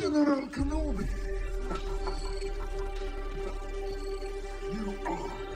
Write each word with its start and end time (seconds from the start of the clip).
General 0.00 0.48
Kenobi. 0.48 1.06
you 4.72 4.94
are 5.06 5.49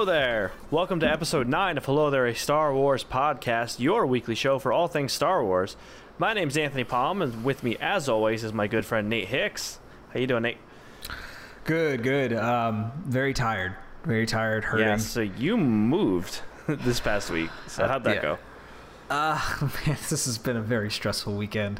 Hello 0.00 0.10
there! 0.10 0.52
Welcome 0.70 0.98
to 1.00 1.06
episode 1.06 1.46
9 1.46 1.76
of 1.76 1.84
Hello 1.84 2.08
There, 2.08 2.24
a 2.24 2.34
Star 2.34 2.72
Wars 2.72 3.04
podcast, 3.04 3.80
your 3.80 4.06
weekly 4.06 4.34
show 4.34 4.58
for 4.58 4.72
all 4.72 4.88
things 4.88 5.12
Star 5.12 5.44
Wars. 5.44 5.76
My 6.16 6.32
name's 6.32 6.56
Anthony 6.56 6.84
Palm, 6.84 7.20
and 7.20 7.44
with 7.44 7.62
me, 7.62 7.76
as 7.82 8.08
always, 8.08 8.42
is 8.42 8.54
my 8.54 8.66
good 8.66 8.86
friend 8.86 9.10
Nate 9.10 9.28
Hicks. 9.28 9.78
How 10.14 10.20
you 10.20 10.26
doing, 10.26 10.44
Nate? 10.44 10.56
Good, 11.64 12.02
good. 12.02 12.32
Um, 12.32 12.92
very 13.04 13.34
tired. 13.34 13.76
Very 14.02 14.24
tired. 14.24 14.64
Hurting. 14.64 14.86
Yeah, 14.86 14.96
so 14.96 15.20
you 15.20 15.58
moved 15.58 16.40
this 16.66 16.98
past 16.98 17.30
week. 17.30 17.50
So 17.66 17.86
how'd 17.86 18.04
that 18.04 18.16
yeah. 18.16 18.22
go? 18.22 18.38
Uh, 19.10 19.38
man, 19.86 19.98
this 20.08 20.24
has 20.24 20.38
been 20.38 20.56
a 20.56 20.62
very 20.62 20.90
stressful 20.90 21.34
weekend. 21.34 21.78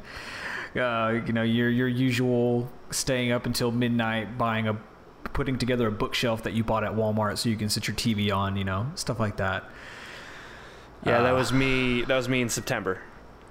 Uh, 0.77 1.21
you 1.27 1.33
know, 1.33 1.43
your 1.43 1.71
your 1.71 1.89
usual 1.89 2.71
staying 2.91 3.33
up 3.33 3.47
until 3.47 3.73
midnight, 3.73 4.37
buying 4.37 4.69
a, 4.69 4.77
putting 5.33 5.59
together 5.59 5.87
a 5.89 5.93
bookshelf 5.93 6.43
that 6.45 6.53
you 6.53 6.65
bought 6.65 6.85
at 6.85 6.93
Walmart 6.93 7.39
so 7.39 7.49
you 7.49 7.57
can 7.57 7.69
sit 7.69 7.87
your 7.89 7.97
TV 7.97 8.35
on. 8.35 8.57
You 8.57 8.65
know, 8.65 8.87
stuff 8.95 9.19
like 9.21 9.37
that. 9.37 9.65
Yeah, 11.05 11.23
that 11.23 11.33
Uh, 11.33 11.37
was 11.37 11.53
me. 11.53 12.03
That 12.03 12.17
was 12.17 12.29
me 12.29 12.43
in 12.43 12.49
September 12.49 13.01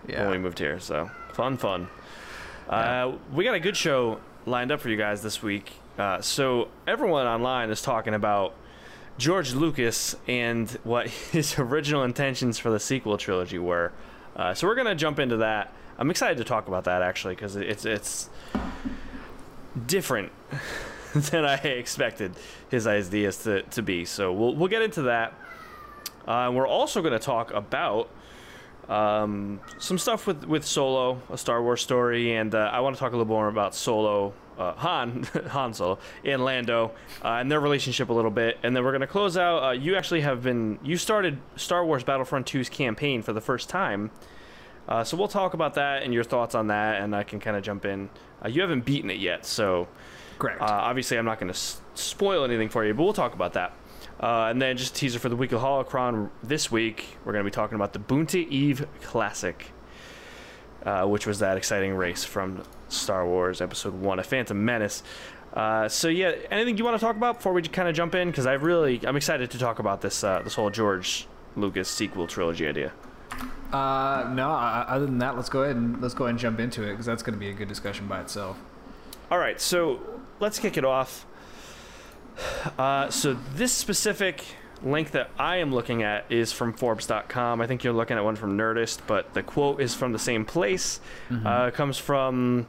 Yeah. 0.07 0.23
when 0.23 0.31
we 0.31 0.37
moved 0.37 0.59
here. 0.59 0.79
So 0.79 1.09
fun, 1.33 1.57
fun. 1.57 1.87
Uh, 2.69 3.13
we 3.33 3.43
got 3.43 3.55
a 3.55 3.59
good 3.59 3.75
show 3.75 4.19
lined 4.45 4.71
up 4.71 4.79
for 4.79 4.89
you 4.89 4.97
guys 4.97 5.21
this 5.23 5.41
week. 5.41 5.73
Uh, 5.97 6.21
so 6.21 6.67
everyone 6.87 7.25
online 7.25 7.69
is 7.71 7.81
talking 7.81 8.13
about 8.13 8.53
George 9.17 9.53
Lucas 9.53 10.15
and 10.27 10.69
what 10.83 11.07
his 11.31 11.57
original 11.57 12.03
intentions 12.03 12.59
for 12.59 12.69
the 12.69 12.79
sequel 12.79 13.17
trilogy 13.17 13.57
were. 13.57 13.91
Uh, 14.35 14.53
so 14.53 14.67
we're 14.67 14.75
gonna 14.75 14.93
jump 14.95 15.17
into 15.19 15.37
that. 15.37 15.73
I'm 15.97 16.09
excited 16.11 16.37
to 16.37 16.43
talk 16.43 16.67
about 16.67 16.83
that 16.85 17.01
actually 17.01 17.35
because 17.35 17.55
it's 17.57 17.83
it's 17.83 18.29
different 19.87 20.31
than 21.31 21.45
I 21.45 21.55
expected 21.55 22.33
his 22.69 22.87
ideas 22.87 23.37
to, 23.43 23.63
to 23.63 23.81
be. 23.81 24.05
So 24.05 24.31
we'll 24.31 24.55
we'll 24.55 24.69
get 24.69 24.81
into 24.81 25.03
that. 25.03 25.33
Uh, 26.27 26.51
we're 26.53 26.67
also 26.67 27.01
going 27.01 27.13
to 27.13 27.19
talk 27.19 27.51
about 27.51 28.09
um, 28.89 29.59
some 29.77 29.97
stuff 29.97 30.27
with, 30.27 30.45
with 30.45 30.65
Solo, 30.65 31.21
a 31.29 31.37
Star 31.37 31.61
Wars 31.61 31.81
story, 31.81 32.35
and 32.35 32.53
uh, 32.53 32.69
I 32.73 32.79
want 32.81 32.95
to 32.95 32.99
talk 32.99 33.13
a 33.13 33.15
little 33.15 33.31
more 33.31 33.47
about 33.47 33.75
Solo, 33.75 34.33
uh, 34.57 34.73
Han, 34.73 35.23
Han 35.49 35.73
Solo, 35.73 35.99
and 36.25 36.43
Lando, 36.43 36.91
uh, 37.23 37.33
and 37.33 37.51
their 37.51 37.59
relationship 37.59 38.09
a 38.09 38.13
little 38.13 38.31
bit. 38.31 38.57
And 38.63 38.75
then 38.75 38.83
we're 38.83 38.91
going 38.91 39.01
to 39.01 39.07
close 39.07 39.37
out. 39.37 39.63
Uh, 39.63 39.71
you 39.71 39.95
actually 39.95 40.21
have 40.21 40.43
been, 40.43 40.79
you 40.83 40.97
started 40.97 41.39
Star 41.55 41.85
Wars 41.85 42.03
Battlefront 42.03 42.47
2's 42.47 42.69
campaign 42.69 43.21
for 43.21 43.31
the 43.31 43.41
first 43.41 43.69
time. 43.69 44.11
Uh, 44.87 45.03
so 45.03 45.15
we'll 45.15 45.27
talk 45.27 45.53
about 45.53 45.75
that 45.75 46.01
and 46.01 46.13
your 46.13 46.23
thoughts 46.23 46.55
on 46.55 46.67
that, 46.67 47.01
and 47.01 47.15
I 47.15 47.21
can 47.21 47.39
kind 47.39 47.55
of 47.55 47.63
jump 47.63 47.85
in. 47.85 48.09
You 48.47 48.61
haven't 48.61 48.85
beaten 48.85 49.11
it 49.11 49.19
yet, 49.19 49.45
so 49.45 49.87
Correct. 50.39 50.61
uh, 50.61 50.65
obviously, 50.65 51.17
I'm 51.17 51.25
not 51.25 51.39
going 51.39 51.49
to 51.49 51.57
s- 51.57 51.79
spoil 51.93 52.43
anything 52.43 52.69
for 52.69 52.83
you, 52.85 52.93
but 52.93 53.03
we'll 53.03 53.13
talk 53.13 53.33
about 53.33 53.53
that. 53.53 53.73
Uh, 54.19 54.47
and 54.49 54.61
then 54.61 54.75
just 54.77 54.95
a 54.95 54.99
teaser 54.99 55.19
for 55.19 55.29
the 55.29 55.35
week 55.35 55.51
of 55.51 55.61
Holocron 55.61 56.29
this 56.41 56.71
week. 56.71 57.17
We're 57.23 57.31
going 57.33 57.43
to 57.43 57.49
be 57.49 57.53
talking 57.53 57.75
about 57.75 57.93
the 57.93 57.99
Boonta 57.99 58.47
Eve 58.49 58.85
Classic, 59.01 59.71
uh, 60.85 61.05
which 61.05 61.25
was 61.27 61.39
that 61.39 61.57
exciting 61.57 61.93
race 61.93 62.23
from 62.23 62.63
Star 62.89 63.25
Wars 63.25 63.61
Episode 63.61 63.93
One: 63.93 64.19
A 64.19 64.23
Phantom 64.23 64.63
Menace. 64.65 65.03
Uh, 65.53 65.87
so 65.87 66.07
yeah, 66.09 66.33
anything 66.51 66.77
you 66.77 66.83
want 66.83 66.95
to 66.99 67.03
talk 67.05 67.15
about 67.15 67.35
before 67.37 67.53
we 67.53 67.61
kind 67.63 67.87
of 67.87 67.95
jump 67.95 68.13
in? 68.15 68.29
Because 68.29 68.45
I 68.45 68.53
really, 68.53 68.99
I'm 69.05 69.15
excited 69.15 69.49
to 69.51 69.57
talk 69.59 69.79
about 69.79 70.01
this 70.01 70.23
uh, 70.23 70.41
this 70.43 70.55
whole 70.55 70.69
George 70.69 71.27
Lucas 71.55 71.89
sequel 71.89 72.27
trilogy 72.27 72.67
idea. 72.67 72.91
Uh, 73.71 74.29
no. 74.33 74.49
uh, 74.51 74.85
Other 74.87 75.05
than 75.05 75.19
that, 75.19 75.35
let's 75.35 75.49
go 75.49 75.63
ahead 75.63 75.75
and 75.75 76.01
let's 76.01 76.13
go 76.13 76.25
ahead 76.25 76.31
and 76.31 76.39
jump 76.39 76.59
into 76.59 76.83
it 76.83 76.91
because 76.91 77.05
that's 77.05 77.23
going 77.23 77.33
to 77.33 77.39
be 77.39 77.49
a 77.49 77.53
good 77.53 77.67
discussion 77.67 78.07
by 78.07 78.19
itself. 78.21 78.57
All 79.31 79.37
right, 79.37 79.61
so 79.61 79.99
let's 80.39 80.59
kick 80.59 80.77
it 80.77 80.85
off. 80.85 81.25
Uh, 82.77 83.09
so 83.09 83.33
this 83.33 83.73
specific 83.73 84.45
link 84.81 85.11
that 85.11 85.29
I 85.37 85.57
am 85.57 85.73
looking 85.73 86.03
at 86.03 86.31
is 86.31 86.53
from 86.53 86.73
Forbes.com. 86.73 87.59
I 87.61 87.67
think 87.67 87.83
you're 87.83 87.93
looking 87.93 88.17
at 88.17 88.23
one 88.23 88.35
from 88.35 88.57
Nerdist, 88.57 88.99
but 89.07 89.33
the 89.33 89.43
quote 89.43 89.81
is 89.81 89.93
from 89.93 90.13
the 90.13 90.19
same 90.19 90.45
place. 90.45 90.99
Uh, 91.29 91.65
it 91.67 91.73
comes 91.73 91.97
from 91.97 92.67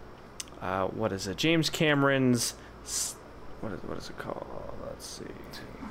uh, 0.60 0.86
what 0.88 1.12
is 1.12 1.26
it? 1.26 1.36
James 1.36 1.70
Cameron's. 1.70 2.54
What 3.60 3.72
is 3.72 3.80
what 3.84 3.98
is 3.98 4.10
it 4.10 4.18
called? 4.18 4.46
Let's 4.86 5.06
see. 5.06 5.24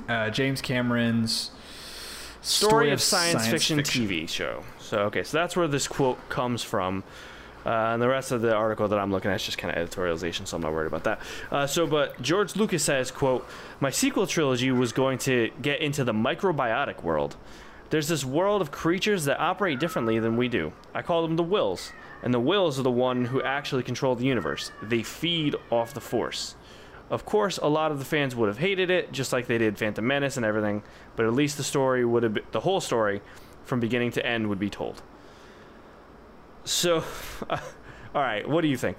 Uh, 0.08 0.28
James 0.30 0.60
Cameron's 0.60 1.52
Story, 2.42 2.90
of 2.90 3.00
science, 3.02 3.46
fiction, 3.46 3.78
TV 3.80 4.28
show. 4.28 4.64
So 4.78 5.00
okay, 5.02 5.22
so 5.22 5.36
that's 5.36 5.56
where 5.56 5.68
this 5.68 5.86
quote 5.86 6.28
comes 6.28 6.62
from. 6.62 7.04
Uh, 7.64 7.92
and 7.92 8.00
the 8.00 8.08
rest 8.08 8.32
of 8.32 8.40
the 8.40 8.54
article 8.54 8.88
that 8.88 8.98
I'm 8.98 9.10
looking 9.10 9.30
at 9.30 9.36
is 9.36 9.44
just 9.44 9.58
kind 9.58 9.76
of 9.76 9.88
editorialization, 9.88 10.46
so 10.46 10.56
I'm 10.56 10.62
not 10.62 10.72
worried 10.72 10.86
about 10.86 11.04
that. 11.04 11.20
Uh, 11.50 11.66
so, 11.66 11.86
but 11.86 12.20
George 12.22 12.56
Lucas 12.56 12.82
says, 12.82 13.10
"quote 13.10 13.46
My 13.80 13.90
sequel 13.90 14.26
trilogy 14.26 14.70
was 14.72 14.92
going 14.92 15.18
to 15.18 15.50
get 15.60 15.80
into 15.80 16.04
the 16.04 16.12
microbiotic 16.12 17.02
world. 17.02 17.36
There's 17.90 18.08
this 18.08 18.24
world 18.24 18.62
of 18.62 18.70
creatures 18.70 19.24
that 19.24 19.40
operate 19.40 19.80
differently 19.80 20.18
than 20.18 20.36
we 20.36 20.48
do. 20.48 20.72
I 20.94 21.02
call 21.02 21.22
them 21.22 21.36
the 21.36 21.44
Whills, 21.44 21.92
and 22.22 22.32
the 22.32 22.40
Whills 22.40 22.78
are 22.78 22.82
the 22.82 22.90
one 22.90 23.26
who 23.26 23.42
actually 23.42 23.82
control 23.82 24.14
the 24.14 24.24
universe. 24.24 24.70
They 24.82 25.02
feed 25.02 25.56
off 25.70 25.92
the 25.92 26.00
Force." 26.00 26.54
Of 27.10 27.24
course, 27.24 27.58
a 27.58 27.68
lot 27.68 27.90
of 27.90 27.98
the 27.98 28.04
fans 28.04 28.36
would 28.36 28.46
have 28.46 28.58
hated 28.58 28.88
it, 28.88 29.10
just 29.10 29.32
like 29.32 29.48
they 29.48 29.58
did 29.58 29.76
Phantom 29.76 30.06
Menace 30.06 30.36
and 30.36 30.46
everything. 30.46 30.84
But 31.16 31.26
at 31.26 31.34
least 31.34 31.56
the 31.56 31.64
story 31.64 32.04
would 32.04 32.22
have, 32.22 32.34
been, 32.34 32.44
the 32.52 32.60
whole 32.60 32.80
story, 32.80 33.20
from 33.64 33.80
beginning 33.80 34.12
to 34.12 34.24
end, 34.24 34.48
would 34.48 34.60
be 34.60 34.70
told. 34.70 35.02
So, 36.64 37.02
all 37.50 37.58
right, 38.14 38.48
what 38.48 38.62
do 38.62 38.68
you 38.68 38.76
think? 38.76 38.98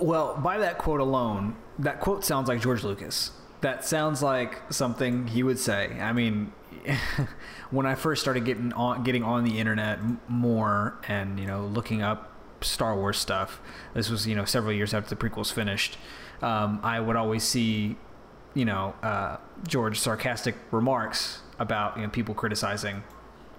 Well, 0.00 0.36
by 0.36 0.58
that 0.58 0.78
quote 0.78 1.00
alone, 1.00 1.56
that 1.78 2.00
quote 2.00 2.24
sounds 2.24 2.48
like 2.48 2.60
George 2.60 2.84
Lucas. 2.84 3.32
That 3.60 3.84
sounds 3.84 4.22
like 4.22 4.72
something 4.72 5.26
he 5.26 5.42
would 5.42 5.58
say. 5.58 5.98
I 6.00 6.12
mean, 6.12 6.52
when 7.70 7.86
I 7.86 7.94
first 7.94 8.22
started 8.22 8.44
getting 8.44 8.72
on 8.72 9.02
getting 9.02 9.24
on 9.24 9.44
the 9.44 9.58
internet 9.58 9.98
more 10.28 10.98
and 11.08 11.40
you 11.40 11.46
know 11.46 11.62
looking 11.66 12.02
up 12.02 12.32
Star 12.60 12.94
Wars 12.96 13.18
stuff, 13.18 13.60
this 13.94 14.08
was 14.08 14.26
you 14.26 14.36
know 14.36 14.44
several 14.44 14.72
years 14.72 14.94
after 14.94 15.14
the 15.14 15.16
prequels 15.16 15.52
finished. 15.52 15.98
Um, 16.40 16.78
I 16.84 17.00
would 17.00 17.16
always 17.16 17.42
see, 17.42 17.96
you 18.54 18.64
know, 18.64 18.94
uh, 19.02 19.38
George 19.66 19.98
sarcastic 19.98 20.54
remarks 20.70 21.40
about 21.58 21.96
you 21.96 22.04
know 22.04 22.08
people 22.08 22.34
criticizing 22.34 23.02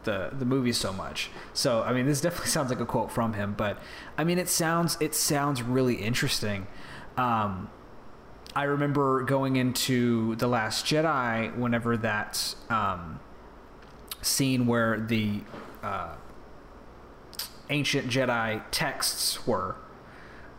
the 0.09 0.35
the 0.35 0.45
movie 0.45 0.73
so 0.73 0.91
much. 0.91 1.29
So 1.53 1.83
I 1.83 1.93
mean, 1.93 2.05
this 2.05 2.21
definitely 2.21 2.49
sounds 2.57 2.69
like 2.69 2.79
a 2.79 2.85
quote 2.85 3.11
from 3.11 3.33
him. 3.33 3.53
But 3.57 3.79
I 4.17 4.23
mean, 4.23 4.37
it 4.39 4.49
sounds 4.49 4.97
it 4.99 5.13
sounds 5.15 5.61
really 5.61 5.95
interesting. 5.95 6.67
Um, 7.17 7.69
I 8.55 8.63
remember 8.63 9.23
going 9.23 9.55
into 9.55 10.35
the 10.35 10.47
Last 10.47 10.85
Jedi 10.85 11.55
whenever 11.55 11.97
that 11.97 12.55
um, 12.69 13.19
scene 14.21 14.65
where 14.65 14.99
the 14.99 15.41
uh, 15.83 16.15
ancient 17.69 18.07
Jedi 18.07 18.63
texts 18.71 19.45
were. 19.45 19.75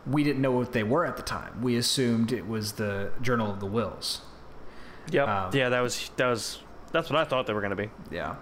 We 0.07 0.23
didn't 0.23 0.41
know 0.41 0.51
what 0.51 0.71
they 0.71 0.81
were 0.81 1.05
at 1.05 1.15
the 1.15 1.21
time. 1.21 1.61
We 1.61 1.75
assumed 1.75 2.31
it 2.31 2.47
was 2.47 2.73
the 2.73 3.11
Journal 3.21 3.51
of 3.51 3.59
the 3.59 3.67
Whills. 3.67 4.21
Yep. 5.11 5.27
Um, 5.27 5.51
yeah, 5.53 5.69
that 5.69 5.81
was 5.81 6.09
that 6.15 6.27
was 6.27 6.59
that's 6.91 7.09
what 7.09 7.19
I 7.19 7.23
thought 7.23 7.45
they 7.45 7.53
were 7.53 7.61
gonna 7.61 7.75
be. 7.75 7.89
Yeah. 8.09 8.35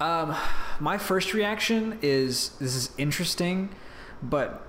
Um, 0.00 0.36
my 0.78 0.98
first 0.98 1.32
reaction 1.32 1.98
is 2.02 2.50
this 2.60 2.74
is 2.74 2.90
interesting, 2.98 3.74
but 4.22 4.66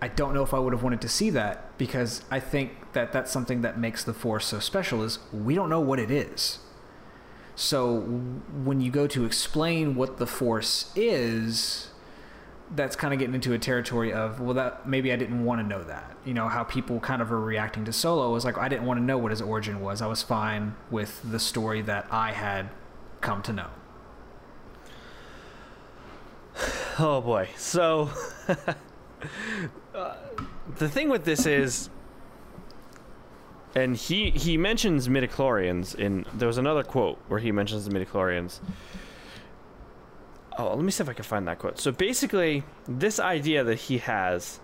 I 0.00 0.08
don't 0.08 0.34
know 0.34 0.42
if 0.42 0.54
I 0.54 0.58
would 0.58 0.72
have 0.72 0.82
wanted 0.82 1.00
to 1.00 1.08
see 1.08 1.30
that 1.30 1.76
because 1.76 2.22
I 2.30 2.38
think 2.40 2.92
that 2.92 3.12
that's 3.12 3.32
something 3.32 3.62
that 3.62 3.78
makes 3.78 4.04
the 4.04 4.14
Force 4.14 4.46
so 4.46 4.60
special 4.60 5.02
is 5.02 5.18
we 5.32 5.54
don't 5.54 5.68
know 5.68 5.80
what 5.80 5.98
it 5.98 6.10
is. 6.10 6.60
So 7.56 8.00
when 8.00 8.80
you 8.80 8.90
go 8.90 9.06
to 9.08 9.24
explain 9.24 9.94
what 9.96 10.18
the 10.18 10.26
Force 10.26 10.92
is, 10.94 11.88
that's 12.70 12.96
kind 12.96 13.12
of 13.12 13.20
getting 13.20 13.34
into 13.34 13.52
a 13.52 13.58
territory 13.58 14.12
of 14.12 14.40
well 14.40 14.54
that 14.54 14.88
maybe 14.88 15.12
I 15.12 15.16
didn't 15.16 15.44
want 15.44 15.60
to 15.60 15.66
know 15.66 15.82
that. 15.84 16.16
You 16.24 16.34
know 16.34 16.48
how 16.48 16.64
people 16.64 17.00
kind 17.00 17.20
of 17.20 17.32
are 17.32 17.40
reacting 17.40 17.84
to 17.86 17.92
Solo 17.92 18.32
was 18.32 18.44
like 18.44 18.56
I 18.56 18.68
didn't 18.68 18.86
want 18.86 18.98
to 18.98 19.04
know 19.04 19.18
what 19.18 19.32
his 19.32 19.42
origin 19.42 19.80
was. 19.80 20.00
I 20.00 20.06
was 20.06 20.22
fine 20.22 20.76
with 20.90 21.20
the 21.28 21.40
story 21.40 21.82
that 21.82 22.06
I 22.10 22.32
had 22.32 22.70
come 23.20 23.42
to 23.42 23.52
know. 23.52 23.70
Oh 26.96 27.20
boy. 27.20 27.48
So 27.56 28.08
uh, 29.94 30.14
the 30.78 30.88
thing 30.88 31.08
with 31.08 31.24
this 31.24 31.44
is 31.44 31.90
and 33.74 33.96
he 33.96 34.30
he 34.30 34.56
mentions 34.56 35.08
midichlorians 35.08 35.94
in 35.96 36.24
there 36.34 36.46
was 36.46 36.58
another 36.58 36.84
quote 36.84 37.18
where 37.28 37.40
he 37.40 37.50
mentions 37.50 37.84
the 37.84 37.90
midichlorians. 37.90 38.60
Oh, 40.56 40.68
let 40.68 40.84
me 40.84 40.92
see 40.92 41.02
if 41.02 41.08
I 41.08 41.14
can 41.14 41.24
find 41.24 41.48
that 41.48 41.58
quote. 41.58 41.80
So 41.80 41.90
basically, 41.90 42.62
this 42.86 43.18
idea 43.18 43.64
that 43.64 43.74
he 43.74 43.98
has 43.98 44.60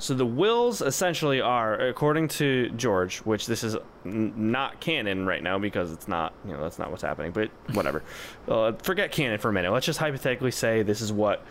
So 0.00 0.14
the 0.14 0.24
Whills 0.26 0.80
essentially 0.84 1.42
are, 1.42 1.74
according 1.78 2.28
to 2.28 2.70
George, 2.70 3.18
which 3.18 3.46
this 3.46 3.62
is 3.62 3.76
n- 4.06 4.32
not 4.50 4.80
canon 4.80 5.26
right 5.26 5.42
now 5.42 5.58
because 5.58 5.92
it's 5.92 6.08
not, 6.08 6.32
you 6.46 6.52
know, 6.52 6.60
that's 6.62 6.78
not 6.78 6.90
what's 6.90 7.02
happening. 7.02 7.32
But 7.32 7.50
whatever, 7.74 8.02
uh, 8.48 8.72
forget 8.82 9.12
canon 9.12 9.38
for 9.38 9.50
a 9.50 9.52
minute. 9.52 9.70
Let's 9.72 9.84
just 9.84 9.98
hypothetically 9.98 10.50
say 10.52 10.82
this 10.82 11.00
is 11.02 11.12
what. 11.12 11.44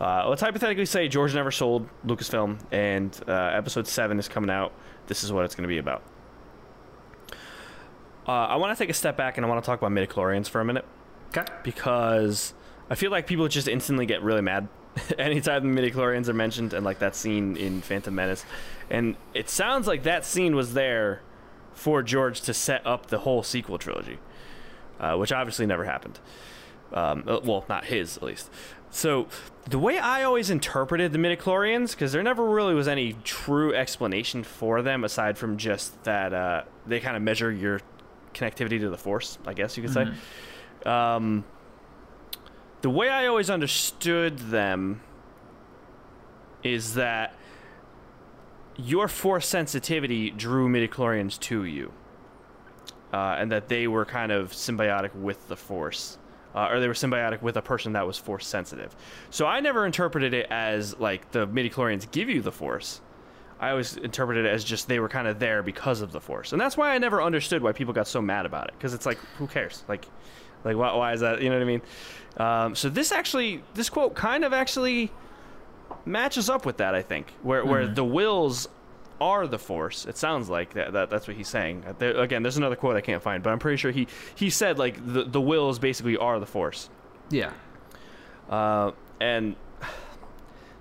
Uh, 0.00 0.28
let's 0.28 0.40
hypothetically 0.42 0.86
say 0.86 1.08
George 1.08 1.34
never 1.34 1.50
sold 1.50 1.88
Lucasfilm, 2.06 2.58
and 2.70 3.18
uh, 3.26 3.32
Episode 3.32 3.88
Seven 3.88 4.18
is 4.18 4.28
coming 4.28 4.50
out. 4.50 4.72
This 5.08 5.24
is 5.24 5.32
what 5.32 5.44
it's 5.44 5.54
going 5.56 5.62
to 5.64 5.68
be 5.68 5.78
about. 5.78 6.02
Uh, 8.28 8.32
I 8.32 8.56
want 8.56 8.76
to 8.76 8.82
take 8.82 8.90
a 8.90 8.94
step 8.94 9.16
back 9.16 9.36
and 9.36 9.46
I 9.46 9.48
want 9.48 9.62
to 9.62 9.66
talk 9.66 9.80
about 9.80 9.92
midichlorians 9.92 10.48
for 10.48 10.60
a 10.60 10.64
minute 10.64 10.84
Okay. 11.36 11.44
because 11.62 12.54
I 12.90 12.94
feel 12.96 13.10
like 13.10 13.26
people 13.26 13.46
just 13.48 13.68
instantly 13.68 14.04
get 14.04 14.20
really 14.22 14.42
mad 14.42 14.68
anytime 15.18 15.74
the 15.74 15.80
midichlorians 15.80 16.28
are 16.28 16.34
mentioned 16.34 16.72
and 16.72 16.84
like 16.84 16.98
that 16.98 17.14
scene 17.14 17.56
in 17.56 17.80
Phantom 17.80 18.14
Menace. 18.14 18.44
And 18.90 19.16
it 19.34 19.48
sounds 19.48 19.86
like 19.86 20.04
that 20.04 20.24
scene 20.24 20.54
was 20.54 20.74
there 20.74 21.20
for 21.74 22.02
George 22.02 22.40
to 22.42 22.54
set 22.54 22.86
up 22.86 23.06
the 23.06 23.18
whole 23.18 23.42
sequel 23.42 23.78
trilogy, 23.78 24.18
uh, 24.98 25.16
which 25.16 25.32
obviously 25.32 25.66
never 25.66 25.84
happened. 25.84 26.18
Um, 26.92 27.24
uh, 27.26 27.40
well, 27.42 27.64
not 27.68 27.86
his 27.86 28.16
at 28.16 28.22
least. 28.22 28.50
So 28.90 29.26
the 29.68 29.78
way 29.78 29.98
I 29.98 30.22
always 30.22 30.48
interpreted 30.48 31.12
the 31.12 31.18
midichlorians, 31.18 31.90
because 31.90 32.12
there 32.12 32.22
never 32.22 32.44
really 32.44 32.74
was 32.74 32.88
any 32.88 33.14
true 33.24 33.74
explanation 33.74 34.44
for 34.44 34.80
them 34.80 35.04
aside 35.04 35.36
from 35.36 35.58
just 35.58 36.02
that 36.04 36.32
uh, 36.32 36.62
they 36.86 37.00
kind 37.00 37.16
of 37.16 37.22
measure 37.22 37.50
your 37.50 37.80
connectivity 38.32 38.80
to 38.80 38.88
the 38.88 38.96
Force, 38.96 39.38
I 39.46 39.54
guess 39.54 39.76
you 39.76 39.82
could 39.82 39.92
say. 39.92 40.08
Um, 40.88 41.44
the 42.82 42.90
way 42.90 43.08
I 43.08 43.26
always 43.26 43.50
understood 43.50 44.38
them 44.38 45.00
is 46.62 46.94
that 46.94 47.34
your 48.76 49.08
force 49.08 49.46
sensitivity 49.46 50.30
drew 50.30 50.68
midichlorians 50.68 51.38
to 51.40 51.64
you, 51.64 51.92
uh, 53.12 53.36
and 53.38 53.50
that 53.52 53.68
they 53.68 53.86
were 53.86 54.04
kind 54.04 54.30
of 54.32 54.52
symbiotic 54.52 55.14
with 55.14 55.48
the 55.48 55.56
force, 55.56 56.18
uh, 56.54 56.68
or 56.70 56.80
they 56.80 56.88
were 56.88 56.94
symbiotic 56.94 57.40
with 57.40 57.56
a 57.56 57.62
person 57.62 57.92
that 57.94 58.06
was 58.06 58.18
force 58.18 58.46
sensitive. 58.46 58.94
So 59.30 59.46
I 59.46 59.60
never 59.60 59.86
interpreted 59.86 60.34
it 60.34 60.46
as 60.50 60.98
like 60.98 61.30
the 61.30 61.46
midichlorians 61.46 62.10
give 62.10 62.28
you 62.28 62.42
the 62.42 62.52
force. 62.52 63.00
I 63.58 63.70
always 63.70 63.96
interpreted 63.96 64.44
it 64.44 64.50
as 64.50 64.62
just 64.64 64.86
they 64.86 65.00
were 65.00 65.08
kind 65.08 65.26
of 65.26 65.38
there 65.38 65.62
because 65.62 66.02
of 66.02 66.12
the 66.12 66.20
force, 66.20 66.52
and 66.52 66.60
that's 66.60 66.76
why 66.76 66.90
I 66.94 66.98
never 66.98 67.22
understood 67.22 67.62
why 67.62 67.72
people 67.72 67.94
got 67.94 68.06
so 68.06 68.20
mad 68.20 68.44
about 68.44 68.68
it. 68.68 68.74
Because 68.76 68.92
it's 68.92 69.06
like, 69.06 69.18
who 69.38 69.46
cares? 69.46 69.84
Like, 69.88 70.06
like 70.66 70.76
why, 70.76 70.94
why 70.94 71.12
is 71.12 71.20
that? 71.20 71.40
You 71.40 71.48
know 71.48 71.56
what 71.56 71.62
I 71.62 71.66
mean? 71.66 71.82
Um, 72.36 72.74
so 72.74 72.88
this 72.90 73.12
actually, 73.12 73.62
this 73.74 73.88
quote 73.88 74.14
kind 74.14 74.44
of 74.44 74.52
actually 74.52 75.10
matches 76.04 76.50
up 76.50 76.66
with 76.66 76.76
that. 76.78 76.94
I 76.94 77.02
think 77.02 77.32
where 77.42 77.64
where 77.64 77.86
the 77.86 78.04
Whills 78.04 78.68
are 79.20 79.46
the 79.46 79.58
force. 79.58 80.04
It 80.04 80.18
sounds 80.18 80.50
like 80.50 80.74
that, 80.74 80.92
that 80.92 81.08
that's 81.08 81.26
what 81.26 81.36
he's 81.36 81.48
saying. 81.48 81.84
Uh, 81.86 81.94
There, 81.98 82.16
again, 82.18 82.42
there's 82.42 82.58
another 82.58 82.76
quote 82.76 82.96
I 82.96 83.00
can't 83.00 83.22
find, 83.22 83.42
but 83.42 83.50
I'm 83.50 83.58
pretty 83.58 83.78
sure 83.78 83.90
he 83.90 84.06
he 84.34 84.50
said 84.50 84.78
like 84.78 84.96
the 85.04 85.24
the 85.24 85.40
Whills 85.40 85.80
basically 85.80 86.16
are 86.16 86.38
the 86.38 86.46
force. 86.46 86.90
Yeah. 87.30 87.52
Uh, 88.50 88.92
and 89.20 89.56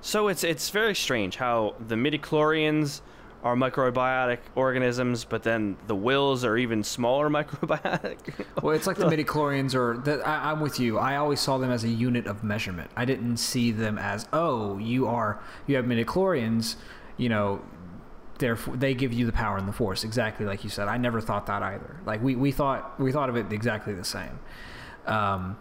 so 0.01 0.27
it's 0.27 0.43
it's 0.43 0.69
very 0.69 0.95
strange 0.95 1.37
how 1.37 1.75
the 1.87 1.95
midichlorians 1.95 3.01
are 3.45 3.55
microbiotic 3.55 4.39
organisms, 4.55 5.23
but 5.23 5.43
then 5.43 5.77
the 5.85 5.95
Whills 5.95 6.43
are 6.43 6.57
even 6.57 6.83
smaller 6.83 7.29
microbiotic. 7.29 8.17
Well, 8.63 8.75
it's 8.75 8.87
like 8.87 8.97
the 8.97 9.05
midichlorians 9.05 9.75
are. 9.75 9.97
That 9.99 10.27
I, 10.27 10.51
I'm 10.51 10.59
with 10.59 10.79
you. 10.79 10.97
I 10.97 11.17
always 11.17 11.39
saw 11.39 11.59
them 11.59 11.71
as 11.71 11.83
a 11.83 11.89
unit 11.89 12.25
of 12.25 12.43
measurement. 12.43 12.89
I 12.95 13.05
didn't 13.05 13.37
see 13.37 13.71
them 13.71 13.99
as 13.99 14.27
oh, 14.33 14.79
you 14.79 15.07
are 15.07 15.39
you 15.67 15.75
have 15.75 15.85
midichlorians. 15.85 16.75
You 17.17 17.29
know, 17.29 17.61
therefore 18.39 18.77
they 18.77 18.95
give 18.95 19.13
you 19.13 19.27
the 19.27 19.31
power 19.31 19.57
and 19.57 19.67
the 19.67 19.73
force. 19.73 20.03
Exactly 20.03 20.47
like 20.47 20.63
you 20.63 20.71
said. 20.71 20.87
I 20.87 20.97
never 20.97 21.21
thought 21.21 21.45
that 21.45 21.61
either. 21.61 22.01
Like 22.03 22.23
we, 22.23 22.35
we 22.35 22.51
thought 22.51 22.99
we 22.99 23.11
thought 23.11 23.29
of 23.29 23.35
it 23.35 23.53
exactly 23.53 23.93
the 23.93 24.03
same. 24.03 24.39
Um, 25.05 25.55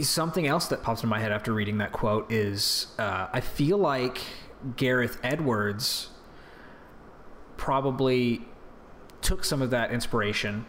something 0.00 0.46
else 0.46 0.68
that 0.68 0.82
pops 0.82 1.02
in 1.02 1.10
my 1.10 1.20
head 1.20 1.32
after 1.32 1.52
reading 1.52 1.78
that 1.78 1.92
quote 1.92 2.32
is 2.32 2.86
uh, 2.98 3.28
I 3.30 3.40
feel 3.40 3.76
like 3.76 4.22
Gareth 4.76 5.18
Edwards 5.22 6.10
probably 7.56 8.42
took 9.22 9.44
some 9.44 9.62
of 9.62 9.70
that 9.70 9.90
inspiration 9.90 10.66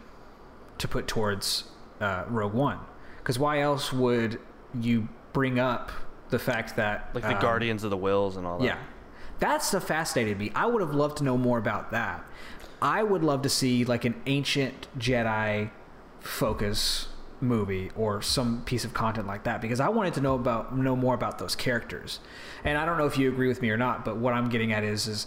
to 0.78 0.88
put 0.88 1.06
towards 1.06 1.64
uh, 2.00 2.24
Rogue 2.28 2.54
One. 2.54 2.78
Because 3.18 3.38
why 3.38 3.60
else 3.60 3.92
would 3.92 4.40
you 4.74 5.08
bring 5.32 5.58
up 5.58 5.92
the 6.30 6.38
fact 6.38 6.76
that 6.76 7.10
like 7.14 7.24
the 7.24 7.34
um, 7.34 7.40
guardians 7.40 7.84
of 7.84 7.90
the 7.90 7.96
Whills 7.96 8.36
and 8.36 8.46
all 8.46 8.58
that. 8.58 8.64
Yeah, 8.64 8.78
that 9.40 9.62
stuff 9.62 9.84
fascinated 9.84 10.38
me. 10.38 10.50
I 10.54 10.66
would 10.66 10.80
have 10.80 10.94
loved 10.94 11.18
to 11.18 11.24
know 11.24 11.38
more 11.38 11.58
about 11.58 11.90
that. 11.92 12.24
I 12.80 13.02
would 13.02 13.24
love 13.24 13.42
to 13.42 13.48
see 13.48 13.84
like 13.84 14.04
an 14.04 14.20
ancient 14.26 14.88
Jedi 14.98 15.70
focus 16.20 17.08
movie 17.40 17.90
or 17.96 18.20
some 18.20 18.62
piece 18.62 18.84
of 18.84 18.92
content 18.94 19.26
like 19.26 19.44
that 19.44 19.60
because 19.60 19.80
I 19.80 19.88
wanted 19.88 20.14
to 20.14 20.20
know 20.20 20.34
about 20.34 20.76
know 20.76 20.96
more 20.96 21.14
about 21.14 21.38
those 21.38 21.54
characters. 21.54 22.20
And 22.64 22.76
I 22.76 22.84
don't 22.84 22.98
know 22.98 23.06
if 23.06 23.18
you 23.18 23.28
agree 23.28 23.48
with 23.48 23.62
me 23.62 23.70
or 23.70 23.76
not, 23.76 24.04
but 24.04 24.16
what 24.16 24.34
I'm 24.34 24.48
getting 24.48 24.72
at 24.72 24.84
is 24.84 25.06
is 25.06 25.26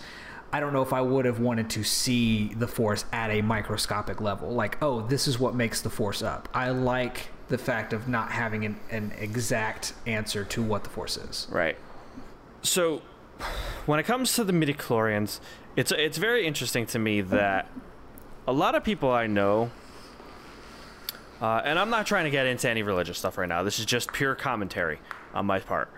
I 0.54 0.60
don't 0.60 0.74
know 0.74 0.81
if 0.81 0.92
I 0.92 1.02
would 1.02 1.25
have 1.25 1.40
wanted 1.40 1.69
to 1.72 1.84
see 1.84 2.54
the 2.54 2.68
force 2.68 3.06
at 3.13 3.31
a 3.31 3.42
microscopic 3.42 4.19
level. 4.19 4.50
Like, 4.50 4.81
oh, 4.81 5.02
this 5.02 5.28
is 5.28 5.40
what 5.40 5.56
makes 5.56 5.81
the 5.81 5.90
force 5.90 6.22
up. 6.22 6.50
I 6.54 6.72
like 6.72 7.30
the 7.48 7.58
fact 7.58 7.94
of 7.94 8.10
not 8.10 8.31
having 8.31 8.66
an, 8.66 8.80
an 8.90 9.13
exact 9.18 9.94
answer 10.06 10.44
to 10.46 10.62
what 10.62 10.84
the 10.84 10.89
force 10.89 11.15
is. 11.15 11.48
Right. 11.50 11.77
So, 12.63 13.01
when 13.86 14.00
it 14.00 14.03
comes 14.03 14.36
to 14.36 14.44
the 14.44 14.53
midichlorians, 14.53 15.39
it's 15.75 15.91
it's 15.94 16.18
very 16.18 16.46
interesting 16.46 16.86
to 16.88 17.00
me 17.00 17.22
that 17.22 17.70
a 18.48 18.51
lot 18.51 18.75
of 18.75 18.84
people 18.84 19.10
I 19.10 19.27
know, 19.27 19.72
uh, 21.41 21.62
and 21.65 21.79
I'm 21.79 21.89
not 21.89 22.05
trying 22.05 22.25
to 22.25 22.29
get 22.29 22.45
into 22.45 22.69
any 22.69 22.83
religious 22.83 23.17
stuff 23.17 23.38
right 23.38 23.50
now. 23.50 23.63
This 23.63 23.79
is 23.79 23.86
just 23.86 24.13
pure 24.13 24.36
commentary 24.36 25.00
on 25.33 25.45
my 25.45 25.60
part. 25.60 25.89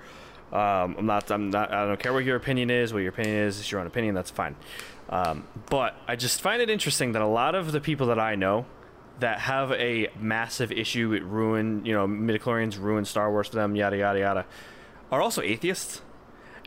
Um, 0.52 0.96
I'm 1.00 1.06
not. 1.06 1.32
I'm 1.32 1.50
not. 1.50 1.72
I 1.72 1.86
don't 1.86 2.00
care 2.00 2.14
what 2.14 2.24
your 2.24 2.36
opinion 2.36 2.70
is. 2.70 2.94
What 2.94 3.00
your 3.00 3.10
opinion 3.10 3.36
is. 3.38 3.60
It's 3.60 3.72
your 3.72 3.82
own 3.82 3.88
opinion. 3.88 4.14
That's 4.14 4.30
fine. 4.30 4.56
Um, 5.10 5.48
but 5.70 5.96
I 6.08 6.16
just 6.16 6.42
find 6.42 6.62
it 6.62 6.70
interesting 6.70 7.12
that 7.14 7.22
a 7.22 7.28
lot 7.28 7.56
of 7.56 7.72
the 7.72 7.82
people 7.82 8.08
that 8.08 8.20
I 8.20 8.36
know 8.36 8.66
that 9.20 9.40
have 9.40 9.72
a 9.74 10.10
massive 10.20 10.72
issue 10.72 11.10
with 11.10 11.24
ruin, 11.24 11.86
you 11.86 11.94
know, 11.94 12.08
midichlorians 12.08 12.80
ruin 12.80 13.04
Star 13.04 13.32
Wars 13.32 13.48
for 13.48 13.56
them, 13.56 13.76
yada 13.76 13.98
yada 13.98 14.20
yada, 14.20 14.46
are 15.12 15.22
also 15.22 15.42
atheists. 15.42 16.02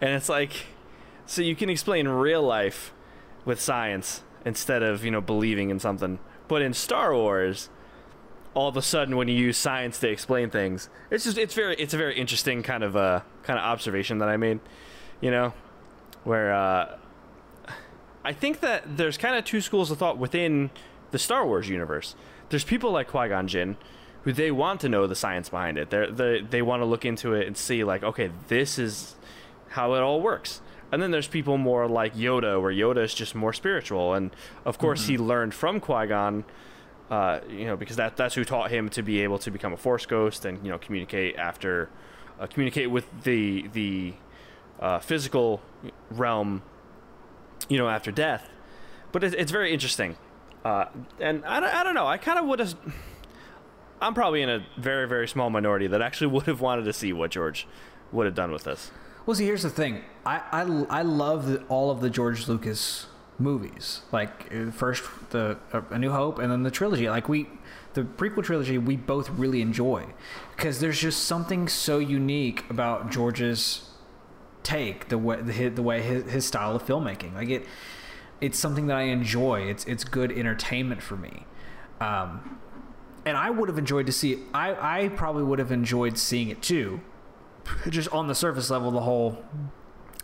And 0.01 0.11
it's 0.11 0.29
like, 0.29 0.67
so 1.25 1.41
you 1.41 1.57
can 1.57 1.71
explain 1.71 2.09
real 2.09 2.43
life 2.43 2.93
with 3.45 3.61
science 3.61 4.23
instead 4.45 4.83
of 4.83 5.05
you 5.05 5.11
know 5.11 5.21
believing 5.21 5.71
in 5.71 5.79
something. 5.79 6.19
But 6.49 6.63
in 6.63 6.75
Star 6.75 7.15
Wars, 7.15 7.71
all 8.57 8.69
of 8.69 8.77
a 8.79 8.83
sudden 8.83 9.17
when 9.17 9.29
you 9.29 9.35
use 9.35 9.59
science 9.59 9.99
to 9.99 10.09
explain 10.09 10.49
things, 10.49 10.89
it's 11.11 11.25
just 11.25 11.37
it's 11.37 11.53
very 11.53 11.77
it's 11.77 11.93
a 11.93 11.99
very 11.99 12.17
interesting 12.19 12.63
kind 12.63 12.83
of 12.83 12.97
uh 12.97 13.21
kind 13.43 13.59
of 13.59 13.65
observation 13.67 14.17
that 14.19 14.31
I 14.31 14.39
made, 14.39 14.61
you 15.21 15.31
know, 15.31 15.53
where 16.25 16.55
uh, 16.55 16.97
I 18.25 18.33
think 18.33 18.61
that 18.61 18.97
there's 18.97 19.19
kind 19.19 19.37
of 19.37 19.45
two 19.45 19.61
schools 19.61 19.91
of 19.91 19.99
thought 19.99 20.17
within 20.17 20.71
the 21.11 21.19
Star 21.19 21.47
Wars 21.47 21.69
universe. 21.69 22.17
There's 22.49 22.65
people 22.65 22.91
like 22.93 23.09
Qui 23.09 23.29
Gon 23.29 23.47
Jinn, 23.47 23.77
who 24.23 24.33
they 24.33 24.51
want 24.51 24.81
to 24.81 24.89
know 24.89 25.07
the 25.07 25.15
science 25.15 25.51
behind 25.51 25.77
it. 25.77 25.91
They're, 25.91 26.11
they 26.11 26.41
they 26.41 26.63
want 26.63 26.81
to 26.81 26.87
look 26.87 27.05
into 27.05 27.35
it 27.35 27.47
and 27.47 27.59
see 27.59 27.85
like, 27.85 28.03
okay, 28.03 28.31
this 28.49 28.79
is 28.79 29.17
how 29.69 29.95
it 29.95 30.01
all 30.01 30.23
works. 30.23 30.63
And 30.91 31.03
then 31.03 31.11
there's 31.11 31.29
people 31.29 31.59
more 31.59 31.87
like 31.89 32.15
Yoda, 32.15 32.63
where 32.63 32.73
Yoda 32.73 33.05
is 33.05 33.13
just 33.13 33.35
more 33.35 33.53
spiritual, 33.53 34.15
and 34.15 34.31
of 34.65 34.79
course 34.79 35.07
he 35.09 35.19
learned 35.19 35.53
from 35.53 35.79
Qui 35.79 36.07
Gon, 36.07 36.45
uh, 37.11 37.41
you 37.49 37.67
know, 37.67 37.77
because 37.77 37.97
that 37.97 38.17
that's 38.17 38.35
who 38.35 38.45
taught 38.45 38.71
him 38.71 38.89
to 38.91 39.03
be 39.03 39.21
able 39.21 39.39
to 39.39 39.51
become 39.51 39.73
a 39.73 39.77
Force 39.77 40.07
ghost 40.07 40.45
and 40.45 40.63
you 40.65 40.71
know 40.71 40.79
communicate 40.79 41.37
after, 41.37 41.89
uh, 42.41 42.47
communicate 42.47 42.91
with 42.91 43.07
the 43.23 43.69
the 43.69 44.15
uh, 44.81 44.99
physical 44.99 45.61
realm, 46.11 46.63
you 47.69 47.79
know, 47.79 47.89
after 47.89 48.11
death. 48.11 48.49
But 49.13 49.23
it, 49.23 49.35
it's 49.35 49.53
very 49.53 49.73
interesting, 49.73 50.17
uh, 50.65 50.87
and 51.21 51.45
I 51.45 51.61
don't, 51.61 51.75
I 51.75 51.85
don't 51.85 51.95
know. 51.95 52.07
I 52.07 52.19
kind 52.19 52.39
of 52.39 52.47
would 52.47 52.59
have. 52.59 52.75
I'm 54.01 54.13
probably 54.13 54.43
in 54.43 54.51
a 54.51 54.67
very 54.77 55.07
very 55.07 55.29
small 55.29 55.49
minority 55.49 55.87
that 55.87 56.03
actually 56.03 56.27
would 56.35 56.47
have 56.47 56.61
wanted 56.61 56.85
to 56.87 56.93
see 56.93 57.13
what 57.13 57.31
George 57.31 57.69
would 58.11 58.27
have 58.27 58.35
done 58.35 58.51
with 58.51 58.65
this. 58.65 58.91
Well, 59.27 59.35
see, 59.37 59.45
here's 59.45 59.63
the 59.63 59.71
thing. 59.71 60.03
I 60.25 60.43
I, 60.51 60.63
I 60.91 61.03
love 61.03 61.47
the, 61.47 61.63
all 61.69 61.93
of 61.93 62.01
the 62.01 62.11
George 62.11 62.49
Lucas 62.49 63.07
movies. 63.39 64.03
Like 64.13 64.53
uh, 64.55 64.71
first 64.71 65.05
the 65.31 65.59
uh, 65.73 65.83
A 65.91 65.99
New 65.99 66.11
Hope, 66.13 66.39
and 66.39 66.51
then 66.51 66.63
the 66.63 66.71
trilogy. 66.71 67.09
Like 67.09 67.29
we, 67.29 67.49
the 67.95 68.03
prequel 68.03 68.45
trilogy, 68.45 68.79
we 68.79 68.97
both 68.97 69.29
really 69.31 69.61
enjoy 69.61 70.07
because 70.57 70.81
there's 70.81 71.01
just 71.01 71.25
something 71.25 71.69
so 71.69 71.99
unique 71.99 72.65
about 72.71 73.11
George's 73.11 73.91
take, 74.63 75.09
the 75.09 75.19
way 75.19 75.41
the, 75.41 75.69
the 75.69 75.83
way 75.83 76.03
his, 76.03 76.31
his 76.31 76.47
style 76.47 76.75
of 76.77 76.85
filmmaking. 76.85 77.35
Like 77.35 77.49
it, 77.49 77.67
it's 78.41 78.59
something 78.59 78.87
that 78.89 78.97
I 78.97 79.03
enjoy. 79.03 79.63
It's 79.63 79.85
it's 79.85 80.05
good 80.05 80.33
entertainment 80.33 81.03
for 81.03 81.17
me. 81.17 81.45
Um, 82.01 82.59
and 83.25 83.37
I 83.37 83.51
would 83.51 83.69
have 83.69 83.79
enjoyed 83.79 84.07
to 84.07 84.13
see. 84.13 84.45
I, 84.55 85.05
I 85.05 85.09
probably 85.09 85.43
would 85.43 85.59
have 85.59 85.73
enjoyed 85.73 86.17
seeing 86.17 86.49
it 86.49 86.63
too. 86.63 87.01
Just 87.89 88.09
on 88.13 88.29
the 88.29 88.35
surface 88.35 88.71
level, 88.71 88.91
the 88.93 89.01
whole. 89.01 89.45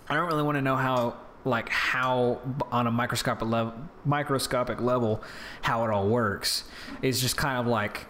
I 0.09 0.14
don't 0.14 0.26
really 0.26 0.42
want 0.45 0.57
to 0.57 0.62
know 0.62 0.76
how, 0.76 1.16
like, 1.45 1.69
how 1.69 2.41
on 2.71 2.87
a 2.87 2.91
microscopic 2.91 3.49
level, 3.49 3.75
microscopic 4.05 4.81
level, 4.81 5.23
how 5.63 5.85
it 5.85 5.91
all 5.91 6.09
works. 6.09 6.65
is 7.03 7.21
just 7.21 7.37
kind 7.37 7.59
of 7.59 7.67
like, 7.67 8.07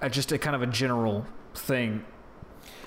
a, 0.00 0.08
just 0.08 0.32
a 0.32 0.38
kind 0.38 0.54
of 0.54 0.62
a 0.62 0.66
general 0.66 1.26
thing. 1.54 2.04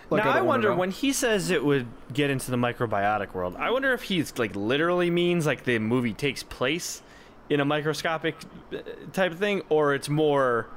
Like, 0.09 0.25
now 0.25 0.31
I 0.31 0.35
don't 0.37 0.47
wonder 0.47 0.75
when 0.75 0.91
he 0.91 1.13
says 1.13 1.51
it 1.51 1.63
would 1.63 1.87
get 2.11 2.29
into 2.29 2.51
the 2.51 2.57
microbiotic 2.57 3.33
world. 3.33 3.55
I 3.57 3.71
wonder 3.71 3.93
if 3.93 4.03
he's 4.03 4.37
like 4.37 4.55
literally 4.57 5.09
means 5.09 5.45
like 5.45 5.63
the 5.63 5.79
movie 5.79 6.13
takes 6.13 6.43
place 6.43 7.01
in 7.49 7.61
a 7.61 7.65
microscopic 7.65 8.35
uh, 8.73 8.79
type 9.13 9.31
of 9.31 9.39
thing, 9.39 9.61
or 9.69 9.93
it's 9.93 10.09
more 10.09 10.67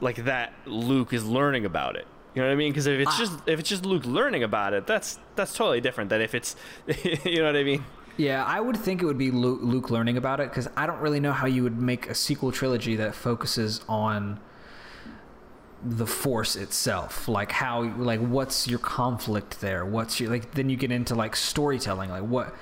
like 0.00 0.24
that 0.24 0.52
Luke 0.64 1.12
is 1.12 1.24
learning 1.24 1.64
about 1.64 1.96
it. 1.96 2.06
You 2.34 2.42
know 2.42 2.48
what 2.48 2.54
I 2.54 2.56
mean? 2.56 2.72
Because 2.72 2.86
if 2.86 2.98
it's 3.00 3.12
ah. 3.12 3.18
just 3.18 3.32
if 3.46 3.60
it's 3.60 3.68
just 3.68 3.86
Luke 3.86 4.04
learning 4.04 4.42
about 4.42 4.72
it, 4.72 4.86
that's 4.86 5.18
that's 5.36 5.54
totally 5.54 5.80
different 5.80 6.10
than 6.10 6.20
if 6.20 6.34
it's 6.34 6.56
you 7.24 7.38
know 7.38 7.46
what 7.46 7.56
I 7.56 7.64
mean. 7.64 7.84
Yeah, 8.16 8.44
I 8.44 8.60
would 8.60 8.76
think 8.76 9.02
it 9.02 9.06
would 9.06 9.18
be 9.18 9.30
Luke, 9.32 9.60
Luke 9.62 9.90
learning 9.90 10.16
about 10.16 10.40
it 10.40 10.48
because 10.48 10.68
I 10.76 10.86
don't 10.86 11.00
really 11.00 11.18
know 11.20 11.32
how 11.32 11.46
you 11.46 11.64
would 11.64 11.80
make 11.80 12.08
a 12.08 12.14
sequel 12.14 12.52
trilogy 12.52 12.96
that 12.96 13.14
focuses 13.14 13.80
on 13.88 14.40
the 15.86 16.06
force 16.06 16.56
itself 16.56 17.28
like 17.28 17.52
how 17.52 17.82
like 17.82 18.18
what's 18.18 18.66
your 18.66 18.78
conflict 18.78 19.60
there 19.60 19.84
what's 19.84 20.18
your 20.18 20.30
like 20.30 20.52
then 20.52 20.70
you 20.70 20.78
get 20.78 20.90
into 20.90 21.14
like 21.14 21.36
storytelling 21.36 22.08
like 22.08 22.22
what 22.22 22.54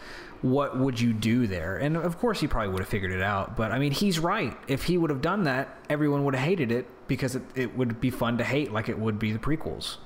what 0.42 0.76
would 0.76 1.00
you 1.00 1.12
do 1.12 1.46
there 1.46 1.76
and 1.76 1.96
of 1.96 2.18
course 2.18 2.40
he 2.40 2.48
probably 2.48 2.68
would 2.68 2.80
have 2.80 2.88
figured 2.88 3.12
it 3.12 3.22
out 3.22 3.56
but 3.56 3.70
i 3.70 3.78
mean 3.78 3.92
he's 3.92 4.18
right 4.18 4.56
if 4.66 4.84
he 4.84 4.98
would 4.98 5.08
have 5.08 5.20
done 5.22 5.44
that 5.44 5.78
everyone 5.88 6.24
would 6.24 6.34
have 6.34 6.44
hated 6.44 6.72
it 6.72 6.86
because 7.06 7.36
it, 7.36 7.42
it 7.54 7.76
would 7.76 8.00
be 8.00 8.10
fun 8.10 8.36
to 8.36 8.44
hate 8.44 8.72
like 8.72 8.88
it 8.88 8.98
would 8.98 9.18
be 9.18 9.32
the 9.32 9.38
prequels 9.38 9.98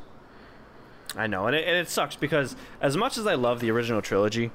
I 1.17 1.27
know, 1.27 1.47
and 1.47 1.57
it, 1.57 1.67
and 1.67 1.77
it 1.77 1.89
sucks 1.89 2.15
because 2.15 2.57
as 2.81 2.97
much 2.97 3.17
as 3.17 3.27
I 3.27 3.35
love 3.35 3.61
the 3.61 3.71
original 3.71 4.03
trilogy, 4.03 4.51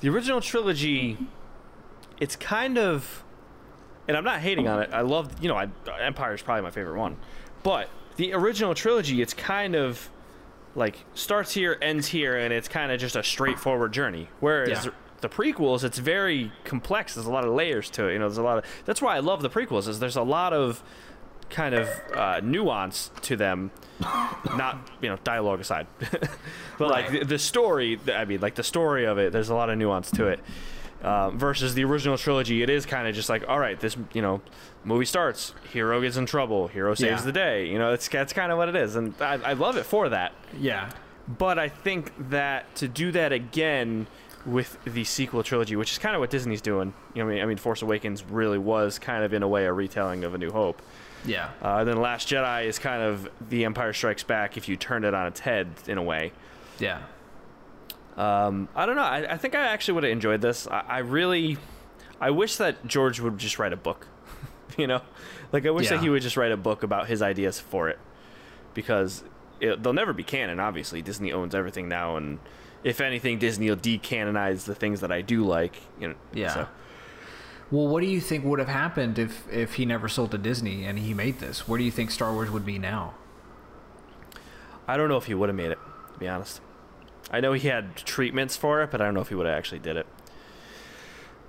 the 0.00 0.08
original 0.08 0.40
trilogy, 0.40 1.18
it's 2.18 2.36
kind 2.36 2.78
of, 2.78 3.22
and 4.08 4.16
I'm 4.16 4.24
not 4.24 4.40
hating 4.40 4.66
on 4.66 4.80
it. 4.82 4.90
I 4.92 5.02
love, 5.02 5.42
you 5.42 5.48
know, 5.48 5.56
I, 5.56 5.68
Empire 6.00 6.34
is 6.34 6.42
probably 6.42 6.62
my 6.62 6.70
favorite 6.70 6.98
one, 6.98 7.16
but 7.62 7.90
the 8.16 8.32
original 8.32 8.74
trilogy, 8.74 9.20
it's 9.20 9.34
kind 9.34 9.76
of 9.76 10.10
like 10.74 11.04
starts 11.14 11.52
here, 11.52 11.76
ends 11.82 12.08
here, 12.08 12.36
and 12.36 12.52
it's 12.52 12.68
kind 12.68 12.90
of 12.92 12.98
just 13.00 13.16
a 13.16 13.22
straightforward 13.22 13.92
journey. 13.92 14.28
Whereas 14.40 14.86
Yeah. 14.86 14.92
the 15.20 15.28
prequels, 15.28 15.84
it's 15.84 15.98
very 15.98 16.52
complex. 16.64 17.14
There's 17.14 17.26
a 17.26 17.30
lot 17.30 17.44
of 17.44 17.52
layers 17.52 17.90
to 17.90 18.08
it. 18.08 18.14
You 18.14 18.18
know, 18.18 18.28
there's 18.28 18.38
a 18.38 18.42
lot 18.42 18.58
of. 18.58 18.64
That's 18.84 19.02
why 19.02 19.16
I 19.16 19.20
love 19.20 19.42
the 19.42 19.50
prequels. 19.50 19.86
Is 19.88 20.00
there's 20.00 20.16
a 20.16 20.22
lot 20.22 20.52
of 20.52 20.82
kind 21.50 21.74
of 21.74 21.88
uh, 22.16 22.40
nuance 22.42 23.10
to 23.20 23.36
them 23.36 23.70
not 24.56 24.88
you 25.02 25.08
know 25.10 25.18
dialogue 25.22 25.60
aside 25.60 25.86
but 26.78 26.88
like 26.88 27.10
the, 27.10 27.24
the 27.26 27.38
story 27.38 28.00
i 28.14 28.24
mean 28.24 28.40
like 28.40 28.54
the 28.54 28.62
story 28.62 29.04
of 29.04 29.18
it 29.18 29.32
there's 29.34 29.50
a 29.50 29.54
lot 29.54 29.68
of 29.68 29.76
nuance 29.76 30.10
to 30.10 30.28
it 30.28 30.40
uh, 31.02 31.30
versus 31.30 31.74
the 31.74 31.84
original 31.84 32.16
trilogy 32.16 32.62
it 32.62 32.70
is 32.70 32.86
kind 32.86 33.06
of 33.08 33.14
just 33.14 33.28
like 33.28 33.46
all 33.48 33.58
right 33.58 33.78
this 33.80 33.96
you 34.12 34.22
know 34.22 34.40
movie 34.84 35.04
starts 35.04 35.52
hero 35.72 36.00
gets 36.00 36.16
in 36.16 36.26
trouble 36.26 36.68
hero 36.68 36.94
saves 36.94 37.20
Yeah. 37.20 37.26
the 37.26 37.32
day 37.32 37.66
you 37.66 37.78
know 37.78 37.90
that's, 37.90 38.08
that's 38.08 38.32
kind 38.32 38.50
of 38.52 38.58
what 38.58 38.68
it 38.68 38.76
is 38.76 38.96
and 38.96 39.14
I, 39.20 39.34
I 39.34 39.52
love 39.54 39.76
it 39.76 39.84
for 39.84 40.08
that. 40.10 40.32
Yeah. 40.58 40.90
But 41.38 41.58
i 41.58 41.68
think 41.68 42.12
that 42.30 42.74
to 42.76 42.88
do 42.88 43.12
that 43.12 43.32
again 43.32 44.06
with 44.44 44.76
the 44.84 45.04
sequel 45.04 45.42
trilogy 45.44 45.76
which 45.76 45.92
is 45.92 45.98
kind 45.98 46.16
of 46.16 46.20
what 46.20 46.30
disney's 46.30 46.60
doing 46.60 46.92
you 47.14 47.22
know 47.22 47.30
I 47.30 47.34
mean, 47.34 47.42
I 47.42 47.46
mean 47.46 47.56
force 47.58 47.80
awakens 47.82 48.24
really 48.24 48.58
was 48.58 48.98
kind 48.98 49.22
of 49.24 49.32
in 49.32 49.42
a 49.44 49.48
way 49.48 49.66
a 49.66 49.72
retelling 49.72 50.24
of 50.24 50.34
a 50.34 50.38
new 50.38 50.50
hope. 50.50 50.82
Yeah. 51.24 51.50
Uh, 51.62 51.76
and 51.78 51.88
then 51.88 51.98
Last 52.00 52.26
Jedi 52.28 52.64
is 52.64 52.80
kind 52.80 53.00
of 53.00 53.28
The 53.48 53.64
Empire 53.64 53.92
Strikes 53.92 54.24
Back 54.24 54.56
if 54.56 54.68
you 54.68 54.74
turned 54.76 55.04
it 55.04 55.14
on 55.14 55.28
its 55.28 55.38
head 55.38 55.68
in 55.86 55.96
a 55.96 56.02
way. 56.02 56.32
yeah 56.80 57.02
Um, 58.16 58.68
I 58.76 58.84
don't 58.86 58.96
know. 58.96 59.02
I, 59.02 59.32
I 59.32 59.36
think 59.38 59.54
I 59.54 59.66
actually 59.68 59.94
would 59.94 60.04
have 60.04 60.12
enjoyed 60.12 60.40
this. 60.42 60.66
I, 60.66 60.80
I 60.88 60.98
really, 60.98 61.56
I 62.20 62.30
wish 62.30 62.56
that 62.56 62.86
George 62.86 63.20
would 63.20 63.38
just 63.38 63.58
write 63.58 63.72
a 63.72 63.76
book. 63.76 64.06
you 64.78 64.86
know, 64.86 65.00
like 65.52 65.64
I 65.66 65.70
wish 65.70 65.86
Yeah. 65.90 65.96
that 65.96 66.02
he 66.02 66.10
would 66.10 66.22
just 66.22 66.36
write 66.36 66.52
a 66.52 66.56
book 66.56 66.82
about 66.82 67.08
his 67.08 67.22
ideas 67.22 67.58
for 67.58 67.88
it, 67.88 67.98
because 68.74 69.24
it, 69.60 69.82
they'll 69.82 69.92
never 69.94 70.12
be 70.12 70.22
canon. 70.24 70.60
Obviously, 70.60 71.00
Disney 71.02 71.32
owns 71.32 71.54
everything 71.54 71.88
now, 71.88 72.16
and 72.16 72.38
if 72.84 73.00
anything, 73.00 73.38
Disney 73.38 73.70
will 73.70 73.76
decanonize 73.78 74.64
the 74.64 74.74
things 74.74 75.00
that 75.00 75.10
I 75.12 75.20
do 75.22 75.44
like. 75.44 75.76
You 76.00 76.08
know, 76.08 76.14
Yeah. 76.34 76.52
so- 76.54 76.68
Well, 77.70 77.88
what 77.88 78.02
do 78.02 78.06
you 78.08 78.20
think 78.20 78.44
would 78.44 78.58
have 78.58 78.68
happened 78.68 79.18
if 79.18 79.50
if 79.50 79.74
he 79.74 79.86
never 79.86 80.06
sold 80.08 80.32
to 80.32 80.38
Disney 80.38 80.84
and 80.84 80.98
he 80.98 81.14
made 81.14 81.38
this? 81.38 81.66
Where 81.66 81.78
do 81.78 81.84
you 81.84 81.90
think 81.90 82.10
Star 82.10 82.30
Wars 82.32 82.50
would 82.50 82.66
be 82.66 82.78
now? 82.78 83.14
I 84.86 84.96
don't 84.98 85.08
know 85.08 85.16
if 85.16 85.24
he 85.26 85.34
would 85.34 85.48
have 85.48 85.56
made 85.56 85.70
it. 85.70 85.78
To 86.14 86.18
be 86.18 86.28
honest, 86.28 86.60
I 87.32 87.40
know 87.40 87.52
he 87.54 87.68
had 87.68 87.96
treatments 87.96 88.56
for 88.56 88.82
it, 88.82 88.90
but 88.90 89.00
I 89.00 89.04
don't 89.04 89.14
know 89.14 89.20
if 89.20 89.28
he 89.28 89.34
would 89.34 89.46
have 89.46 89.56
actually 89.56 89.78
did 89.80 89.96
it. 89.96 90.06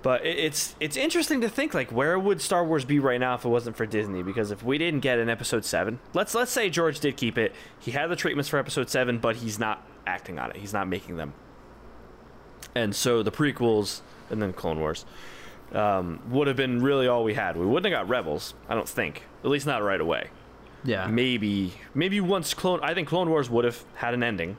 But 0.02 0.24
it's 0.26 0.74
it's 0.80 0.96
interesting 0.98 1.40
to 1.40 1.48
think 1.48 1.72
like 1.72 1.90
where 1.90 2.18
would 2.18 2.40
Star 2.42 2.62
Wars 2.64 2.84
be 2.84 2.98
right 2.98 3.18
now 3.18 3.34
if 3.34 3.44
it 3.44 3.48
wasn't 3.48 3.76
for 3.76 3.86
Disney? 3.86 4.22
Because 4.22 4.50
if 4.50 4.62
we 4.62 4.76
didn't 4.76 5.00
get 5.00 5.18
an 5.18 5.30
Episode 5.30 5.64
Seven, 5.64 5.98
let's 6.12 6.34
let's 6.34 6.50
say 6.50 6.68
George 6.68 7.00
did 7.00 7.16
keep 7.16 7.38
it, 7.38 7.54
he 7.80 7.90
had 7.92 8.08
the 8.08 8.16
treatments 8.16 8.48
for 8.50 8.58
Episode 8.58 8.90
Seven, 8.90 9.18
but 9.18 9.36
he's 9.36 9.58
not 9.58 9.86
acting 10.06 10.38
on 10.38 10.50
it. 10.50 10.56
He's 10.56 10.74
not 10.74 10.88
making 10.88 11.16
them. 11.16 11.32
And 12.74 12.94
so 12.94 13.22
the 13.22 13.32
prequels 13.32 14.00
and 14.30 14.42
then 14.42 14.52
Clone 14.52 14.78
Wars 14.80 15.06
um, 15.72 16.20
would 16.28 16.48
have 16.48 16.56
been 16.56 16.82
really 16.82 17.06
all 17.08 17.24
we 17.24 17.32
had. 17.34 17.56
We 17.56 17.64
wouldn't 17.64 17.90
have 17.92 18.02
got 18.02 18.08
Rebels, 18.10 18.52
I 18.68 18.74
don't 18.74 18.88
think. 18.88 19.22
At 19.42 19.48
least 19.50 19.66
not 19.66 19.82
right 19.82 20.00
away 20.00 20.28
Yeah. 20.84 21.06
maybe 21.06 21.72
maybe 21.94 22.20
once 22.20 22.52
clone 22.54 22.80
i 22.82 22.94
think 22.94 23.08
clone 23.08 23.28
wars 23.30 23.48
would 23.50 23.64
have 23.66 23.82
had 23.94 24.14
an 24.14 24.22
ending 24.22 24.56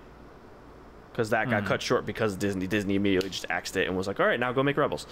because 1.16 1.30
that 1.30 1.50
got 1.50 1.66
cut 1.66 1.82
short 1.82 2.06
because 2.06 2.36
disney 2.36 2.68
disney 2.68 2.96
immediately 2.96 3.30
just 3.30 3.46
axed 3.50 3.78
it 3.78 3.88
and 3.88 3.96
was 3.96 4.06
like 4.06 4.20
all 4.20 4.26
right 4.28 4.40
now 4.40 4.52
go 4.52 4.62
make 4.62 4.76
rebels. 4.76 5.08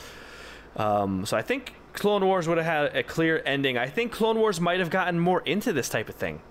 Um, 0.75 1.25
so 1.25 1.37
i 1.37 1.41
think 1.41 1.75
clone 1.93 2.25
wars 2.25 2.45
would 2.47 2.57
have 2.57 2.65
had 2.65 2.95
a 2.97 3.03
clear 3.03 3.41
ending. 3.45 3.77
I 3.77 3.87
think 3.87 4.11
clone 4.11 4.37
wars 4.39 4.59
might 4.59 4.79
have 4.79 4.89
gotten 4.89 5.19
more 5.19 5.41
into 5.41 5.71
this 5.71 5.87
type 5.89 6.09
of 6.09 6.15
thing 6.15 6.41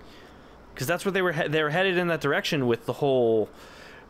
because 0.73 0.87
that's 0.87 1.03
what 1.05 1.13
they 1.13 1.21
were 1.21 1.33
he- 1.33 1.49
they 1.49 1.61
were 1.61 1.69
headed 1.69 1.97
in 1.97 2.07
that 2.07 2.21
direction 2.21 2.65
with 2.65 2.85
the 2.85 2.93
whole 2.93 3.49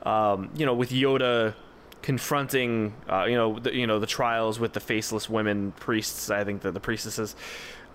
um, 0.03 0.49
you 0.55 0.65
know 0.65 0.73
with 0.75 0.91
yoda 0.91 1.55
confronting 2.03 2.93
uh, 3.09 3.23
you 3.23 3.35
know 3.35 3.57
the, 3.57 3.73
you 3.73 3.87
know 3.87 3.97
the 3.97 4.05
trials 4.05 4.59
with 4.59 4.73
the 4.73 4.79
faceless 4.79 5.27
women 5.29 5.71
priests 5.79 6.29
i 6.29 6.43
think 6.43 6.61
the, 6.61 6.71
the 6.71 6.79
priestesses 6.79 7.35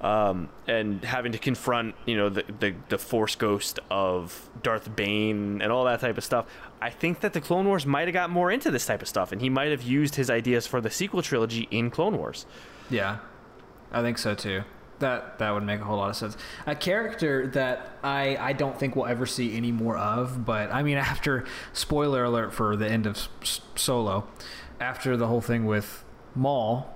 um, 0.01 0.49
and 0.67 1.05
having 1.05 1.33
to 1.33 1.39
confront 1.39 1.95
you 2.07 2.17
know 2.17 2.29
the, 2.29 2.45
the 2.61 2.75
the 2.89 2.99
force 2.99 3.35
ghost 3.35 3.81
of 3.91 4.49
Darth 4.63 4.95
Bane 4.95 5.61
and 5.61 5.73
all 5.73 5.85
that 5.85 6.01
type 6.01 6.17
of 6.19 6.25
stuff. 6.25 6.47
I 6.81 6.91
think 6.91 7.21
that 7.21 7.33
the 7.33 7.41
Clone 7.41 7.67
Wars 7.67 7.85
might 7.85 8.07
have 8.07 8.15
got 8.15 8.31
more 8.31 8.53
into 8.53 8.71
this 8.71 8.87
type 8.87 9.03
of 9.03 9.09
stuff, 9.09 9.33
and 9.33 9.41
he 9.41 9.49
might 9.49 9.71
have 9.71 9.83
used 9.83 10.15
his 10.15 10.31
ideas 10.31 10.67
for 10.67 10.81
the 10.81 10.91
sequel 10.91 11.23
trilogy 11.23 11.67
in 11.71 11.91
Clone 11.91 12.17
Wars. 12.17 12.47
Yeah, 12.89 13.19
I 13.91 14.03
think 14.03 14.19
so 14.19 14.35
too. 14.35 14.63
That 15.01 15.39
that 15.39 15.53
would 15.53 15.63
make 15.63 15.81
a 15.81 15.85
whole 15.85 15.99
lot 15.99 16.11
of 16.11 16.17
sense. 16.17 16.37
A 16.67 16.75
character 16.75 17.47
that 17.49 17.93
I 18.03 18.37
I 18.37 18.53
don't 18.53 18.79
think 18.79 18.97
we'll 18.97 19.07
ever 19.07 19.27
see 19.27 19.57
any 19.57 19.71
more 19.71 19.97
of, 19.97 20.45
but 20.45 20.73
I 20.73 20.83
mean 20.83 20.97
after 21.13 21.45
spoiler 21.73 22.25
alert 22.25 22.53
for 22.53 22.77
the 22.77 22.89
end 22.89 23.07
of 23.07 23.17
S- 23.43 23.61
Solo, 23.77 24.27
after 24.81 25.17
the 25.17 25.27
whole 25.29 25.41
thing 25.41 25.67
with 25.67 26.05
Maul, 26.35 26.93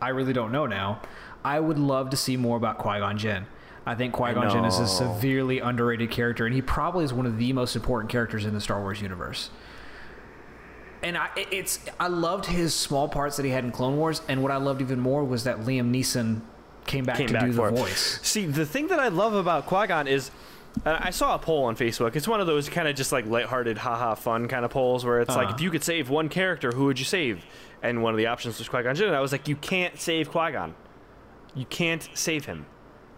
I 0.00 0.08
really 0.10 0.32
don't 0.32 0.52
know 0.52 0.66
now. 0.66 1.02
I 1.44 1.60
would 1.60 1.78
love 1.78 2.10
to 2.10 2.16
see 2.16 2.36
more 2.36 2.56
about 2.56 2.78
Qui 2.78 2.98
Gon 2.98 3.18
Jinn. 3.18 3.46
I 3.86 3.94
think 3.94 4.12
Qui 4.12 4.34
Gon 4.34 4.50
Jinn 4.50 4.64
is 4.64 4.78
a 4.78 4.86
severely 4.86 5.60
underrated 5.60 6.10
character, 6.10 6.44
and 6.44 6.54
he 6.54 6.60
probably 6.60 7.04
is 7.04 7.12
one 7.12 7.26
of 7.26 7.38
the 7.38 7.52
most 7.52 7.74
important 7.74 8.10
characters 8.10 8.44
in 8.44 8.52
the 8.52 8.60
Star 8.60 8.80
Wars 8.80 9.00
universe. 9.00 9.50
And 11.02 11.16
I, 11.16 11.28
it's 11.36 11.78
I 11.98 12.08
loved 12.08 12.46
his 12.46 12.74
small 12.74 13.08
parts 13.08 13.36
that 13.36 13.44
he 13.44 13.50
had 13.52 13.64
in 13.64 13.70
Clone 13.70 13.96
Wars, 13.96 14.20
and 14.28 14.42
what 14.42 14.50
I 14.52 14.56
loved 14.56 14.80
even 14.82 15.00
more 15.00 15.24
was 15.24 15.44
that 15.44 15.60
Liam 15.60 15.90
Neeson 15.90 16.40
came 16.88 17.04
back 17.04 17.16
Came 17.18 17.28
to 17.28 17.32
back 17.34 17.44
do 17.44 17.52
the 17.52 17.56
for 17.56 17.68
it. 17.68 17.76
voice. 17.78 18.18
See, 18.22 18.46
the 18.46 18.66
thing 18.66 18.88
that 18.88 18.98
I 18.98 19.08
love 19.08 19.34
about 19.34 19.66
Qui 19.66 19.86
Gon 19.86 20.08
is. 20.08 20.30
Uh, 20.84 20.96
I 21.00 21.10
saw 21.10 21.34
a 21.34 21.38
poll 21.38 21.64
on 21.64 21.74
Facebook. 21.76 22.14
It's 22.14 22.28
one 22.28 22.40
of 22.40 22.46
those 22.46 22.68
kind 22.68 22.86
of 22.86 22.94
just 22.94 23.10
like 23.10 23.26
lighthearted, 23.26 23.78
haha, 23.78 24.14
fun 24.14 24.46
kind 24.48 24.64
of 24.64 24.70
polls 24.70 25.04
where 25.04 25.20
it's 25.20 25.34
like, 25.34 25.46
Uh-huh. 25.46 25.54
if 25.56 25.60
you 25.60 25.70
could 25.70 25.82
save 25.82 26.08
one 26.08 26.28
character, 26.28 26.70
who 26.70 26.84
would 26.84 26.98
you 27.00 27.04
save? 27.04 27.44
And 27.82 28.00
one 28.02 28.12
of 28.12 28.18
the 28.18 28.26
options 28.26 28.58
was 28.58 28.68
Qui 28.68 28.82
Gon 28.84 28.94
Jinn. 28.94 29.08
And 29.08 29.16
I 29.16 29.20
was 29.20 29.32
like, 29.32 29.48
you 29.48 29.56
can't 29.56 29.98
save 29.98 30.30
Qui 30.30 30.52
Gon. 30.52 30.74
You 31.54 31.64
can't 31.66 32.08
save 32.14 32.44
him. 32.44 32.66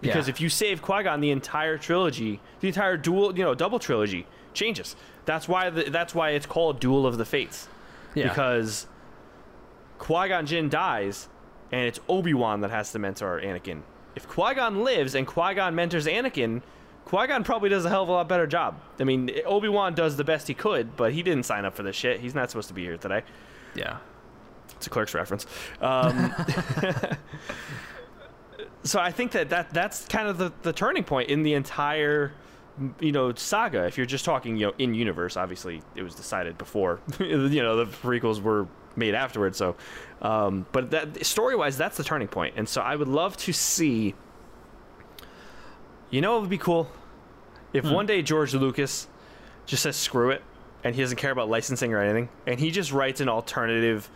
Because 0.01 0.27
Yeah. 0.29 0.31
if 0.35 0.41
you 0.41 0.49
save 0.49 0.81
Qui 0.81 1.03
Gon, 1.03 1.21
the 1.21 1.31
entire 1.33 1.77
trilogy, 1.77 2.41
the 2.61 2.69
entire 2.69 2.97
dual, 2.97 3.37
you 3.37 3.45
know, 3.45 3.55
double 3.55 3.79
trilogy 3.79 4.27
changes. 4.55 4.97
That's 5.27 5.47
why 5.47 5.69
the, 5.69 5.91
that's 5.91 6.15
why 6.15 6.31
it's 6.31 6.47
called 6.47 6.81
Duel 6.81 7.05
of 7.07 7.19
the 7.19 7.27
Fates. 7.27 7.69
Yeah. 8.15 8.29
Because 8.29 8.87
Qui 9.99 10.29
Gon 10.29 10.47
Jinn 10.47 10.69
dies, 10.71 11.29
and 11.73 11.87
it's 11.87 12.01
Obi 12.09 12.35
Wan 12.35 12.61
that 12.61 12.71
has 12.71 12.93
to 12.93 12.99
mentor 12.99 13.41
Anakin. 13.41 13.83
If 14.17 14.29
Qui 14.29 14.55
Gon 14.55 14.83
lives 14.83 15.15
and 15.15 15.27
Qui 15.27 15.55
Gon 15.55 15.75
mentors 15.75 16.07
Anakin, 16.07 16.63
Qui 17.05 17.27
Gon 17.27 17.45
probably 17.45 17.69
does 17.69 17.85
a 17.85 17.89
hell 17.89 18.03
of 18.03 18.09
a 18.09 18.13
lot 18.13 18.29
better 18.29 18.47
job. 18.47 18.81
I 18.99 19.05
mean, 19.05 19.31
Obi 19.47 19.69
Wan 19.69 19.95
does 19.95 20.17
the 20.17 20.25
best 20.25 20.49
he 20.49 20.55
could, 20.55 20.97
but 20.97 21.13
he 21.13 21.23
didn't 21.23 21.45
sign 21.45 21.65
up 21.65 21.75
for 21.75 21.83
this 21.83 21.97
shit. 21.97 22.21
He's 22.21 22.35
not 22.35 22.51
supposed 22.51 22.69
to 22.69 22.75
be 22.75 22.85
here 22.85 22.97
today. 22.97 23.23
yeah. 23.75 23.99
It's 24.77 24.87
a 24.87 24.91
Clerks 24.91 25.13
reference. 25.13 25.47
Um, 25.83 26.33
so 28.83 28.99
I 28.99 29.11
think 29.11 29.33
that, 29.33 29.51
that 29.51 29.75
that's 29.75 30.07
kind 30.07 30.27
of 30.27 30.39
the, 30.39 30.53
the 30.63 30.73
turning 30.73 31.05
point 31.05 31.29
in 31.29 31.43
the 31.43 31.53
entire 31.55 32.33
you 33.01 33.13
know 33.13 33.35
saga. 33.35 33.85
If 33.85 33.97
you're 33.97 34.07
just 34.07 34.25
talking 34.25 34.57
you 34.57 34.67
know 34.67 34.75
in 34.79 34.95
universe, 34.95 35.37
obviously 35.37 35.83
it 35.95 36.03
was 36.03 36.15
decided 36.15 36.57
before 36.57 37.01
you 37.19 37.63
know 37.63 37.77
the 37.77 37.87
prequels 37.87 38.41
were 38.41 38.69
made 38.97 39.15
afterwards. 39.15 39.59
So, 39.59 39.77
um, 40.23 40.67
but 40.73 40.91
that 40.91 41.25
story 41.25 41.57
wise, 41.57 41.77
that's 41.77 41.97
the 41.97 42.05
turning 42.05 42.29
point. 42.29 42.55
And 42.57 42.69
so 42.69 42.81
I 42.81 42.97
would 42.97 43.09
love 43.09 43.37
to 43.39 43.53
see. 43.53 44.15
You 46.11 46.21
know, 46.21 46.39
it 46.39 46.41
would 46.41 46.51
be 46.51 46.59
cool 46.59 46.91
if 47.73 47.85
one 47.85 48.07
day 48.07 48.21
George 48.23 48.53
Lucas 48.55 49.07
just 49.67 49.85
says 49.85 49.97
screw 49.97 50.31
it, 50.31 50.43
and 50.83 50.95
he 50.95 51.01
doesn't 51.01 51.19
care 51.19 51.31
about 51.31 51.49
licensing 51.49 51.95
or 51.95 52.01
anything, 52.01 52.29
and 52.47 52.59
he 52.59 52.71
just 52.71 52.93
writes 52.93 53.21
an 53.21 53.29
alternative, 53.29 54.11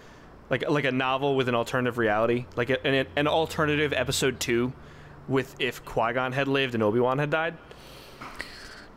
like 0.51 0.69
like 0.69 0.85
a 0.85 0.93
novel 0.93 1.37
with 1.37 1.49
an 1.49 1.55
alternative 1.55 1.97
reality, 1.97 2.47
like 2.57 2.71
a, 2.71 2.85
an 2.87 3.07
an 3.17 3.29
alternative 3.29 3.93
episode 3.93 4.41
two, 4.41 4.73
with 5.29 5.55
if 5.61 5.85
Qui 5.85 6.13
Gon 6.15 6.33
had 6.33 6.49
lived 6.49 6.75
and 6.75 6.83
Obi 6.83 6.99
Wan 6.99 7.19
had 7.19 7.31
died. 7.31 7.57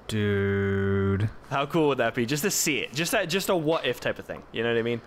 Dude. 0.07 1.29
How 1.49 1.65
cool 1.65 1.89
would 1.89 1.97
that 1.97 2.15
be? 2.15 2.25
Just 2.25 2.43
to 2.43 2.51
see 2.51 2.79
it, 2.79 2.93
just 2.93 3.11
that, 3.11 3.29
just 3.29 3.49
a 3.49 3.55
what 3.55 3.85
if 3.85 3.99
type 3.99 4.19
of 4.19 4.25
thing. 4.25 4.41
You 4.51 4.63
know 4.63 4.69
what 4.69 4.79
I 4.79 4.83
mean? 4.83 5.01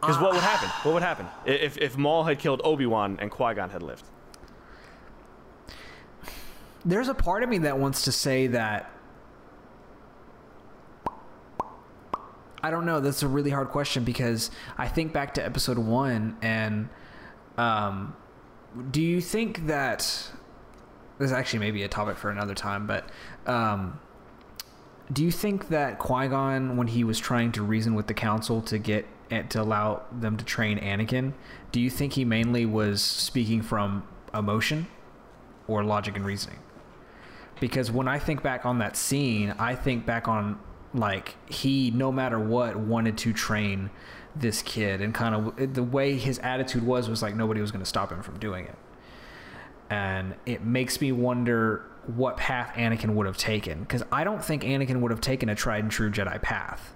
Because 0.00 0.18
what 0.18 0.32
would 0.32 0.42
happen? 0.42 0.68
What 0.82 0.94
would 0.94 1.02
happen 1.02 1.26
if 1.44 1.76
if 1.76 1.96
Maul 1.98 2.24
had 2.24 2.38
killed 2.38 2.60
Obi 2.64 2.86
Wan 2.86 3.18
and 3.20 3.30
Qui 3.30 3.54
Gon 3.54 3.70
had 3.70 3.82
lived? 3.82 4.04
There's 6.84 7.08
a 7.08 7.14
part 7.14 7.42
of 7.42 7.50
me 7.50 7.58
that 7.58 7.78
wants 7.78 8.02
to 8.02 8.12
say 8.12 8.46
that. 8.48 8.90
I 12.62 12.70
don't 12.70 12.86
know. 12.86 13.00
That's 13.00 13.22
a 13.22 13.28
really 13.28 13.50
hard 13.50 13.68
question 13.68 14.04
because 14.04 14.50
I 14.76 14.88
think 14.88 15.12
back 15.12 15.34
to 15.34 15.44
episode 15.44 15.78
one, 15.78 16.36
and 16.42 16.88
um, 17.56 18.14
do 18.90 19.02
you 19.02 19.20
think 19.20 19.66
that 19.66 20.30
this 21.18 21.32
actually 21.32 21.60
may 21.60 21.70
be 21.70 21.82
a 21.82 21.88
topic 21.88 22.16
for 22.16 22.30
another 22.30 22.54
time, 22.54 22.86
but 22.86 23.08
um, 23.46 24.00
do 25.12 25.24
you 25.24 25.30
think 25.30 25.68
that 25.68 25.98
Qui 25.98 26.28
Gon, 26.28 26.76
when 26.76 26.86
he 26.86 27.04
was 27.04 27.18
trying 27.18 27.52
to 27.52 27.62
reason 27.62 27.94
with 27.94 28.06
the 28.06 28.14
Council 28.14 28.62
to 28.62 28.78
get 28.78 29.06
to 29.30 29.62
allow 29.62 30.02
them 30.12 30.36
to 30.36 30.44
train 30.44 30.78
Anakin, 30.78 31.32
do 31.72 31.80
you 31.80 31.90
think 31.90 32.14
he 32.14 32.24
mainly 32.24 32.66
was 32.66 33.02
speaking 33.02 33.62
from 33.62 34.06
emotion 34.34 34.86
or 35.68 35.84
logic 35.84 36.16
and 36.16 36.24
reasoning? 36.24 36.58
Because 37.60 37.90
when 37.90 38.08
I 38.08 38.18
think 38.18 38.42
back 38.42 38.64
on 38.64 38.78
that 38.78 38.96
scene, 38.96 39.54
I 39.58 39.74
think 39.74 40.06
back 40.06 40.28
on 40.28 40.58
like 40.92 41.36
he, 41.48 41.90
no 41.92 42.10
matter 42.10 42.38
what, 42.38 42.76
wanted 42.76 43.16
to 43.18 43.32
train 43.32 43.90
this 44.34 44.62
kid, 44.62 45.00
and 45.00 45.14
kind 45.14 45.34
of 45.34 45.74
the 45.74 45.82
way 45.82 46.16
his 46.16 46.38
attitude 46.40 46.82
was 46.82 47.08
was 47.08 47.22
like 47.22 47.34
nobody 47.34 47.60
was 47.60 47.70
going 47.70 47.82
to 47.82 47.88
stop 47.88 48.10
him 48.10 48.22
from 48.22 48.38
doing 48.38 48.66
it 48.66 48.76
and 49.90 50.36
it 50.46 50.64
makes 50.64 51.00
me 51.00 51.12
wonder 51.12 51.84
what 52.06 52.36
path 52.36 52.72
Anakin 52.76 53.14
would 53.14 53.26
have 53.26 53.36
taken 53.36 53.80
because 53.80 54.02
I 54.10 54.24
don't 54.24 54.42
think 54.42 54.62
Anakin 54.62 55.00
would 55.00 55.10
have 55.10 55.20
taken 55.20 55.48
a 55.48 55.54
tried 55.54 55.82
and 55.82 55.90
true 55.90 56.10
Jedi 56.10 56.40
path. 56.40 56.94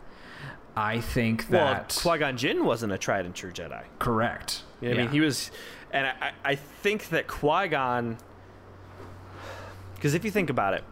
I 0.77 1.01
think 1.01 1.49
that 1.49 1.95
well, 2.05 2.17
Qui 2.17 2.19
Gon 2.19 2.37
Jinn 2.37 2.65
wasn't 2.65 2.93
a 2.93 2.99
tried 2.99 3.27
and 3.27 3.35
true 3.35 3.53
Jedi. 3.53 3.83
correct. 3.99 4.63
You 4.81 4.89
know 4.89 4.95
what 4.97 5.01
I 5.01 5.05
mean? 5.05 5.13
He 5.13 5.21
was, 5.21 5.51
and 5.93 6.07
I, 6.07 6.33
I- 6.45 6.55
think 6.57 7.09
that 7.11 7.27
Qui 7.29 7.69
Gon, 7.69 8.19
because 9.95 10.15
if 10.15 10.25
you 10.25 10.31
think 10.31 10.51
about 10.51 10.75
it, 10.75 10.85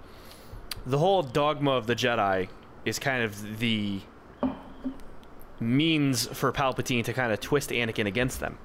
the 0.86 0.98
whole 0.98 1.22
dogma 1.22 1.72
of 1.72 1.86
the 1.86 1.94
Jedi 1.96 2.48
is 2.84 2.98
kind 2.98 3.22
of 3.24 3.58
the 3.58 4.00
means 5.60 6.26
for 6.26 6.52
Palpatine 6.52 7.04
to 7.04 7.12
kind 7.12 7.32
of 7.32 7.40
twist 7.40 7.70
Anakin 7.70 8.06
against 8.06 8.40
them. 8.40 8.58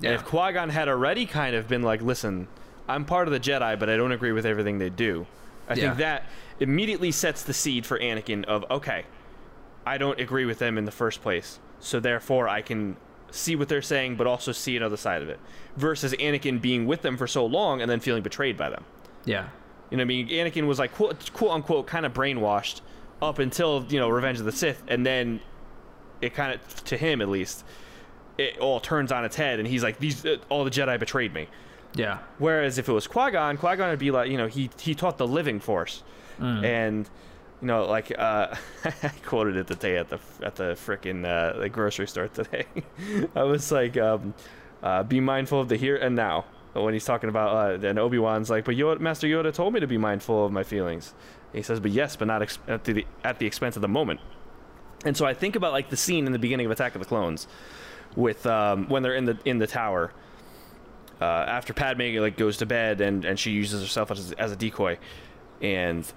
Yeah. 0.00 0.10
And 0.10 0.20
if 0.20 0.24
Qui 0.26 0.52
Gon 0.52 0.70
had 0.70 0.88
already 0.88 1.26
kind 1.26 1.54
of 1.54 1.68
been 1.68 1.82
like, 1.82 2.02
listen, 2.02 2.48
I'm 2.88 3.04
part 3.04 3.28
of 3.28 3.32
the 3.32 3.40
Jedi, 3.40 3.78
but 3.78 3.88
I 3.88 3.96
don't 3.96 4.12
agree 4.12 4.32
with 4.32 4.46
everything 4.46 4.78
they 4.78 4.90
do, 4.90 5.26
I 5.68 5.74
Yeah. 5.74 5.80
think 5.82 5.96
that 5.98 6.24
immediately 6.60 7.10
sets 7.12 7.42
the 7.42 7.54
seed 7.54 7.86
for 7.86 7.98
Anakin 7.98 8.44
of, 8.44 8.64
okay, 8.70 9.04
I 9.86 9.98
don't 9.98 10.18
agree 10.20 10.44
with 10.44 10.58
them 10.58 10.78
in 10.78 10.84
the 10.84 10.90
first 10.92 11.22
place, 11.22 11.58
so 11.80 12.00
therefore 12.00 12.48
I 12.48 12.62
can 12.62 12.96
see 13.30 13.56
what 13.56 13.68
they're 13.68 13.82
saying, 13.82 14.16
but 14.16 14.26
also 14.26 14.52
see 14.52 14.76
another 14.76 14.96
side 14.96 15.20
of 15.22 15.28
it. 15.28 15.40
Versus 15.76 16.12
Anakin 16.14 16.60
being 16.60 16.86
with 16.86 17.02
them 17.02 17.16
for 17.16 17.26
so 17.26 17.44
long 17.44 17.82
and 17.82 17.90
then 17.90 18.00
feeling 18.00 18.22
betrayed 18.22 18.56
by 18.56 18.70
them. 18.70 18.84
yeah, 19.24 19.48
You 19.90 19.96
know 19.96 20.02
what 20.02 20.06
I 20.06 20.06
mean? 20.06 20.28
Anakin 20.28 20.66
was 20.66 20.78
like 20.78 20.92
quote, 20.94 21.32
quote 21.32 21.50
unquote 21.50 21.86
kind 21.86 22.06
of 22.06 22.12
brainwashed 22.14 22.80
up 23.20 23.38
until 23.38 23.84
you 23.88 23.98
know 23.98 24.08
Revenge 24.08 24.38
of 24.38 24.44
the 24.44 24.52
Sith, 24.52 24.82
and 24.88 25.04
then 25.04 25.40
it 26.22 26.32
kind 26.34 26.54
of 26.54 26.84
to 26.84 26.96
him 26.96 27.20
at 27.20 27.28
least 27.28 27.64
it 28.38 28.58
all 28.58 28.80
turns 28.80 29.12
on 29.12 29.24
its 29.24 29.36
head, 29.36 29.58
and 29.58 29.68
he's 29.68 29.82
like 29.82 29.98
these 29.98 30.24
uh, 30.24 30.36
all 30.48 30.64
the 30.64 30.70
Jedi 30.70 30.98
betrayed 30.98 31.32
me. 31.34 31.48
yeah, 31.94 32.18
Whereas 32.38 32.78
if 32.78 32.88
it 32.88 32.92
was 32.92 33.06
Qui 33.06 33.30
Gon, 33.32 33.56
Qui 33.56 33.76
Gon 33.76 33.90
would 33.90 33.98
be 33.98 34.10
like, 34.10 34.30
you 34.30 34.36
know, 34.38 34.46
he 34.48 34.70
he 34.80 34.94
taught 34.94 35.18
the 35.18 35.26
living 35.26 35.60
force, 35.60 36.02
and 36.38 37.08
you 37.64 37.68
know, 37.68 37.86
like 37.86 38.12
uh, 38.18 38.54
I 38.84 39.08
quoted 39.24 39.56
it 39.56 39.66
today 39.66 39.96
at 39.96 40.10
the 40.10 40.18
at 40.42 40.56
the 40.56 40.74
frickin' 40.74 41.24
uh, 41.24 41.58
the 41.58 41.70
grocery 41.70 42.06
store 42.06 42.28
today. 42.28 42.66
I 43.34 43.42
was 43.44 43.72
like, 43.72 43.96
um, 43.96 44.34
uh, 44.82 45.02
be 45.02 45.18
mindful 45.18 45.62
of 45.62 45.70
the 45.70 45.76
here 45.76 45.96
and 45.96 46.14
now. 46.14 46.44
When 46.74 46.92
he's 46.92 47.06
talking 47.06 47.30
about, 47.30 47.56
uh, 47.56 47.76
then 47.78 47.98
Obi 47.98 48.18
Wan's 48.18 48.50
like, 48.50 48.64
but 48.64 48.74
Yoda, 48.74 49.00
Master 49.00 49.28
Yoda 49.28 49.54
told 49.54 49.72
me 49.72 49.80
to 49.80 49.86
be 49.86 49.96
mindful 49.96 50.44
of 50.44 50.52
my 50.52 50.62
feelings. 50.64 51.14
he 51.54 51.62
says, 51.62 51.80
but 51.80 51.92
yes, 51.92 52.16
but 52.16 52.26
not 52.26 52.42
ex- 52.42 52.58
at 52.68 52.84
the 52.84 53.06
at 53.24 53.38
the 53.38 53.46
expense 53.46 53.76
of 53.76 53.82
the 53.82 53.88
moment. 53.88 54.20
And 55.06 55.16
so 55.16 55.24
I 55.24 55.32
think 55.32 55.56
about 55.56 55.72
like 55.72 55.88
the 55.88 55.96
scene 55.96 56.26
in 56.26 56.32
the 56.32 56.38
beginning 56.38 56.66
of 56.66 56.72
Attack 56.72 56.96
of 56.96 57.00
the 57.00 57.06
Clones, 57.06 57.48
with 58.14 58.44
um, 58.44 58.90
when 58.90 59.02
they're 59.02 59.14
in 59.14 59.24
the 59.24 59.38
in 59.46 59.56
the 59.56 59.66
tower, 59.66 60.12
uh, 61.18 61.24
after 61.24 61.72
Padme 61.72 62.14
like 62.16 62.36
goes 62.36 62.58
to 62.58 62.66
bed 62.66 63.00
and, 63.00 63.24
and 63.24 63.38
she 63.38 63.52
uses 63.52 63.80
herself 63.80 64.10
as, 64.10 64.32
as 64.32 64.52
a 64.52 64.56
decoy, 64.56 64.98
and 65.62 66.12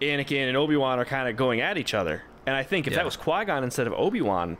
Anakin 0.00 0.48
and 0.48 0.56
Obi 0.56 0.76
Wan 0.76 0.98
are 0.98 1.04
kind 1.04 1.28
of 1.28 1.36
going 1.36 1.60
at 1.60 1.78
each 1.78 1.94
other. 1.94 2.22
And 2.46 2.54
I 2.54 2.62
think 2.62 2.86
if 2.86 2.92
Yeah. 2.92 2.98
that 2.98 3.04
was 3.04 3.16
Qui 3.16 3.44
Gon 3.44 3.64
instead 3.64 3.86
of 3.86 3.92
Obi 3.94 4.20
Wan, 4.20 4.58